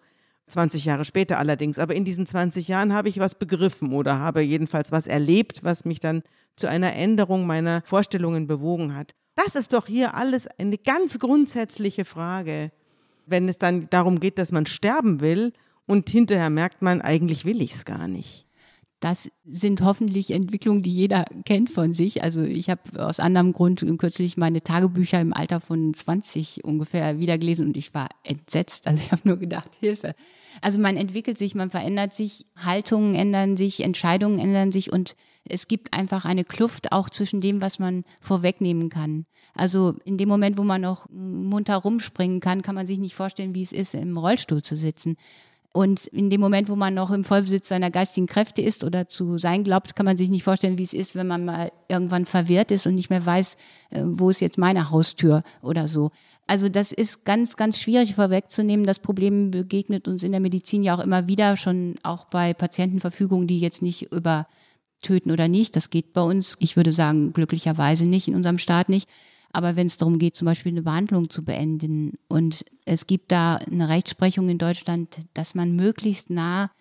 20 0.54 0.86
Jahre 0.86 1.06
später 1.06 1.38
allerdings. 1.38 1.80
Aber 1.80 1.94
in 1.96 2.06
diesen 2.06 2.26
20 2.26 2.68
Jahren 2.68 2.94
habe 2.94 3.10
ich 3.10 3.20
was 3.20 3.36
begriffen 3.36 3.94
oder 3.94 4.20
habe 4.20 4.42
jedenfalls 4.42 4.92
was 4.92 5.08
erlebt, 5.08 5.64
was 5.64 5.86
mich 5.86 6.00
dann 6.00 6.24
zu 6.56 6.68
einer 6.68 6.94
Änderung 6.94 7.46
meiner 7.46 7.82
Vorstellungen 7.86 8.48
bewogen 8.48 8.96
hat. 8.96 9.14
Das 9.36 9.56
ist 9.56 9.74
doch 9.74 9.88
hier 9.88 10.14
alles 10.14 10.48
eine 10.60 10.78
ganz 10.78 11.20
grundsätzliche 11.20 12.06
Frage 12.06 12.72
wenn 13.26 13.48
es 13.48 13.58
dann 13.58 13.90
darum 13.90 14.20
geht, 14.20 14.38
dass 14.38 14.52
man 14.52 14.66
sterben 14.66 15.22
will 15.22 15.54
und 15.86 16.10
hinterher 16.10 16.50
merkt 16.50 16.82
man, 16.82 17.02
eigentlich 17.02 17.46
will 17.46 17.62
ich 17.62 17.72
es 17.72 17.86
gar 17.86 18.08
nicht. 18.08 18.46
Das 19.04 19.30
sind 19.44 19.82
hoffentlich 19.82 20.32
Entwicklungen, 20.32 20.82
die 20.82 20.90
jeder 20.90 21.26
kennt 21.44 21.70
von 21.70 21.92
sich. 21.92 22.24
Also 22.24 22.42
ich 22.42 22.70
habe 22.70 23.06
aus 23.06 23.20
anderem 23.20 23.52
Grund 23.52 23.86
kürzlich 23.98 24.38
meine 24.38 24.62
Tagebücher 24.62 25.20
im 25.20 25.34
Alter 25.34 25.60
von 25.60 25.94
20 25.94 26.64
ungefähr 26.64 27.20
wiedergelesen 27.20 27.68
und 27.68 27.76
ich 27.76 27.94
war 27.94 28.08
entsetzt. 28.24 28.88
Also 28.88 29.04
ich 29.04 29.12
habe 29.12 29.28
nur 29.28 29.36
gedacht, 29.36 29.72
Hilfe. 29.78 30.16
Also 30.62 30.80
man 30.80 30.96
entwickelt 30.96 31.38
sich, 31.38 31.54
man 31.54 31.70
verändert 31.70 32.14
sich, 32.14 32.46
Haltungen 32.56 33.14
ändern 33.14 33.58
sich, 33.58 33.82
Entscheidungen 33.82 34.40
ändern 34.40 34.72
sich 34.72 34.94
und 34.94 35.18
es 35.44 35.68
gibt 35.68 35.92
einfach 35.92 36.24
eine 36.24 36.46
Kluft 36.46 36.94
auch 36.94 37.10
zwischen 37.10 37.42
dem, 37.42 37.62
was 37.62 37.80
man 37.80 38.06
vorwegnehmen 38.22 38.88
kann. 38.88 39.26
Also 39.54 39.96
in 40.06 40.18
dem 40.18 40.30
Moment, 40.30 40.58
wo 40.58 40.64
man 40.64 40.80
noch 40.80 41.10
munter 41.10 41.76
rumspringen 41.76 42.40
kann, 42.40 42.62
kann 42.62 42.76
man 42.76 42.86
sich 42.86 43.00
nicht 43.00 43.16
vorstellen, 43.16 43.54
wie 43.54 43.64
es 43.64 43.74
ist, 43.74 43.96
im 43.96 44.16
Rollstuhl 44.16 44.62
zu 44.62 44.78
sitzen. 44.78 45.18
Und 45.76 46.06
in 46.06 46.30
dem 46.30 46.40
Moment, 46.40 46.70
wo 46.70 46.76
man 46.76 46.94
noch 46.94 47.10
im 47.10 47.24
Vollbesitz 47.24 47.68
seiner 47.68 47.90
geistigen 47.90 48.28
Kräfte 48.28 48.62
ist 48.62 48.84
oder 48.84 49.10
zu 49.10 49.40
sein 49.40 49.64
glaubt, 49.64 49.96
kann 49.96 50.06
man 50.06 50.18
sich 50.18 50.30
nicht 50.30 50.44
vorstellen, 50.44 50.78
wie 50.78 50.84
es 50.84 50.94
ist, 50.94 51.16
wenn 51.16 51.26
man 51.26 51.46
mal 51.46 51.72
irgendwann 51.90 52.28
verwirrt 52.28 52.70
ist 52.70 52.86
und 52.86 52.94
nicht 52.94 53.10
mehr 53.10 53.26
weiß, 53.26 53.58
äh, 53.90 54.02
wo 54.06 54.30
ist 54.30 54.40
jetzt 54.40 54.60
meine 54.60 54.92
Haustür 54.92 55.42
oder 55.64 55.88
so. 55.88 56.12
Also 56.46 56.70
das 56.70 56.92
ist 56.92 57.26
ganz, 57.26 57.58
ganz 57.58 57.80
schwierig 57.80 58.14
vorwegzunehmen. 58.14 58.86
Das 58.86 59.00
Problem 59.00 59.50
begegnet 59.50 60.08
uns 60.08 60.22
in 60.22 60.32
der 60.32 60.42
Medizin 60.42 60.84
ja 60.84 60.96
auch 60.96 61.00
immer 61.00 61.28
wieder, 61.28 61.58
schon 61.58 61.96
auch 62.04 62.26
bei 62.26 62.54
Patientenverfügungen, 62.54 63.48
die 63.48 63.58
jetzt 63.58 63.82
nicht 63.82 64.12
über 64.12 64.46
töten 65.02 65.32
oder 65.32 65.48
nicht. 65.48 65.76
Das 65.76 65.90
geht 65.90 66.14
bei 66.14 66.22
uns, 66.22 66.56
ich 66.60 66.78
würde 66.78 66.94
sagen, 66.94 67.34
glücklicherweise 67.34 68.08
nicht, 68.08 68.28
in 68.28 68.36
unserem 68.36 68.60
Staat 68.60 68.90
nicht. 68.90 69.10
Aber 69.54 69.76
wenn 69.76 69.86
es 69.88 69.98
darum 69.98 70.18
geht, 70.18 70.36
zum 70.36 70.48
Beispiel 70.48 70.72
eine 70.72 70.82
Behandlung 70.82 71.30
zu 71.30 71.46
beenden 71.46 72.18
und 72.28 72.66
es 72.86 73.08
gibt 73.08 73.32
da 73.32 73.56
eine 73.56 73.88
Rechtsprechung 73.88 74.50
in 74.50 74.58
Deutschland, 74.58 75.20
dass 75.36 75.54
man 75.54 75.76
möglichst 75.76 76.32
nah 76.32 76.72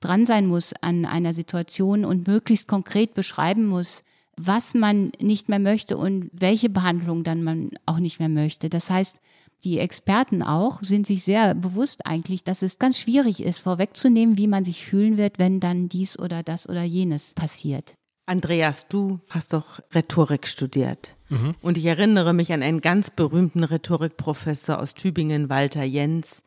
dran 0.00 0.24
sein 0.24 0.46
muss 0.46 0.72
an 0.80 1.04
einer 1.04 1.34
Situation 1.34 2.04
und 2.04 2.26
möglichst 2.26 2.66
konkret 2.66 3.14
beschreiben 3.14 3.66
muss, 3.66 4.04
was 4.36 4.74
man 4.74 5.12
nicht 5.20 5.48
mehr 5.48 5.58
möchte 5.58 5.98
und 5.98 6.30
welche 6.32 6.70
Behandlung 6.70 7.24
dann 7.24 7.42
man 7.42 7.70
auch 7.84 7.98
nicht 7.98 8.20
mehr 8.20 8.28
möchte. 8.28 8.70
Das 8.70 8.88
heißt, 8.88 9.20
die 9.64 9.78
Experten 9.78 10.42
auch 10.42 10.82
sind 10.82 11.06
sich 11.06 11.24
sehr 11.24 11.54
bewusst 11.54 12.06
eigentlich, 12.06 12.44
dass 12.44 12.62
es 12.62 12.78
ganz 12.78 12.98
schwierig 12.98 13.42
ist, 13.42 13.58
vorwegzunehmen, 13.58 14.38
wie 14.38 14.46
man 14.46 14.64
sich 14.64 14.84
fühlen 14.84 15.18
wird, 15.18 15.38
wenn 15.38 15.58
dann 15.58 15.88
dies 15.88 16.18
oder 16.18 16.44
das 16.44 16.68
oder 16.68 16.84
jenes 16.84 17.34
passiert. 17.34 17.96
Andreas, 18.28 18.88
du 18.88 19.20
hast 19.30 19.54
doch 19.54 19.80
Rhetorik 19.94 20.46
studiert. 20.46 21.16
Mhm. 21.30 21.54
Und 21.62 21.78
ich 21.78 21.86
erinnere 21.86 22.34
mich 22.34 22.52
an 22.52 22.62
einen 22.62 22.82
ganz 22.82 23.10
berühmten 23.10 23.64
Rhetorikprofessor 23.64 24.78
aus 24.78 24.94
Tübingen, 24.94 25.48
Walter 25.48 25.82
Jens, 25.82 26.44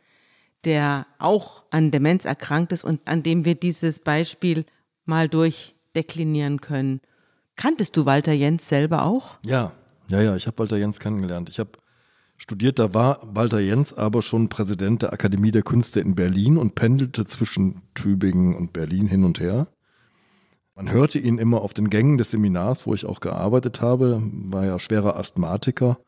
der 0.63 1.07
auch 1.17 1.63
an 1.71 1.89
Demenz 1.89 2.25
erkrankt 2.25 2.71
ist 2.71 2.83
und 2.83 3.01
an 3.05 3.23
dem 3.23 3.45
wir 3.45 3.55
dieses 3.55 3.99
Beispiel 3.99 4.65
mal 5.05 5.27
durchdeklinieren 5.27 6.61
können. 6.61 7.01
Kanntest 7.55 7.97
du 7.97 8.05
Walter 8.05 8.33
Jens 8.33 8.67
selber 8.67 9.03
auch? 9.03 9.39
Ja, 9.43 9.71
ja, 10.11 10.21
ja, 10.21 10.35
ich 10.35 10.45
habe 10.45 10.59
Walter 10.59 10.77
Jens 10.77 10.99
kennengelernt. 10.99 11.49
Ich 11.49 11.59
habe 11.59 11.71
studiert, 12.37 12.77
da 12.77 12.93
war 12.93 13.21
Walter 13.23 13.59
Jens 13.59 13.91
aber 13.91 14.21
schon 14.21 14.49
Präsident 14.49 15.01
der 15.01 15.13
Akademie 15.13 15.51
der 15.51 15.63
Künste 15.63 15.99
in 15.99 16.13
Berlin 16.13 16.57
und 16.57 16.75
pendelte 16.75 17.25
zwischen 17.25 17.81
Tübingen 17.95 18.55
und 18.55 18.71
Berlin 18.71 19.07
hin 19.07 19.23
und 19.23 19.39
her. 19.39 19.67
Man 20.75 20.91
hörte 20.91 21.19
ihn 21.19 21.37
immer 21.37 21.61
auf 21.61 21.73
den 21.73 21.89
Gängen 21.89 22.17
des 22.17 22.31
Seminars, 22.31 22.87
wo 22.87 22.93
ich 22.93 23.05
auch 23.05 23.19
gearbeitet 23.19 23.81
habe, 23.81 24.21
war 24.23 24.65
ja 24.65 24.79
schwerer 24.79 25.17
Asthmatiker. 25.17 25.99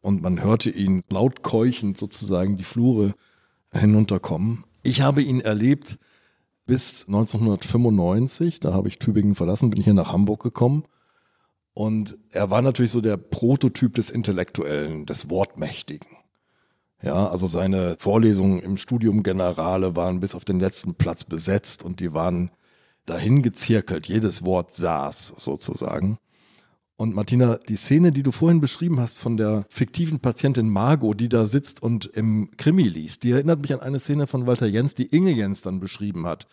Und 0.00 0.22
man 0.22 0.42
hörte 0.42 0.70
ihn 0.70 1.02
laut 1.08 1.42
keuchend 1.42 1.98
sozusagen 1.98 2.56
die 2.56 2.64
Flure 2.64 3.14
hinunterkommen. 3.72 4.64
Ich 4.82 5.02
habe 5.02 5.22
ihn 5.22 5.40
erlebt 5.40 5.98
bis 6.66 7.06
1995, 7.06 8.60
da 8.60 8.72
habe 8.72 8.88
ich 8.88 8.98
Tübingen 8.98 9.34
verlassen, 9.34 9.70
bin 9.70 9.82
hier 9.82 9.94
nach 9.94 10.12
Hamburg 10.12 10.42
gekommen. 10.42 10.84
Und 11.74 12.18
er 12.30 12.50
war 12.50 12.62
natürlich 12.62 12.90
so 12.90 13.00
der 13.00 13.16
Prototyp 13.16 13.94
des 13.94 14.10
Intellektuellen, 14.10 15.06
des 15.06 15.30
Wortmächtigen. 15.30 16.08
Ja, 17.02 17.28
also 17.28 17.46
seine 17.46 17.96
Vorlesungen 17.98 18.60
im 18.60 18.76
Studium 18.76 19.22
Generale 19.22 19.96
waren 19.96 20.20
bis 20.20 20.34
auf 20.34 20.44
den 20.44 20.60
letzten 20.60 20.94
Platz 20.94 21.24
besetzt 21.24 21.82
und 21.82 22.00
die 22.00 22.12
waren 22.12 22.50
dahin 23.10 23.42
gezirkelt, 23.42 24.06
jedes 24.06 24.44
Wort 24.44 24.74
saß 24.74 25.34
sozusagen. 25.36 26.18
Und 26.96 27.14
Martina, 27.14 27.56
die 27.56 27.76
Szene, 27.76 28.12
die 28.12 28.22
du 28.22 28.30
vorhin 28.30 28.60
beschrieben 28.60 29.00
hast 29.00 29.18
von 29.18 29.36
der 29.36 29.64
fiktiven 29.68 30.20
Patientin 30.20 30.68
Margot, 30.68 31.18
die 31.18 31.28
da 31.28 31.46
sitzt 31.46 31.82
und 31.82 32.04
im 32.04 32.50
Krimi 32.56 32.82
liest, 32.82 33.22
die 33.22 33.32
erinnert 33.32 33.62
mich 33.62 33.72
an 33.72 33.80
eine 33.80 33.98
Szene 33.98 34.26
von 34.26 34.46
Walter 34.46 34.66
Jens, 34.66 34.94
die 34.94 35.06
Inge 35.06 35.32
Jens 35.32 35.62
dann 35.62 35.80
beschrieben 35.80 36.26
hat. 36.26 36.46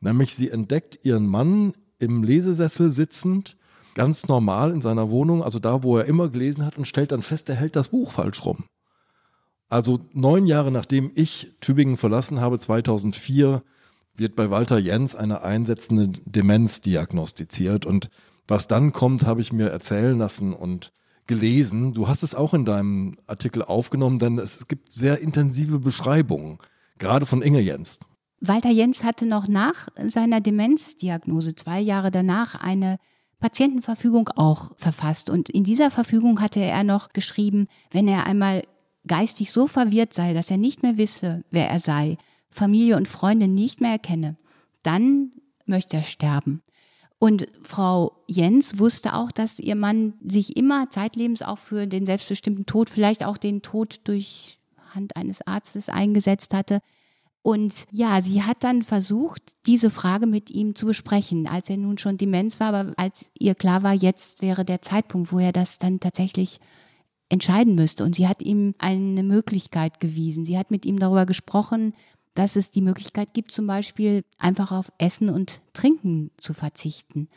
Nämlich 0.00 0.34
sie 0.34 0.50
entdeckt 0.50 1.00
ihren 1.02 1.26
Mann 1.26 1.74
im 1.98 2.22
Lesesessel 2.22 2.90
sitzend, 2.90 3.56
ganz 3.94 4.28
normal 4.28 4.70
in 4.70 4.80
seiner 4.80 5.10
Wohnung, 5.10 5.42
also 5.42 5.58
da, 5.58 5.82
wo 5.82 5.98
er 5.98 6.04
immer 6.04 6.28
gelesen 6.28 6.64
hat 6.64 6.78
und 6.78 6.86
stellt 6.86 7.10
dann 7.10 7.22
fest, 7.22 7.48
er 7.48 7.56
hält 7.56 7.74
das 7.74 7.88
Buch 7.88 8.12
falsch 8.12 8.44
rum. 8.44 8.64
Also 9.68 9.98
neun 10.12 10.46
Jahre 10.46 10.70
nachdem 10.70 11.10
ich 11.16 11.52
Tübingen 11.60 11.96
verlassen 11.96 12.40
habe, 12.40 12.58
2004, 12.58 13.62
wird 14.18 14.36
bei 14.36 14.50
Walter 14.50 14.78
Jens 14.78 15.14
eine 15.14 15.42
einsetzende 15.42 16.08
Demenz 16.24 16.80
diagnostiziert. 16.80 17.86
Und 17.86 18.10
was 18.46 18.68
dann 18.68 18.92
kommt, 18.92 19.26
habe 19.26 19.40
ich 19.40 19.52
mir 19.52 19.68
erzählen 19.68 20.18
lassen 20.18 20.52
und 20.52 20.92
gelesen. 21.26 21.92
Du 21.92 22.08
hast 22.08 22.22
es 22.22 22.34
auch 22.34 22.54
in 22.54 22.64
deinem 22.64 23.16
Artikel 23.26 23.62
aufgenommen, 23.62 24.18
denn 24.18 24.38
es 24.38 24.66
gibt 24.66 24.90
sehr 24.90 25.20
intensive 25.20 25.78
Beschreibungen, 25.78 26.58
gerade 26.98 27.26
von 27.26 27.42
Inge 27.42 27.60
Jens. 27.60 28.00
Walter 28.40 28.70
Jens 28.70 29.04
hatte 29.04 29.26
noch 29.26 29.48
nach 29.48 29.88
seiner 30.06 30.40
Demenzdiagnose, 30.40 31.54
zwei 31.54 31.80
Jahre 31.80 32.10
danach, 32.10 32.54
eine 32.54 32.98
Patientenverfügung 33.40 34.28
auch 34.28 34.72
verfasst. 34.76 35.30
Und 35.30 35.48
in 35.48 35.64
dieser 35.64 35.90
Verfügung 35.90 36.40
hatte 36.40 36.60
er 36.60 36.84
noch 36.84 37.12
geschrieben, 37.12 37.66
wenn 37.90 38.08
er 38.08 38.26
einmal 38.26 38.64
geistig 39.06 39.52
so 39.52 39.66
verwirrt 39.66 40.14
sei, 40.14 40.34
dass 40.34 40.50
er 40.50 40.56
nicht 40.56 40.82
mehr 40.82 40.96
wisse, 40.96 41.44
wer 41.50 41.68
er 41.68 41.80
sei, 41.80 42.16
Familie 42.50 42.96
und 42.96 43.08
Freunde 43.08 43.48
nicht 43.48 43.80
mehr 43.80 43.92
erkenne, 43.92 44.36
dann 44.82 45.32
möchte 45.66 45.96
er 45.96 46.02
sterben. 46.02 46.62
Und 47.18 47.48
Frau 47.62 48.22
Jens 48.28 48.78
wusste 48.78 49.14
auch, 49.14 49.32
dass 49.32 49.58
ihr 49.58 49.74
Mann 49.74 50.14
sich 50.24 50.56
immer 50.56 50.88
zeitlebens 50.90 51.42
auch 51.42 51.58
für 51.58 51.86
den 51.86 52.06
selbstbestimmten 52.06 52.64
Tod, 52.64 52.90
vielleicht 52.90 53.24
auch 53.24 53.36
den 53.36 53.60
Tod 53.62 54.00
durch 54.04 54.58
Hand 54.94 55.16
eines 55.16 55.46
Arztes 55.46 55.88
eingesetzt 55.88 56.54
hatte. 56.54 56.80
Und 57.42 57.86
ja, 57.90 58.20
sie 58.20 58.42
hat 58.42 58.62
dann 58.62 58.82
versucht, 58.82 59.42
diese 59.66 59.90
Frage 59.90 60.26
mit 60.26 60.50
ihm 60.50 60.74
zu 60.74 60.86
besprechen, 60.86 61.48
als 61.48 61.70
er 61.70 61.76
nun 61.76 61.98
schon 61.98 62.18
Demenz 62.18 62.60
war, 62.60 62.74
aber 62.74 62.92
als 62.96 63.30
ihr 63.38 63.54
klar 63.54 63.82
war, 63.82 63.94
jetzt 63.94 64.42
wäre 64.42 64.64
der 64.64 64.82
Zeitpunkt, 64.82 65.32
wo 65.32 65.38
er 65.38 65.52
das 65.52 65.78
dann 65.78 65.98
tatsächlich 65.98 66.60
entscheiden 67.28 67.74
müsste. 67.74 68.04
Und 68.04 68.14
sie 68.14 68.28
hat 68.28 68.42
ihm 68.42 68.74
eine 68.78 69.22
Möglichkeit 69.22 70.00
gewiesen. 70.00 70.44
Sie 70.44 70.58
hat 70.58 70.70
mit 70.70 70.86
ihm 70.86 70.98
darüber 70.98 71.26
gesprochen, 71.26 71.94
dass 72.38 72.54
es 72.54 72.70
die 72.70 72.82
Möglichkeit 72.82 73.34
gibt, 73.34 73.50
zum 73.50 73.66
Beispiel 73.66 74.22
einfach 74.38 74.70
auf 74.70 74.92
Essen 74.98 75.28
und 75.28 75.60
Trinken 75.72 76.30
zu 76.36 76.54
verzichten. 76.54 77.28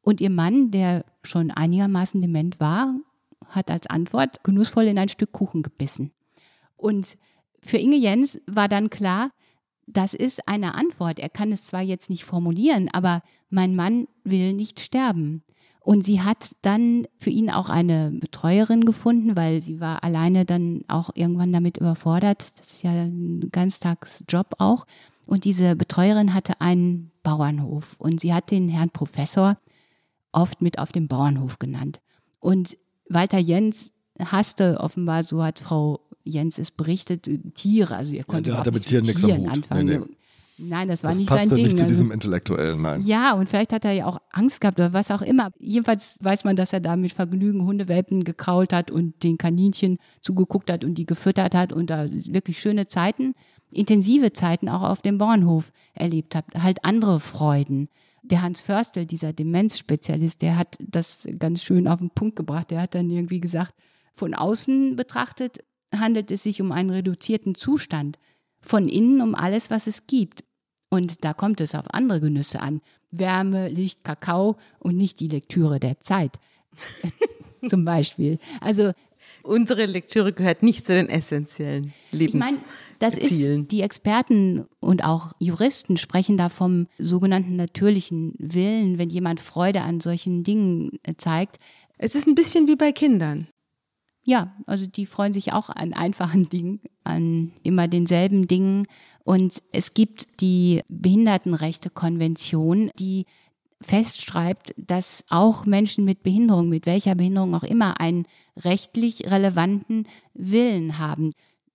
Und 0.00 0.20
ihr 0.20 0.28
Mann, 0.28 0.72
der 0.72 1.04
schon 1.22 1.52
einigermaßen 1.52 2.20
dement 2.20 2.58
war, 2.58 2.96
hat 3.46 3.70
als 3.70 3.86
Antwort 3.86 4.42
genussvoll 4.42 4.86
in 4.86 4.98
ein 4.98 5.08
Stück 5.08 5.30
Kuchen 5.30 5.62
gebissen. 5.62 6.10
Und 6.76 7.16
für 7.62 7.78
Inge 7.78 7.96
Jens 7.96 8.40
war 8.46 8.68
dann 8.68 8.90
klar, 8.90 9.30
das 9.86 10.14
ist 10.14 10.48
eine 10.48 10.74
Antwort. 10.74 11.20
Er 11.20 11.28
kann 11.28 11.52
es 11.52 11.66
zwar 11.66 11.82
jetzt 11.82 12.10
nicht 12.10 12.24
formulieren, 12.24 12.88
aber 12.92 13.22
mein 13.50 13.76
Mann 13.76 14.08
will 14.24 14.52
nicht 14.52 14.80
sterben. 14.80 15.44
Und 15.84 16.04
sie 16.04 16.20
hat 16.20 16.52
dann 16.62 17.06
für 17.18 17.30
ihn 17.30 17.50
auch 17.50 17.68
eine 17.68 18.12
Betreuerin 18.12 18.84
gefunden, 18.84 19.36
weil 19.36 19.60
sie 19.60 19.80
war 19.80 20.04
alleine 20.04 20.44
dann 20.44 20.82
auch 20.86 21.10
irgendwann 21.14 21.52
damit 21.52 21.78
überfordert. 21.78 22.58
Das 22.58 22.74
ist 22.74 22.82
ja 22.84 22.92
ein 22.92 23.48
Ganztagsjob 23.50 24.54
auch. 24.58 24.86
Und 25.26 25.44
diese 25.44 25.74
Betreuerin 25.74 26.34
hatte 26.34 26.60
einen 26.60 27.10
Bauernhof 27.22 27.96
und 27.98 28.20
sie 28.20 28.32
hat 28.32 28.50
den 28.50 28.68
Herrn 28.68 28.90
Professor 28.90 29.56
oft 30.30 30.62
mit 30.62 30.78
auf 30.78 30.92
dem 30.92 31.08
Bauernhof 31.08 31.58
genannt. 31.58 32.00
Und 32.38 32.76
Walter 33.08 33.38
Jens 33.38 33.92
hasste 34.18 34.78
offenbar, 34.78 35.24
so 35.24 35.42
hat 35.42 35.58
Frau 35.58 36.00
Jens 36.24 36.58
es 36.58 36.70
berichtet, 36.70 37.28
Tiere. 37.54 37.96
Also 37.96 38.14
er 38.14 38.24
konnte 38.24 38.50
ja, 38.50 38.56
der 38.56 38.60
hatte 38.60 38.72
mit 38.72 38.86
Tieren 38.86 39.04
nichts 39.04 39.24
am 39.24 39.36
Hut. 39.36 39.48
anfangen. 39.48 39.86
Nee, 39.86 39.98
nee. 39.98 40.16
Nein, 40.64 40.88
das 40.88 41.02
war 41.02 41.10
Das 41.10 41.18
nicht 41.18 41.28
sein 41.28 41.48
Ding. 41.48 41.64
nicht 41.64 41.76
zu 41.76 41.84
Also- 41.84 41.92
diesem 41.94 42.10
Intellektuellen, 42.12 42.80
nein. 42.80 43.00
ja, 43.02 43.32
und 43.34 43.48
vielleicht 43.48 43.72
hat 43.72 43.84
er 43.84 43.92
ja 43.92 44.06
auch 44.06 44.18
Angst 44.30 44.60
gehabt 44.60 44.78
oder 44.78 44.92
was 44.92 45.10
auch 45.10 45.22
immer. 45.22 45.50
Jedenfalls 45.58 46.18
weiß 46.22 46.44
man, 46.44 46.56
dass 46.56 46.72
er 46.72 46.80
da 46.80 46.96
mit 46.96 47.12
Vergnügen 47.12 47.64
Hundewelpen 47.66 48.24
gekrault 48.24 48.72
hat 48.72 48.90
und 48.90 49.22
den 49.22 49.38
Kaninchen 49.38 49.98
zugeguckt 50.20 50.70
hat 50.70 50.84
und 50.84 50.94
die 50.94 51.06
gefüttert 51.06 51.54
hat 51.54 51.72
und 51.72 51.90
da 51.90 52.06
wirklich 52.10 52.60
schöne 52.60 52.86
Zeiten, 52.86 53.34
intensive 53.70 54.32
Zeiten 54.32 54.68
auch 54.68 54.82
auf 54.82 55.02
dem 55.02 55.18
Bauernhof 55.18 55.72
erlebt 55.94 56.34
hat. 56.34 56.44
Halt 56.56 56.84
andere 56.84 57.20
Freuden. 57.20 57.88
Der 58.22 58.42
Hans 58.42 58.60
Förstel, 58.60 59.04
dieser 59.06 59.32
Demenzspezialist, 59.32 60.42
der 60.42 60.56
hat 60.56 60.76
das 60.80 61.26
ganz 61.38 61.62
schön 61.64 61.88
auf 61.88 61.98
den 61.98 62.10
Punkt 62.10 62.36
gebracht. 62.36 62.70
Der 62.70 62.80
hat 62.82 62.94
dann 62.94 63.10
irgendwie 63.10 63.40
gesagt, 63.40 63.74
von 64.14 64.34
außen 64.34 64.94
betrachtet 64.94 65.58
handelt 65.92 66.30
es 66.30 66.44
sich 66.44 66.60
um 66.62 66.70
einen 66.70 66.90
reduzierten 66.90 67.54
Zustand. 67.54 68.18
Von 68.60 68.88
innen 68.88 69.20
um 69.22 69.34
alles, 69.34 69.70
was 69.70 69.86
es 69.88 70.06
gibt. 70.06 70.44
Und 70.92 71.24
da 71.24 71.32
kommt 71.32 71.62
es 71.62 71.74
auf 71.74 71.86
andere 71.94 72.20
Genüsse 72.20 72.60
an. 72.60 72.82
Wärme, 73.10 73.68
Licht, 73.68 74.04
Kakao 74.04 74.56
und 74.78 74.94
nicht 74.94 75.20
die 75.20 75.28
Lektüre 75.28 75.80
der 75.80 75.98
Zeit. 76.00 76.32
Zum 77.66 77.86
Beispiel. 77.86 78.38
Also 78.60 78.92
Unsere 79.42 79.86
Lektüre 79.86 80.34
gehört 80.34 80.62
nicht 80.62 80.84
zu 80.84 80.92
den 80.92 81.08
essentiellen 81.08 81.94
ich 82.12 82.34
meine, 82.34 82.58
das 82.98 83.14
Lebenszielen. 83.14 83.62
ist, 83.62 83.72
die 83.72 83.80
Experten 83.80 84.66
und 84.80 85.02
auch 85.02 85.32
Juristen 85.38 85.96
sprechen 85.96 86.36
da 86.36 86.50
vom 86.50 86.88
sogenannten 86.98 87.56
natürlichen 87.56 88.34
Willen, 88.36 88.98
wenn 88.98 89.08
jemand 89.08 89.40
Freude 89.40 89.80
an 89.80 90.00
solchen 90.00 90.44
Dingen 90.44 90.98
zeigt. 91.16 91.58
Es 91.96 92.14
ist 92.14 92.26
ein 92.26 92.34
bisschen 92.34 92.68
wie 92.68 92.76
bei 92.76 92.92
Kindern. 92.92 93.46
Ja, 94.24 94.52
also 94.66 94.86
die 94.86 95.06
freuen 95.06 95.32
sich 95.32 95.52
auch 95.52 95.68
an 95.68 95.94
einfachen 95.94 96.48
Dingen, 96.48 96.80
an 97.02 97.50
immer 97.62 97.88
denselben 97.88 98.46
Dingen. 98.46 98.86
Und 99.24 99.60
es 99.72 99.94
gibt 99.94 100.40
die 100.40 100.82
Behindertenrechte-Konvention, 100.88 102.92
die 102.98 103.26
festschreibt, 103.80 104.74
dass 104.76 105.24
auch 105.28 105.66
Menschen 105.66 106.04
mit 106.04 106.22
Behinderung, 106.22 106.68
mit 106.68 106.86
welcher 106.86 107.16
Behinderung 107.16 107.56
auch 107.56 107.64
immer, 107.64 108.00
einen 108.00 108.26
rechtlich 108.56 109.28
relevanten 109.28 110.06
Willen 110.34 110.98
haben. 110.98 111.32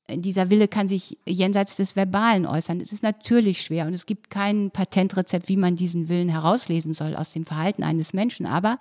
Dieser 0.10 0.50
Wille 0.50 0.70
kann 0.70 0.88
sich 0.88 1.18
jenseits 1.26 1.76
des 1.76 1.98
Verbalen 1.98 2.46
äußern. 2.46 2.80
Es 2.80 2.94
ist 2.94 3.04
natürlich 3.04 3.62
schwer 3.62 3.88
und 3.88 3.94
es 3.94 4.06
gibt 4.06 4.30
kein 4.30 4.72
Patentrezept, 4.72 5.50
wie 5.50 5.58
man 5.58 5.76
diesen 5.76 6.08
Willen 6.08 6.30
herauslesen 6.30 6.94
soll 6.94 7.14
aus 7.14 7.34
dem 7.34 7.46
Verhalten 7.46 7.84
eines 7.84 8.14
Menschen. 8.14 8.46
Aber 8.46 8.80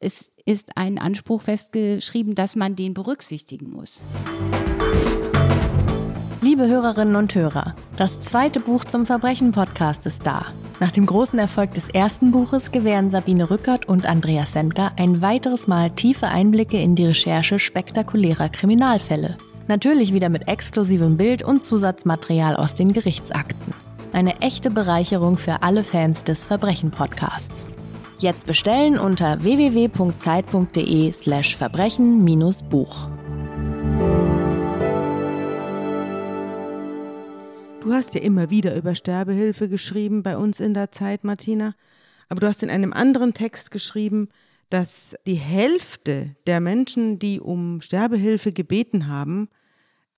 es 0.00 0.32
ist 0.46 0.76
ein 0.76 0.98
Anspruch 0.98 1.42
festgeschrieben, 1.42 2.34
dass 2.34 2.56
man 2.56 2.74
den 2.74 2.94
berücksichtigen 2.94 3.70
muss. 3.70 4.02
Liebe 6.40 6.66
Hörerinnen 6.66 7.16
und 7.16 7.34
Hörer, 7.34 7.76
das 7.98 8.20
zweite 8.20 8.60
Buch 8.60 8.86
zum 8.86 9.04
Verbrechen-Podcast 9.04 10.06
ist 10.06 10.26
da. 10.26 10.46
Nach 10.80 10.90
dem 10.90 11.04
großen 11.04 11.38
Erfolg 11.38 11.74
des 11.74 11.88
ersten 11.88 12.30
Buches 12.30 12.72
gewähren 12.72 13.10
Sabine 13.10 13.50
Rückert 13.50 13.86
und 13.86 14.06
Andreas 14.06 14.52
Sendker 14.52 14.92
ein 14.96 15.20
weiteres 15.20 15.66
Mal 15.66 15.90
tiefe 15.90 16.28
Einblicke 16.28 16.80
in 16.80 16.96
die 16.96 17.04
Recherche 17.04 17.58
spektakulärer 17.58 18.48
Kriminalfälle. 18.48 19.36
Natürlich 19.68 20.14
wieder 20.14 20.30
mit 20.30 20.48
exklusivem 20.48 21.18
Bild 21.18 21.42
und 21.42 21.62
Zusatzmaterial 21.62 22.56
aus 22.56 22.72
den 22.72 22.94
Gerichtsakten. 22.94 23.74
Eine 24.12 24.40
echte 24.40 24.70
Bereicherung 24.70 25.36
für 25.36 25.62
alle 25.62 25.84
Fans 25.84 26.24
des 26.24 26.46
Verbrechen-Podcasts. 26.46 27.66
Jetzt 28.20 28.46
bestellen 28.46 28.98
unter 28.98 29.42
www.zeit.de 29.42 31.12
slash 31.14 31.56
verbrechen-buch. 31.56 33.08
Du 37.80 37.92
hast 37.94 38.14
ja 38.14 38.20
immer 38.20 38.50
wieder 38.50 38.76
über 38.76 38.94
Sterbehilfe 38.94 39.70
geschrieben 39.70 40.22
bei 40.22 40.36
uns 40.36 40.60
in 40.60 40.74
der 40.74 40.92
Zeit, 40.92 41.24
Martina. 41.24 41.74
Aber 42.28 42.40
du 42.40 42.46
hast 42.46 42.62
in 42.62 42.68
einem 42.68 42.92
anderen 42.92 43.32
Text 43.32 43.70
geschrieben, 43.70 44.28
dass 44.68 45.16
die 45.26 45.36
Hälfte 45.36 46.36
der 46.46 46.60
Menschen, 46.60 47.18
die 47.18 47.40
um 47.40 47.80
Sterbehilfe 47.80 48.52
gebeten 48.52 49.08
haben, 49.08 49.48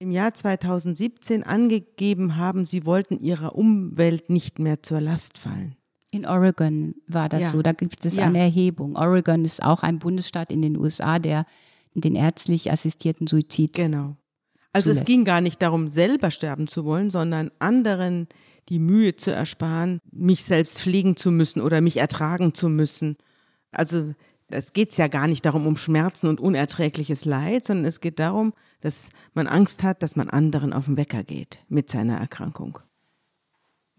im 0.00 0.11
Jahr 0.11 0.34
2017 0.34 1.44
angegeben 1.44 2.36
haben, 2.36 2.66
sie 2.66 2.84
wollten 2.84 3.20
ihrer 3.20 3.55
Umwelt 3.55 4.28
nicht 4.28 4.59
mehr 4.59 4.82
zur 4.82 5.00
Last 5.00 5.38
fallen. 5.38 5.76
In 6.12 6.26
Oregon 6.26 6.94
war 7.08 7.28
das 7.30 7.42
Ja. 7.44 7.50
so, 7.50 7.62
da 7.62 7.72
gibt 7.72 8.04
es 8.04 8.16
Ja. 8.16 8.26
eine 8.26 8.38
Erhebung. 8.38 8.96
Oregon 8.96 9.44
ist 9.44 9.62
auch 9.62 9.82
ein 9.82 9.98
Bundesstaat 9.98 10.52
in 10.52 10.60
den 10.62 10.76
USA, 10.76 11.18
der 11.18 11.46
den 11.94 12.14
ärztlich 12.14 12.70
assistierten 12.70 13.26
Suizid. 13.26 13.72
Genau. 13.72 14.16
Also 14.74 14.90
es 14.90 14.98
zulässt. 14.98 15.06
ging 15.06 15.24
gar 15.24 15.40
nicht 15.40 15.60
darum, 15.60 15.90
selber 15.90 16.30
sterben 16.30 16.66
zu 16.68 16.84
wollen, 16.84 17.08
sondern 17.10 17.50
anderen 17.58 18.28
die 18.68 18.78
Mühe 18.78 19.16
zu 19.16 19.30
ersparen, 19.32 20.00
mich 20.10 20.44
selbst 20.44 20.80
pflegen 20.80 21.16
zu 21.16 21.30
müssen 21.30 21.60
oder 21.62 21.80
mich 21.80 21.96
ertragen 21.96 22.54
zu 22.54 22.68
müssen. 22.68 23.16
Also 23.72 24.14
es 24.48 24.74
geht 24.74 24.96
ja 24.98 25.08
gar 25.08 25.26
nicht 25.26 25.44
darum, 25.46 25.66
um 25.66 25.76
Schmerzen 25.76 26.26
und 26.28 26.40
unerträgliches 26.40 27.24
Leid, 27.24 27.64
sondern 27.64 27.86
es 27.86 28.00
geht 28.00 28.18
darum, 28.18 28.52
dass 28.82 29.08
man 29.32 29.46
Angst 29.46 29.82
hat, 29.82 30.02
dass 30.02 30.14
man 30.14 30.28
anderen 30.28 30.74
auf 30.74 30.84
den 30.84 30.98
Wecker 30.98 31.24
geht 31.24 31.60
mit 31.68 31.88
seiner 31.90 32.18
Erkrankung. 32.18 32.78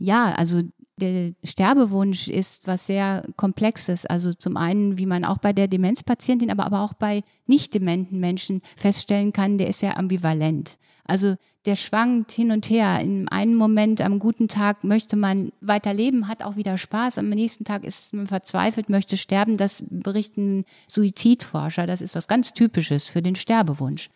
Ja, 0.04 0.34
also 0.34 0.60
der 0.97 1.32
Sterbewunsch 1.45 2.28
ist 2.28 2.68
was 2.68 2.88
sehr 2.88 3.26
Komplexes. 3.38 4.06
Also 4.06 4.34
zum 4.34 4.58
einen, 4.58 4.97
wie 4.97 5.06
man 5.06 5.24
auch 5.24 5.38
bei 5.38 5.54
der 5.54 5.70
Demenzpatientin, 5.70 6.51
aber, 6.51 6.66
aber 6.66 6.82
auch 6.82 6.93
bei 6.93 7.24
nicht 7.47 7.74
dementen 7.74 8.20
Menschen 8.20 8.62
feststellen 8.76 9.32
kann, 9.32 9.58
der 9.58 9.70
ist 9.70 9.80
sehr 9.80 9.97
ambivalent. 9.97 10.78
Also 11.06 11.36
der 11.66 11.78
schwankt 11.78 12.34
hin 12.34 12.51
und 12.51 12.70
her. 12.70 12.99
Im 12.99 13.30
einen 13.30 13.56
Moment, 13.56 14.01
am 14.01 14.20
guten 14.20 14.49
Tag 14.49 14.84
möchte 14.84 15.16
man 15.16 15.54
weiterleben, 15.62 16.28
hat 16.28 16.43
auch 16.43 16.58
wieder 16.58 16.78
Spaß. 16.78 17.18
Am 17.18 17.30
nächsten 17.30 17.64
Tag 17.64 17.86
ist 17.86 18.14
man 18.14 18.28
verzweifelt, 18.28 18.89
möchte 18.89 19.16
sterben. 19.16 19.56
Das 19.56 19.86
berichten 19.89 20.66
Suizidforscher. 20.89 21.88
Das 21.88 22.01
ist 22.01 22.14
was 22.14 22.28
ganz 22.28 22.54
Typisches 22.54 23.08
für 23.08 23.22
den 23.22 23.36
Sterbewunsch. 23.36 24.10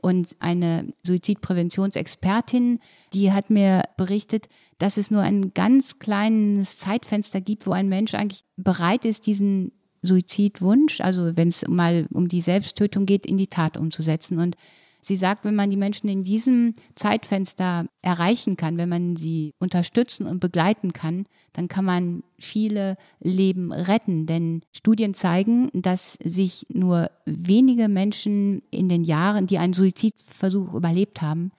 Und 0.00 0.36
eine 0.40 0.92
Suizidpräventionsexpertin, 1.02 2.80
die 3.12 3.32
hat 3.32 3.50
mir 3.50 3.82
berichtet, 3.96 4.48
dass 4.78 4.96
es 4.96 5.10
nur 5.10 5.22
ein 5.22 5.52
ganz 5.54 5.98
kleines 5.98 6.78
Zeitfenster 6.78 7.40
gibt, 7.40 7.66
wo 7.66 7.72
ein 7.72 7.88
Mensch 7.88 8.14
eigentlich 8.14 8.44
bereit 8.56 9.04
ist, 9.04 9.26
diesen 9.26 9.72
Suizidwunsch, 10.02 11.00
also 11.00 11.36
wenn 11.36 11.48
es 11.48 11.66
mal 11.68 12.06
um 12.12 12.28
die 12.28 12.40
Selbsttötung 12.40 13.06
geht, 13.06 13.26
in 13.26 13.36
die 13.36 13.46
Tat 13.46 13.76
umzusetzen. 13.76 14.38
Und 14.38 14.56
sie 15.02 15.16
sagt, 15.16 15.44
wenn 15.44 15.54
man 15.54 15.70
die 15.70 15.76
Menschen 15.76 16.08
in 16.08 16.22
diesem 16.22 16.74
Zeitfenster 16.94 17.86
erreichen 18.00 18.56
kann, 18.56 18.78
wenn 18.78 18.88
man 18.88 19.16
sie 19.16 19.52
unterstützen 19.58 20.26
und 20.26 20.40
begleiten 20.40 20.92
kann, 20.92 21.26
dann 21.52 21.68
kann 21.68 21.84
man 21.84 22.22
viele 22.38 22.96
Leben 23.20 23.72
retten. 23.72 24.26
Denn 24.26 24.62
Studien 24.72 25.12
zeigen, 25.12 25.68
dass 25.74 26.14
sich 26.24 26.66
nur 26.72 27.10
wenige 27.26 27.88
Menschen 27.88 28.62
in 28.70 28.88
den 28.88 29.04
Jahren, 29.04 29.46
die 29.46 29.58
einen 29.58 29.74
Suizidversuch 29.74 30.72
überlebt 30.72 31.20
haben, 31.20 31.50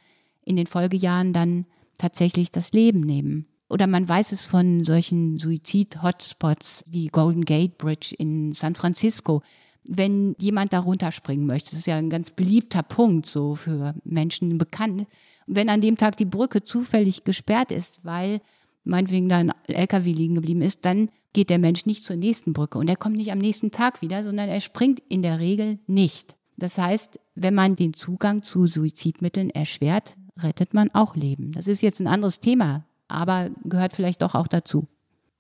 in 0.45 0.55
den 0.55 0.67
Folgejahren 0.67 1.33
dann 1.33 1.65
tatsächlich 1.97 2.51
das 2.51 2.71
Leben 2.73 3.01
nehmen. 3.01 3.45
oder 3.69 3.87
man 3.87 4.07
weiß 4.07 4.33
es 4.33 4.45
von 4.45 4.83
solchen 4.83 5.39
Suizid-Hotspots 5.39 6.85
wie 6.87 7.07
Golden 7.07 7.43
Gate 7.43 7.79
Bridge 7.79 8.13
in 8.17 8.53
San 8.53 8.75
Francisco. 8.75 9.41
Wenn 9.85 10.35
jemand 10.39 10.73
da 10.73 10.79
runterspringen 10.79 11.45
möchte, 11.45 11.71
das 11.71 11.79
ist 11.79 11.87
ja 11.87 11.97
ein 11.97 12.09
ganz 12.09 12.31
beliebter 12.31 12.83
Punkt 12.83 13.25
so 13.25 13.55
für 13.55 13.95
Menschen 14.03 14.57
bekannt. 14.57 15.07
wenn 15.45 15.67
an 15.67 15.81
dem 15.81 15.97
Tag 15.97 16.15
die 16.15 16.25
Brücke 16.25 16.63
zufällig 16.63 17.25
gesperrt 17.25 17.71
ist, 17.71 18.05
weil 18.05 18.39
meinetwegen 18.85 19.27
da 19.27 19.37
ein 19.39 19.51
LKW 19.67 20.11
liegen 20.13 20.35
geblieben 20.35 20.61
ist, 20.61 20.85
dann 20.85 21.09
geht 21.33 21.49
der 21.49 21.59
Mensch 21.59 21.85
nicht 21.85 22.05
zur 22.05 22.15
nächsten 22.15 22.53
Brücke 22.53 22.77
und 22.77 22.87
er 22.87 22.95
kommt 22.95 23.17
nicht 23.17 23.31
am 23.31 23.39
nächsten 23.39 23.71
Tag 23.71 24.01
wieder, 24.01 24.23
sondern 24.23 24.47
er 24.47 24.61
springt 24.61 25.01
in 25.09 25.21
der 25.21 25.39
Regel 25.39 25.79
nicht. 25.87 26.35
Das 26.57 26.77
heißt, 26.77 27.19
wenn 27.35 27.55
man 27.55 27.75
den 27.75 27.93
Zugang 27.93 28.43
zu 28.43 28.67
Suizidmitteln 28.67 29.49
erschwert, 29.49 30.15
rettet 30.37 30.73
man 30.73 30.91
auch 30.91 31.15
Leben. 31.15 31.51
Das 31.51 31.67
ist 31.67 31.81
jetzt 31.81 31.99
ein 31.99 32.07
anderes 32.07 32.39
Thema, 32.39 32.85
aber 33.07 33.49
gehört 33.63 33.93
vielleicht 33.93 34.21
doch 34.21 34.35
auch 34.35 34.47
dazu. 34.47 34.87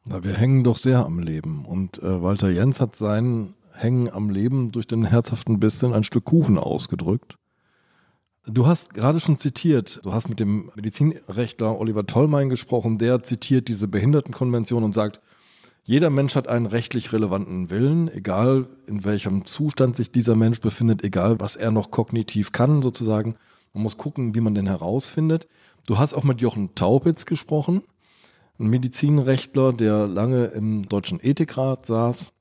Na, 0.05 0.23
wir 0.23 0.33
hängen 0.33 0.63
doch 0.63 0.77
sehr 0.77 1.05
am 1.05 1.19
Leben 1.19 1.65
und 1.65 1.99
äh, 1.99 2.21
Walter 2.21 2.49
Jens 2.49 2.81
hat 2.81 2.95
sein 2.95 3.53
Hängen 3.73 4.09
am 4.09 4.29
Leben 4.29 4.71
durch 4.71 4.87
den 4.87 5.03
herzhaften 5.03 5.59
Biss 5.59 5.83
in 5.83 5.93
ein 5.93 6.03
Stück 6.03 6.25
Kuchen 6.25 6.57
ausgedrückt. 6.57 7.37
Du 8.45 8.67
hast 8.67 8.93
gerade 8.93 9.19
schon 9.19 9.37
zitiert, 9.37 10.01
du 10.03 10.11
hast 10.11 10.27
mit 10.27 10.39
dem 10.39 10.69
Medizinrechtler 10.75 11.79
Oliver 11.79 12.05
Tollmein 12.05 12.49
gesprochen, 12.49 12.97
der 12.97 13.23
zitiert 13.23 13.69
diese 13.69 13.87
Behindertenkonvention 13.87 14.83
und 14.83 14.93
sagt, 14.93 15.21
jeder 15.85 16.09
Mensch 16.09 16.35
hat 16.35 16.47
einen 16.47 16.65
rechtlich 16.65 17.11
relevanten 17.11 17.69
Willen, 17.69 18.09
egal 18.09 18.67
in 18.85 19.03
welchem 19.03 19.45
Zustand 19.45 19.95
sich 19.95 20.11
dieser 20.11 20.35
Mensch 20.35 20.61
befindet, 20.61 21.03
egal 21.03 21.39
was 21.39 21.55
er 21.55 21.71
noch 21.71 21.91
kognitiv 21.91 22.51
kann 22.51 22.81
sozusagen. 22.81 23.35
Man 23.73 23.83
muss 23.83 23.97
gucken, 23.97 24.35
wie 24.35 24.41
man 24.41 24.55
den 24.55 24.67
herausfindet. 24.67 25.47
Du 25.85 25.97
hast 25.97 26.13
auch 26.13 26.23
mit 26.23 26.39
Jochen 26.39 26.75
Taubitz 26.75 27.25
gesprochen, 27.25 27.81
ein 28.59 28.67
Medizinrechtler, 28.67 29.73
der 29.73 30.07
lange 30.07 30.45
im 30.45 30.87
Deutschen 30.87 31.19
Ethikrat 31.21 31.85
saß. 31.85 32.31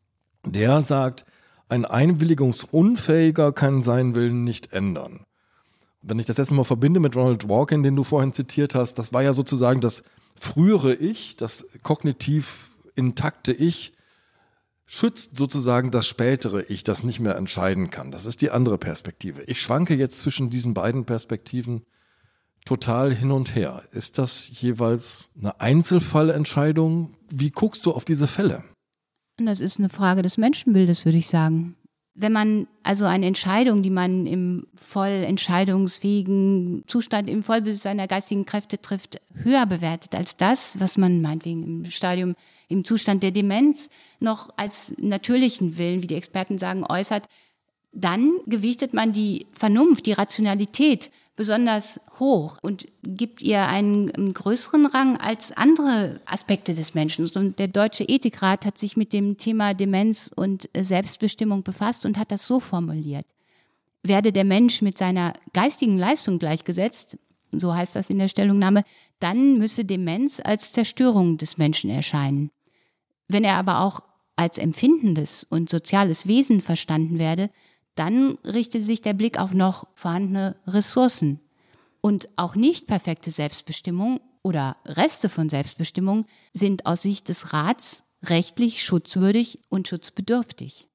Der 0.44 0.82
sagt, 0.82 1.24
ein 1.68 1.84
Einwilligungsunfähiger 1.84 3.52
kann 3.52 3.82
seinen 3.82 4.14
Willen 4.14 4.44
nicht 4.44 4.72
ändern 4.72 5.24
wenn 6.02 6.18
ich 6.18 6.26
das 6.26 6.36
jetzt 6.36 6.50
mal 6.50 6.64
verbinde 6.64 7.00
mit 7.00 7.16
Ronald 7.16 7.48
Walken, 7.48 7.82
den 7.82 7.96
du 7.96 8.04
vorhin 8.04 8.32
zitiert 8.32 8.74
hast, 8.74 8.98
das 8.98 9.12
war 9.12 9.22
ja 9.22 9.32
sozusagen 9.32 9.80
das 9.80 10.02
frühere 10.38 10.94
Ich, 10.94 11.36
das 11.36 11.66
kognitiv 11.82 12.70
intakte 12.94 13.52
Ich, 13.52 13.92
schützt 14.84 15.36
sozusagen 15.36 15.90
das 15.90 16.06
spätere 16.06 16.64
Ich, 16.68 16.82
das 16.82 17.04
nicht 17.04 17.20
mehr 17.20 17.36
entscheiden 17.36 17.90
kann. 17.90 18.10
Das 18.10 18.26
ist 18.26 18.42
die 18.42 18.50
andere 18.50 18.78
Perspektive. 18.78 19.42
Ich 19.44 19.60
schwanke 19.60 19.94
jetzt 19.94 20.18
zwischen 20.18 20.50
diesen 20.50 20.74
beiden 20.74 21.04
Perspektiven 21.04 21.82
total 22.64 23.14
hin 23.14 23.30
und 23.30 23.54
her. 23.54 23.82
Ist 23.92 24.18
das 24.18 24.50
jeweils 24.60 25.30
eine 25.38 25.60
Einzelfallentscheidung? 25.60 27.14
Wie 27.30 27.50
guckst 27.50 27.86
du 27.86 27.92
auf 27.92 28.04
diese 28.04 28.26
Fälle? 28.26 28.64
Das 29.46 29.60
ist 29.60 29.78
eine 29.78 29.88
Frage 29.88 30.22
des 30.22 30.38
Menschenbildes, 30.38 31.04
würde 31.04 31.18
ich 31.18 31.28
sagen. 31.28 31.76
Wenn 32.14 32.32
man 32.32 32.66
also 32.82 33.06
eine 33.06 33.26
Entscheidung, 33.26 33.82
die 33.82 33.90
man 33.90 34.26
im 34.26 34.66
voll 34.74 35.08
entscheidungsfähigen 35.08 36.84
Zustand, 36.86 37.30
im 37.30 37.42
Vollbesitz 37.42 37.82
seiner 37.82 38.06
geistigen 38.06 38.44
Kräfte 38.44 38.80
trifft, 38.80 39.18
höher 39.34 39.64
bewertet 39.64 40.14
als 40.14 40.36
das, 40.36 40.78
was 40.78 40.98
man 40.98 41.22
meinetwegen 41.22 41.62
im 41.62 41.90
Stadium, 41.90 42.34
im 42.68 42.84
Zustand 42.84 43.22
der 43.22 43.30
Demenz 43.30 43.88
noch 44.20 44.50
als 44.56 44.94
natürlichen 44.98 45.78
Willen, 45.78 46.02
wie 46.02 46.06
die 46.06 46.14
Experten 46.14 46.58
sagen, 46.58 46.84
äußert, 46.86 47.26
dann 47.92 48.32
gewichtet 48.46 48.92
man 48.92 49.12
die 49.12 49.46
Vernunft, 49.52 50.04
die 50.06 50.12
Rationalität 50.12 51.10
besonders 51.36 52.00
hoch 52.18 52.58
und 52.62 52.86
gibt 53.02 53.42
ihr 53.42 53.66
einen, 53.66 54.34
größeren 54.34 54.86
Rang 54.86 55.16
als 55.16 55.50
andere 55.52 56.20
Aspekte 56.26 56.74
des 56.74 56.94
Menschen. 56.94 57.28
Und 57.34 57.58
der 57.58 57.68
Deutsche 57.68 58.04
Ethikrat 58.04 58.66
hat 58.66 58.78
sich 58.78 58.96
mit 58.96 59.12
dem 59.12 59.38
Thema 59.38 59.74
Demenz 59.74 60.30
und 60.34 60.68
Selbstbestimmung 60.78 61.62
befasst 61.62 62.04
und 62.04 62.18
hat 62.18 62.30
das 62.30 62.46
so 62.46 62.60
formuliert. 62.60 63.26
Werde 64.02 64.32
der 64.32 64.44
Mensch 64.44 64.82
mit 64.82 64.98
seiner 64.98 65.32
geistigen 65.52 65.96
Leistung 65.96 66.38
gleichgesetzt, 66.38 67.18
so 67.52 67.74
heißt 67.74 67.96
das 67.96 68.10
in 68.10 68.18
der 68.18 68.28
Stellungnahme, 68.28 68.84
dann 69.20 69.58
müsse 69.58 69.84
Demenz 69.84 70.40
als 70.42 70.72
Zerstörung 70.72 71.38
des 71.38 71.56
Menschen 71.56 71.90
erscheinen. 71.90 72.50
Wenn 73.28 73.44
er 73.44 73.56
aber 73.56 73.80
auch 73.80 74.02
als 74.36 74.58
empfindendes 74.58 75.44
und 75.44 75.70
soziales 75.70 76.26
Wesen 76.26 76.60
verstanden 76.60 77.18
werde, 77.18 77.50
dann 77.94 78.38
richtet 78.44 78.82
sich 78.82 79.02
der 79.02 79.14
Blick 79.14 79.38
auf 79.38 79.54
noch 79.54 79.86
vorhandene 79.94 80.56
Ressourcen. 80.66 81.40
Und 82.00 82.28
auch 82.36 82.54
nicht 82.54 82.86
perfekte 82.86 83.30
Selbstbestimmung 83.30 84.20
oder 84.42 84.76
Reste 84.86 85.28
von 85.28 85.48
Selbstbestimmung 85.48 86.26
sind 86.52 86.86
aus 86.86 87.02
Sicht 87.02 87.28
des 87.28 87.52
Rats 87.52 88.02
rechtlich 88.24 88.84
schutzwürdig 88.84 89.60
und 89.68 89.88
schutzbedürftig. 89.88 90.88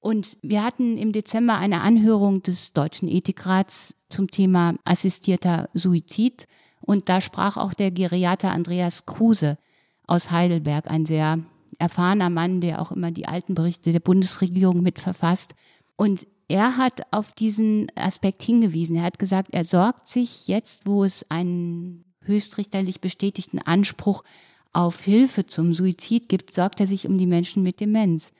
Und 0.00 0.36
wir 0.42 0.62
hatten 0.62 0.98
im 0.98 1.12
Dezember 1.12 1.56
eine 1.56 1.80
Anhörung 1.80 2.42
des 2.42 2.74
Deutschen 2.74 3.08
Ethikrats 3.08 3.94
zum 4.10 4.30
Thema 4.30 4.74
assistierter 4.84 5.70
Suizid. 5.72 6.46
Und 6.82 7.08
da 7.08 7.22
sprach 7.22 7.56
auch 7.56 7.72
der 7.72 7.90
Geriater 7.90 8.50
Andreas 8.50 9.06
Kruse 9.06 9.56
aus 10.06 10.30
Heidelberg, 10.30 10.90
ein 10.90 11.06
sehr 11.06 11.38
erfahrener 11.78 12.28
Mann, 12.28 12.60
der 12.60 12.82
auch 12.82 12.92
immer 12.92 13.12
die 13.12 13.26
alten 13.26 13.54
Berichte 13.54 13.92
der 13.92 14.00
Bundesregierung 14.00 14.82
mitverfasst. 14.82 15.54
Und 15.96 16.26
er 16.48 16.76
hat 16.76 17.02
auf 17.12 17.32
diesen 17.32 17.86
Aspekt 17.94 18.42
hingewiesen. 18.42 18.96
Er 18.96 19.04
hat 19.04 19.18
gesagt, 19.18 19.48
er 19.52 19.64
sorgt 19.64 20.08
sich 20.08 20.48
jetzt, 20.48 20.86
wo 20.86 21.04
es 21.04 21.30
einen 21.30 22.04
höchstrichterlich 22.22 23.00
bestätigten 23.00 23.58
Anspruch 23.58 24.24
auf 24.72 25.00
Hilfe 25.02 25.46
zum 25.46 25.72
Suizid 25.72 26.28
gibt, 26.28 26.52
sorgt 26.52 26.80
er 26.80 26.86
sich 26.86 27.06
um 27.06 27.16
die 27.16 27.26
Menschen 27.26 27.62
mit 27.62 27.80
Demenz. 27.80 28.32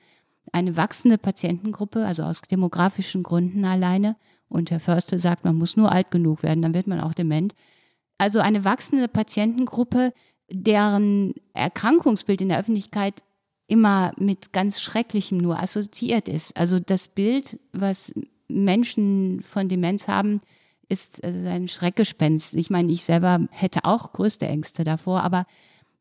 Eine 0.51 0.77
wachsende 0.77 1.17
Patientengruppe, 1.17 2.05
also 2.05 2.23
aus 2.23 2.41
demografischen 2.41 3.23
Gründen 3.23 3.65
alleine, 3.65 4.15
und 4.47 4.69
Herr 4.71 4.79
Förster 4.79 5.19
sagt, 5.19 5.43
man 5.43 5.55
muss 5.55 5.75
nur 5.75 5.91
alt 5.91 6.11
genug 6.11 6.43
werden, 6.43 6.61
dann 6.61 6.73
wird 6.73 6.87
man 6.87 6.99
auch 6.99 7.13
dement. 7.13 7.55
Also 8.17 8.39
eine 8.39 8.63
wachsende 8.63 9.07
Patientengruppe, 9.07 10.13
deren 10.49 11.33
Erkrankungsbild 11.53 12.41
in 12.41 12.49
der 12.49 12.59
Öffentlichkeit 12.59 13.23
immer 13.67 14.11
mit 14.17 14.53
ganz 14.53 14.81
Schrecklichem 14.81 15.37
nur 15.37 15.59
assoziiert 15.59 16.27
ist. 16.27 16.55
Also 16.55 16.79
das 16.79 17.07
Bild, 17.07 17.59
was 17.73 18.13
Menschen 18.47 19.41
von 19.41 19.69
Demenz 19.69 20.07
haben, 20.07 20.41
ist 20.87 21.23
also 21.23 21.47
ein 21.47 21.67
Schreckgespenst. 21.67 22.55
Ich 22.55 22.69
meine, 22.69 22.91
ich 22.91 23.03
selber 23.03 23.47
hätte 23.51 23.85
auch 23.85 24.13
größte 24.13 24.45
Ängste 24.45 24.83
davor, 24.83 25.23
aber 25.23 25.45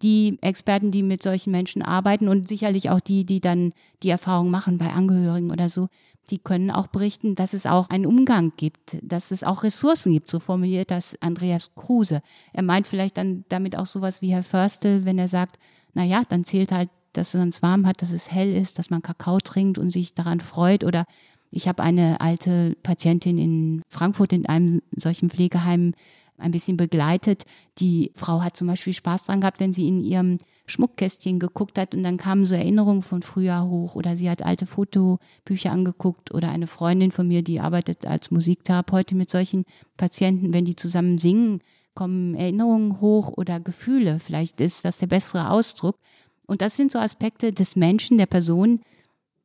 die 0.02 0.38
Experten, 0.42 0.90
die 0.90 1.02
mit 1.02 1.22
solchen 1.22 1.50
Menschen 1.50 1.80
arbeiten 1.80 2.28
und 2.28 2.48
sicherlich 2.48 2.90
auch 2.90 3.00
die, 3.00 3.24
die 3.24 3.40
dann 3.40 3.72
die 4.02 4.10
Erfahrung 4.10 4.50
machen 4.50 4.76
bei 4.76 4.92
Angehörigen 4.92 5.50
oder 5.50 5.70
so, 5.70 5.88
die 6.30 6.38
können 6.38 6.70
auch 6.70 6.86
berichten, 6.88 7.34
dass 7.34 7.52
es 7.52 7.66
auch 7.66 7.90
einen 7.90 8.06
Umgang 8.06 8.52
gibt, 8.56 8.96
dass 9.02 9.30
es 9.30 9.44
auch 9.44 9.62
Ressourcen 9.62 10.12
gibt. 10.12 10.28
So 10.28 10.40
formuliert 10.40 10.90
das 10.90 11.20
Andreas 11.20 11.74
Kruse. 11.74 12.22
Er 12.52 12.62
meint 12.62 12.86
vielleicht 12.86 13.16
dann 13.16 13.44
damit 13.48 13.76
auch 13.76 13.86
sowas 13.86 14.22
wie 14.22 14.32
Herr 14.32 14.42
Förstel, 14.42 15.04
wenn 15.04 15.18
er 15.18 15.28
sagt, 15.28 15.58
na 15.92 16.04
ja, 16.04 16.22
dann 16.28 16.44
zählt 16.44 16.72
halt 16.72 16.88
dass 17.16 17.34
man 17.34 17.48
es 17.48 17.62
warm 17.62 17.86
hat, 17.86 18.02
dass 18.02 18.12
es 18.12 18.30
hell 18.30 18.54
ist, 18.54 18.78
dass 18.78 18.90
man 18.90 19.02
Kakao 19.02 19.38
trinkt 19.38 19.78
und 19.78 19.90
sich 19.90 20.14
daran 20.14 20.40
freut. 20.40 20.84
Oder 20.84 21.04
ich 21.50 21.68
habe 21.68 21.82
eine 21.82 22.20
alte 22.20 22.76
Patientin 22.82 23.38
in 23.38 23.82
Frankfurt 23.88 24.32
in 24.32 24.46
einem 24.46 24.82
solchen 24.96 25.30
Pflegeheim 25.30 25.94
ein 26.38 26.50
bisschen 26.50 26.76
begleitet. 26.76 27.44
Die 27.78 28.10
Frau 28.14 28.42
hat 28.42 28.56
zum 28.56 28.66
Beispiel 28.66 28.92
Spaß 28.92 29.24
dran 29.24 29.40
gehabt, 29.40 29.60
wenn 29.60 29.72
sie 29.72 29.88
in 29.88 30.02
ihrem 30.02 30.38
Schmuckkästchen 30.66 31.38
geguckt 31.38 31.78
hat 31.78 31.94
und 31.94 32.02
dann 32.02 32.16
kamen 32.16 32.46
so 32.46 32.54
Erinnerungen 32.54 33.02
von 33.02 33.22
früher 33.22 33.64
hoch 33.68 33.94
oder 33.94 34.16
sie 34.16 34.30
hat 34.30 34.42
alte 34.42 34.66
Fotobücher 34.66 35.70
angeguckt 35.70 36.32
oder 36.34 36.48
eine 36.48 36.66
Freundin 36.66 37.12
von 37.12 37.28
mir, 37.28 37.42
die 37.42 37.60
arbeitet 37.60 38.06
als 38.06 38.30
Musiktherapeutin 38.30 39.18
mit 39.18 39.30
solchen 39.30 39.64
Patienten, 39.96 40.54
wenn 40.54 40.64
die 40.64 40.76
zusammen 40.76 41.18
singen, 41.18 41.60
kommen 41.94 42.34
Erinnerungen 42.34 43.00
hoch 43.00 43.28
oder 43.28 43.60
Gefühle. 43.60 44.18
Vielleicht 44.20 44.60
ist 44.60 44.84
das 44.84 44.98
der 44.98 45.06
bessere 45.06 45.50
Ausdruck. 45.50 45.98
Und 46.46 46.62
das 46.62 46.76
sind 46.76 46.92
so 46.92 46.98
Aspekte 46.98 47.52
des 47.52 47.76
Menschen, 47.76 48.18
der 48.18 48.26
Person, 48.26 48.80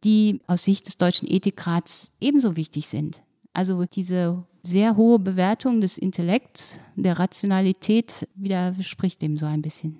die 0.03 0.41
aus 0.47 0.63
Sicht 0.63 0.87
des 0.87 0.97
Deutschen 0.97 1.27
Ethikrats 1.29 2.11
ebenso 2.19 2.55
wichtig 2.55 2.87
sind. 2.87 3.21
Also 3.53 3.85
diese 3.85 4.45
sehr 4.63 4.95
hohe 4.95 5.19
Bewertung 5.19 5.81
des 5.81 5.97
Intellekts, 5.97 6.79
der 6.95 7.19
Rationalität 7.19 8.27
widerspricht 8.35 9.21
dem 9.21 9.37
so 9.37 9.45
ein 9.45 9.61
bisschen. 9.61 9.99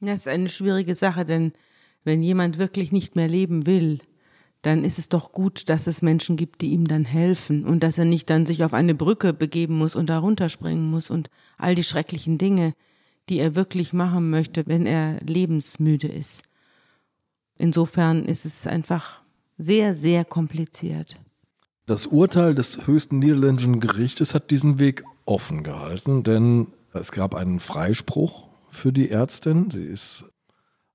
Das 0.00 0.20
ist 0.20 0.28
eine 0.28 0.48
schwierige 0.48 0.94
Sache, 0.94 1.24
denn 1.24 1.52
wenn 2.04 2.22
jemand 2.22 2.58
wirklich 2.58 2.92
nicht 2.92 3.16
mehr 3.16 3.28
leben 3.28 3.66
will, 3.66 3.98
dann 4.62 4.84
ist 4.84 4.98
es 4.98 5.08
doch 5.08 5.32
gut, 5.32 5.68
dass 5.68 5.86
es 5.86 6.02
Menschen 6.02 6.36
gibt, 6.36 6.62
die 6.62 6.70
ihm 6.70 6.86
dann 6.86 7.04
helfen 7.04 7.64
und 7.64 7.82
dass 7.82 7.98
er 7.98 8.04
nicht 8.04 8.28
dann 8.30 8.46
sich 8.46 8.64
auf 8.64 8.74
eine 8.74 8.94
Brücke 8.94 9.32
begeben 9.32 9.76
muss 9.76 9.94
und 9.94 10.08
da 10.08 10.18
runterspringen 10.18 10.88
muss 10.90 11.10
und 11.10 11.30
all 11.56 11.74
die 11.74 11.84
schrecklichen 11.84 12.38
Dinge, 12.38 12.74
die 13.28 13.38
er 13.38 13.54
wirklich 13.54 13.92
machen 13.92 14.30
möchte, 14.30 14.66
wenn 14.66 14.86
er 14.86 15.20
lebensmüde 15.20 16.08
ist. 16.08 16.42
Insofern 17.58 18.24
ist 18.24 18.44
es 18.44 18.66
einfach 18.66 19.20
sehr, 19.58 19.94
sehr 19.94 20.24
kompliziert. 20.24 21.18
Das 21.86 22.06
Urteil 22.06 22.54
des 22.54 22.86
höchsten 22.86 23.18
niederländischen 23.18 23.80
Gerichtes 23.80 24.34
hat 24.34 24.50
diesen 24.50 24.78
Weg 24.78 25.04
offen 25.24 25.62
gehalten, 25.62 26.22
denn 26.22 26.68
es 26.92 27.12
gab 27.12 27.34
einen 27.34 27.60
Freispruch 27.60 28.48
für 28.68 28.92
die 28.92 29.10
Ärztin. 29.10 29.70
Sie 29.70 29.84
ist, 29.84 30.24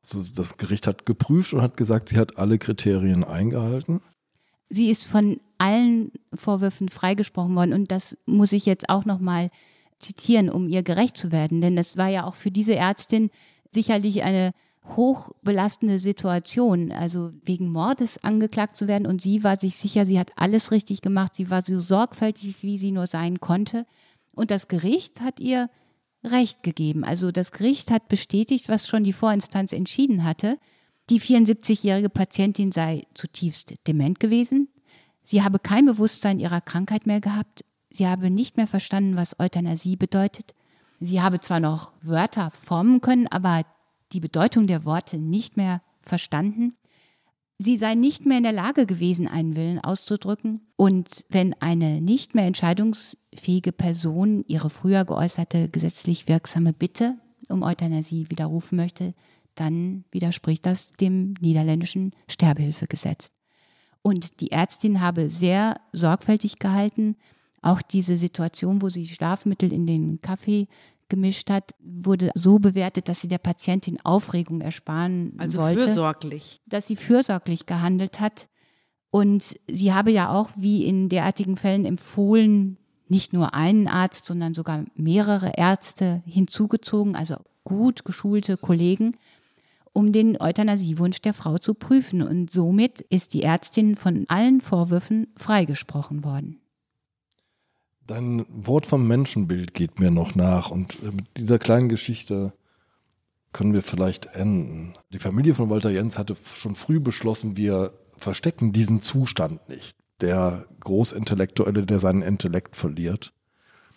also 0.03 0.33
das 0.35 0.57
Gericht 0.57 0.87
hat 0.87 1.05
geprüft 1.05 1.53
und 1.53 1.61
hat 1.61 1.77
gesagt, 1.77 2.09
sie 2.09 2.17
hat 2.17 2.37
alle 2.37 2.57
Kriterien 2.57 3.23
eingehalten. 3.23 4.01
Sie 4.69 4.89
ist 4.89 5.07
von 5.07 5.39
allen 5.57 6.11
Vorwürfen 6.33 6.89
freigesprochen 6.89 7.55
worden 7.55 7.73
und 7.73 7.91
das 7.91 8.17
muss 8.25 8.53
ich 8.53 8.65
jetzt 8.65 8.89
auch 8.89 9.05
noch 9.05 9.19
mal 9.19 9.49
zitieren, 10.03 10.49
um 10.49 10.67
ihr 10.67 10.83
gerecht 10.83 11.17
zu 11.17 11.31
werden, 11.31 11.61
denn 11.61 11.75
das 11.75 11.97
war 11.97 12.09
ja 12.09 12.25
auch 12.25 12.35
für 12.35 12.51
diese 12.51 12.75
Ärztin 12.75 13.29
sicherlich 13.71 14.23
eine 14.23 14.53
hochbelastende 14.85 15.97
Situation, 15.97 16.91
also 16.91 17.31
wegen 17.43 17.71
Mordes 17.71 18.23
angeklagt 18.23 18.75
zu 18.75 18.87
werden. 18.87 19.07
Und 19.07 19.21
sie 19.21 19.43
war 19.43 19.55
sich 19.57 19.77
sicher, 19.77 20.05
sie 20.05 20.19
hat 20.19 20.31
alles 20.35 20.71
richtig 20.71 21.01
gemacht. 21.01 21.35
Sie 21.35 21.49
war 21.49 21.61
so 21.61 21.79
sorgfältig, 21.79 22.61
wie 22.63 22.77
sie 22.77 22.91
nur 22.91 23.07
sein 23.07 23.39
konnte. 23.39 23.85
Und 24.35 24.51
das 24.51 24.67
Gericht 24.67 25.21
hat 25.21 25.39
ihr 25.39 25.69
Recht 26.23 26.63
gegeben. 26.63 27.03
Also 27.03 27.31
das 27.31 27.51
Gericht 27.51 27.91
hat 27.91 28.07
bestätigt, 28.07 28.69
was 28.69 28.87
schon 28.87 29.03
die 29.03 29.13
Vorinstanz 29.13 29.73
entschieden 29.73 30.23
hatte. 30.23 30.57
Die 31.09 31.19
74-jährige 31.19 32.09
Patientin 32.09 32.71
sei 32.71 33.03
zutiefst 33.13 33.73
dement 33.87 34.19
gewesen. 34.19 34.69
Sie 35.23 35.43
habe 35.43 35.59
kein 35.59 35.85
Bewusstsein 35.85 36.39
ihrer 36.39 36.61
Krankheit 36.61 37.05
mehr 37.07 37.21
gehabt. 37.21 37.65
Sie 37.95 38.07
habe 38.07 38.31
nicht 38.31 38.57
mehr 38.57 38.67
verstanden, 38.67 39.15
was 39.15 39.39
Euthanasie 39.39 39.95
bedeutet. 39.95 40.55
Sie 40.99 41.21
habe 41.21 41.39
zwar 41.41 41.59
noch 41.59 41.91
Wörter 42.01 42.49
formen 42.51 43.01
können, 43.01 43.27
aber 43.27 43.65
die 44.13 44.19
Bedeutung 44.19 44.65
der 44.65 44.83
Worte 44.83 45.17
nicht 45.17 45.57
mehr 45.57 45.81
verstanden. 46.01 46.73
Sie 47.59 47.77
sei 47.77 47.93
nicht 47.93 48.25
mehr 48.25 48.37
in 48.37 48.43
der 48.43 48.51
Lage 48.51 48.87
gewesen, 48.87 49.27
einen 49.27 49.55
Willen 49.55 49.79
auszudrücken. 49.79 50.61
Und 50.75 51.23
wenn 51.29 51.53
eine 51.61 52.01
nicht 52.01 52.33
mehr 52.33 52.45
entscheidungsfähige 52.45 53.71
Person 53.71 54.43
ihre 54.47 54.71
früher 54.71 55.05
geäußerte 55.05 55.69
gesetzlich 55.69 56.27
wirksame 56.27 56.73
Bitte 56.73 57.15
um 57.47 57.61
Euthanasie 57.61 58.25
widerrufen 58.29 58.75
möchte, 58.75 59.13
dann 59.53 60.03
widerspricht 60.11 60.65
das 60.65 60.93
dem 60.93 61.35
niederländischen 61.41 62.11
Sterbehilfegesetz. 62.27 63.27
Und 64.01 64.41
die 64.41 64.51
Ärztin 64.51 64.99
habe 64.99 65.29
sehr 65.29 65.79
sorgfältig 65.91 66.57
gehalten, 66.57 67.15
auch 67.63 67.81
diese 67.81 68.17
Situation, 68.17 68.81
wo 68.81 68.89
sie 68.89 69.07
Schlafmittel 69.07 69.71
in 69.71 69.87
den 69.87 70.21
Kaffee 70.21 70.67
gemischt 71.09 71.49
hat, 71.49 71.71
wurde 71.79 72.31
so 72.35 72.59
bewertet, 72.59 73.07
dass 73.07 73.21
sie 73.21 73.27
der 73.27 73.37
Patientin 73.37 73.99
Aufregung 74.03 74.61
ersparen 74.61 75.33
also 75.37 75.59
wollte. 75.59 75.81
fürsorglich. 75.81 76.61
Dass 76.65 76.87
sie 76.87 76.95
fürsorglich 76.95 77.65
gehandelt 77.65 78.19
hat. 78.19 78.49
Und 79.11 79.59
sie 79.69 79.93
habe 79.93 80.11
ja 80.11 80.29
auch, 80.29 80.49
wie 80.55 80.85
in 80.85 81.09
derartigen 81.09 81.55
Fällen 81.55 81.85
empfohlen, 81.85 82.77
nicht 83.07 83.31
nur 83.31 83.53
einen 83.53 83.87
Arzt, 83.87 84.25
sondern 84.25 84.53
sogar 84.53 84.85
mehrere 84.95 85.53
Ärzte 85.55 86.23
hinzugezogen, 86.25 87.15
also 87.15 87.35
gut 87.63 88.05
geschulte 88.05 88.57
Kollegen, 88.57 89.17
um 89.93 90.11
den 90.11 90.41
Euthanasiewunsch 90.41 91.21
der 91.21 91.33
Frau 91.33 91.59
zu 91.59 91.75
prüfen. 91.75 92.23
Und 92.23 92.51
somit 92.51 93.01
ist 93.01 93.35
die 93.35 93.43
Ärztin 93.43 93.95
von 93.95 94.25
allen 94.29 94.61
Vorwürfen 94.61 95.27
freigesprochen 95.37 96.23
worden. 96.23 96.62
Dein 98.05 98.45
Wort 98.49 98.85
vom 98.85 99.07
Menschenbild 99.07 99.73
geht 99.73 99.99
mir 99.99 100.11
noch 100.11 100.35
nach 100.35 100.71
und 100.71 101.01
äh, 101.03 101.11
mit 101.11 101.25
dieser 101.37 101.59
kleinen 101.59 101.89
Geschichte 101.89 102.53
können 103.53 103.73
wir 103.73 103.83
vielleicht 103.83 104.25
enden. 104.27 104.95
Die 105.13 105.19
Familie 105.19 105.55
von 105.55 105.69
Walter 105.69 105.89
Jens 105.89 106.17
hatte 106.17 106.35
schon 106.35 106.75
früh 106.75 106.99
beschlossen, 106.99 107.55
wir 107.55 107.93
verstecken 108.17 108.73
diesen 108.73 108.99
Zustand 108.99 109.69
nicht. 109.69 109.95
Der 110.21 110.65
Großintellektuelle, 110.81 111.85
der 111.85 111.99
seinen 111.99 112.21
Intellekt 112.21 112.75
verliert, 112.75 113.33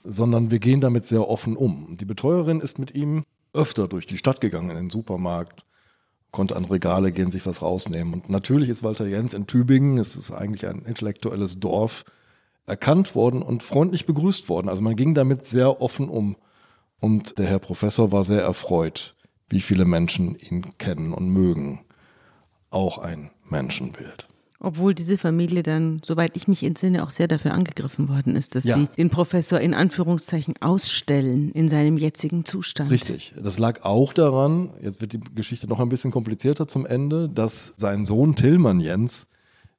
sondern 0.05 0.51
wir 0.51 0.59
gehen 0.59 0.81
damit 0.81 1.07
sehr 1.07 1.29
offen 1.29 1.57
um. 1.57 1.97
Die 1.97 2.05
Betreuerin 2.05 2.61
ist 2.61 2.79
mit 2.79 2.95
ihm 2.95 3.25
öfter 3.53 3.89
durch 3.89 4.07
die 4.07 4.19
Stadt 4.19 4.41
gegangen, 4.41 4.71
in 4.71 4.77
den 4.77 4.91
Supermarkt, 4.91 5.65
konnte 6.31 6.55
an 6.55 6.65
Regale 6.67 7.13
gehen, 7.13 7.31
sich 7.31 7.47
was 7.47 7.63
rausnehmen. 7.63 8.15
Und 8.15 8.29
natürlich 8.29 8.69
ist 8.69 8.83
Walter 8.83 9.07
Jens 9.07 9.35
in 9.35 9.47
Tübingen, 9.47 9.99
es 9.99 10.17
ist 10.17 10.31
eigentlich 10.31 10.67
ein 10.67 10.83
intellektuelles 10.83 11.59
Dorf, 11.59 12.05
erkannt 12.67 13.15
worden 13.15 13.43
und 13.43 13.63
freundlich 13.63 14.07
begrüßt 14.07 14.49
worden. 14.49 14.69
Also 14.69 14.83
man 14.83 14.97
ging 14.97 15.15
damit 15.15 15.47
sehr 15.47 15.81
offen 15.81 16.09
um. 16.09 16.37
Und 17.01 17.39
der 17.39 17.47
Herr 17.47 17.59
Professor 17.59 18.11
war 18.13 18.25
sehr 18.25 18.43
erfreut, 18.43 19.15
wie 19.49 19.61
viele 19.61 19.85
Menschen 19.85 20.37
ihn 20.37 20.77
kennen 20.79 21.13
und 21.13 21.29
mögen. 21.29 21.85
Auch 22.71 22.99
ein 22.99 23.31
Menschenbild. 23.49 24.27
Obwohl 24.59 24.95
diese 24.95 25.19
Familie 25.19 25.63
dann, 25.63 26.01
soweit 26.05 26.35
ich 26.35 26.49
mich 26.49 26.65
entsinne, 26.65 27.05
auch 27.05 27.11
sehr 27.11 27.29
dafür 27.29 27.53
angegriffen 27.53 28.09
worden 28.09 28.35
ist, 28.35 28.55
dass 28.55 28.65
Ja. 28.65 28.77
sie 28.79 28.89
den 28.97 29.11
Professor 29.11 29.61
in 29.61 29.75
Anführungszeichen 29.75 30.55
ausstellen 30.61 31.53
in 31.53 31.69
seinem 31.69 31.99
jetzigen 31.99 32.47
Zustand. 32.47 32.91
Richtig. 32.91 33.35
Das 33.41 33.59
lag 33.59 33.85
auch 33.85 34.15
daran, 34.15 34.71
jetzt 34.83 35.03
wird 35.03 35.13
die 35.13 35.21
Geschichte 35.35 35.69
noch 35.69 35.79
ein 35.79 35.91
bisschen 35.91 36.11
komplizierter 36.11 36.67
zum 36.67 36.87
Ende, 36.87 37.29
dass 37.29 37.75
sein 37.77 38.07
Sohn 38.07 38.35
Tillmann 38.35 38.81
Jens 38.81 39.27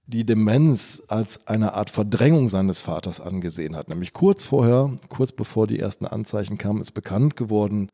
die 0.07 0.25
Demenz 0.25 1.03
als 1.07 1.45
eine 1.47 1.73
Art 1.73 1.89
Verdrängung 1.89 2.47
seines 2.47 2.81
Vaters 2.81 3.19
angesehen 3.19 3.75
hat. 3.75 3.89
Nämlich 3.89 4.13
kurz 4.13 4.45
vorher, 4.45 4.91
kurz 5.09 5.33
bevor 5.33 5.67
die 5.67 5.79
ersten 5.79 6.05
Anzeichen 6.05 6.57
kamen, 6.57 6.81
ist 6.81 6.93
bekannt 6.93 7.35
geworden, 7.35 7.89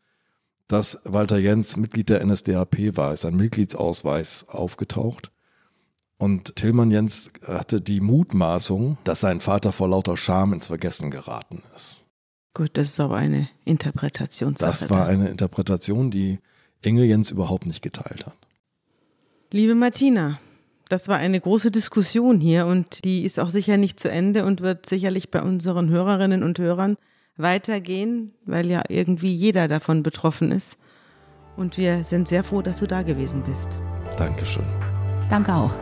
dass 0.67 1.01
Walter 1.03 1.39
Jens 1.39 1.75
Mitglied 1.75 2.09
der 2.09 2.23
NSDAP 2.25 2.95
war, 2.95 3.13
ist 3.13 3.25
ein 3.25 3.35
Mitgliedsausweis 3.35 4.47
aufgetaucht. 4.47 5.31
Und 6.17 6.55
Tillmann 6.55 6.91
Jens 6.91 7.31
hatte 7.45 7.81
die 7.81 7.99
Mutmaßung, 7.99 8.97
dass 9.03 9.19
sein 9.19 9.41
Vater 9.41 9.71
vor 9.71 9.89
lauter 9.89 10.15
Scham 10.15 10.53
ins 10.53 10.67
Vergessen 10.67 11.11
geraten 11.11 11.63
ist. 11.75 12.03
Gut, 12.53 12.71
das 12.73 12.89
ist 12.89 12.99
aber 12.99 13.17
eine 13.17 13.49
Interpretationssache. 13.65 14.69
Das 14.69 14.89
war 14.91 15.07
eine 15.07 15.29
Interpretation, 15.29 16.11
die 16.11 16.39
Engel 16.83 17.05
Jens 17.05 17.31
überhaupt 17.31 17.65
nicht 17.65 17.81
geteilt 17.81 18.27
hat. 18.27 18.37
Liebe 19.51 19.73
Martina, 19.73 20.39
das 20.93 21.07
war 21.07 21.17
eine 21.17 21.41
große 21.41 21.71
Diskussion 21.71 22.39
hier 22.39 22.67
und 22.67 23.03
die 23.03 23.23
ist 23.23 23.39
auch 23.39 23.49
sicher 23.49 23.77
nicht 23.77 23.99
zu 23.99 24.11
Ende 24.11 24.45
und 24.45 24.61
wird 24.61 24.85
sicherlich 24.85 25.31
bei 25.31 25.41
unseren 25.41 25.89
Hörerinnen 25.89 26.43
und 26.43 26.59
Hörern 26.59 26.97
weitergehen, 27.35 28.31
weil 28.45 28.69
ja 28.69 28.83
irgendwie 28.89 29.33
jeder 29.33 29.67
davon 29.67 30.03
betroffen 30.03 30.51
ist. 30.51 30.77
Und 31.57 31.79
wir 31.79 32.03
sind 32.03 32.27
sehr 32.27 32.43
froh, 32.43 32.61
dass 32.61 32.79
du 32.79 32.85
da 32.85 33.01
gewesen 33.01 33.41
bist. 33.41 33.75
Dankeschön. 34.17 34.65
Danke 35.31 35.55
auch. 35.55 35.73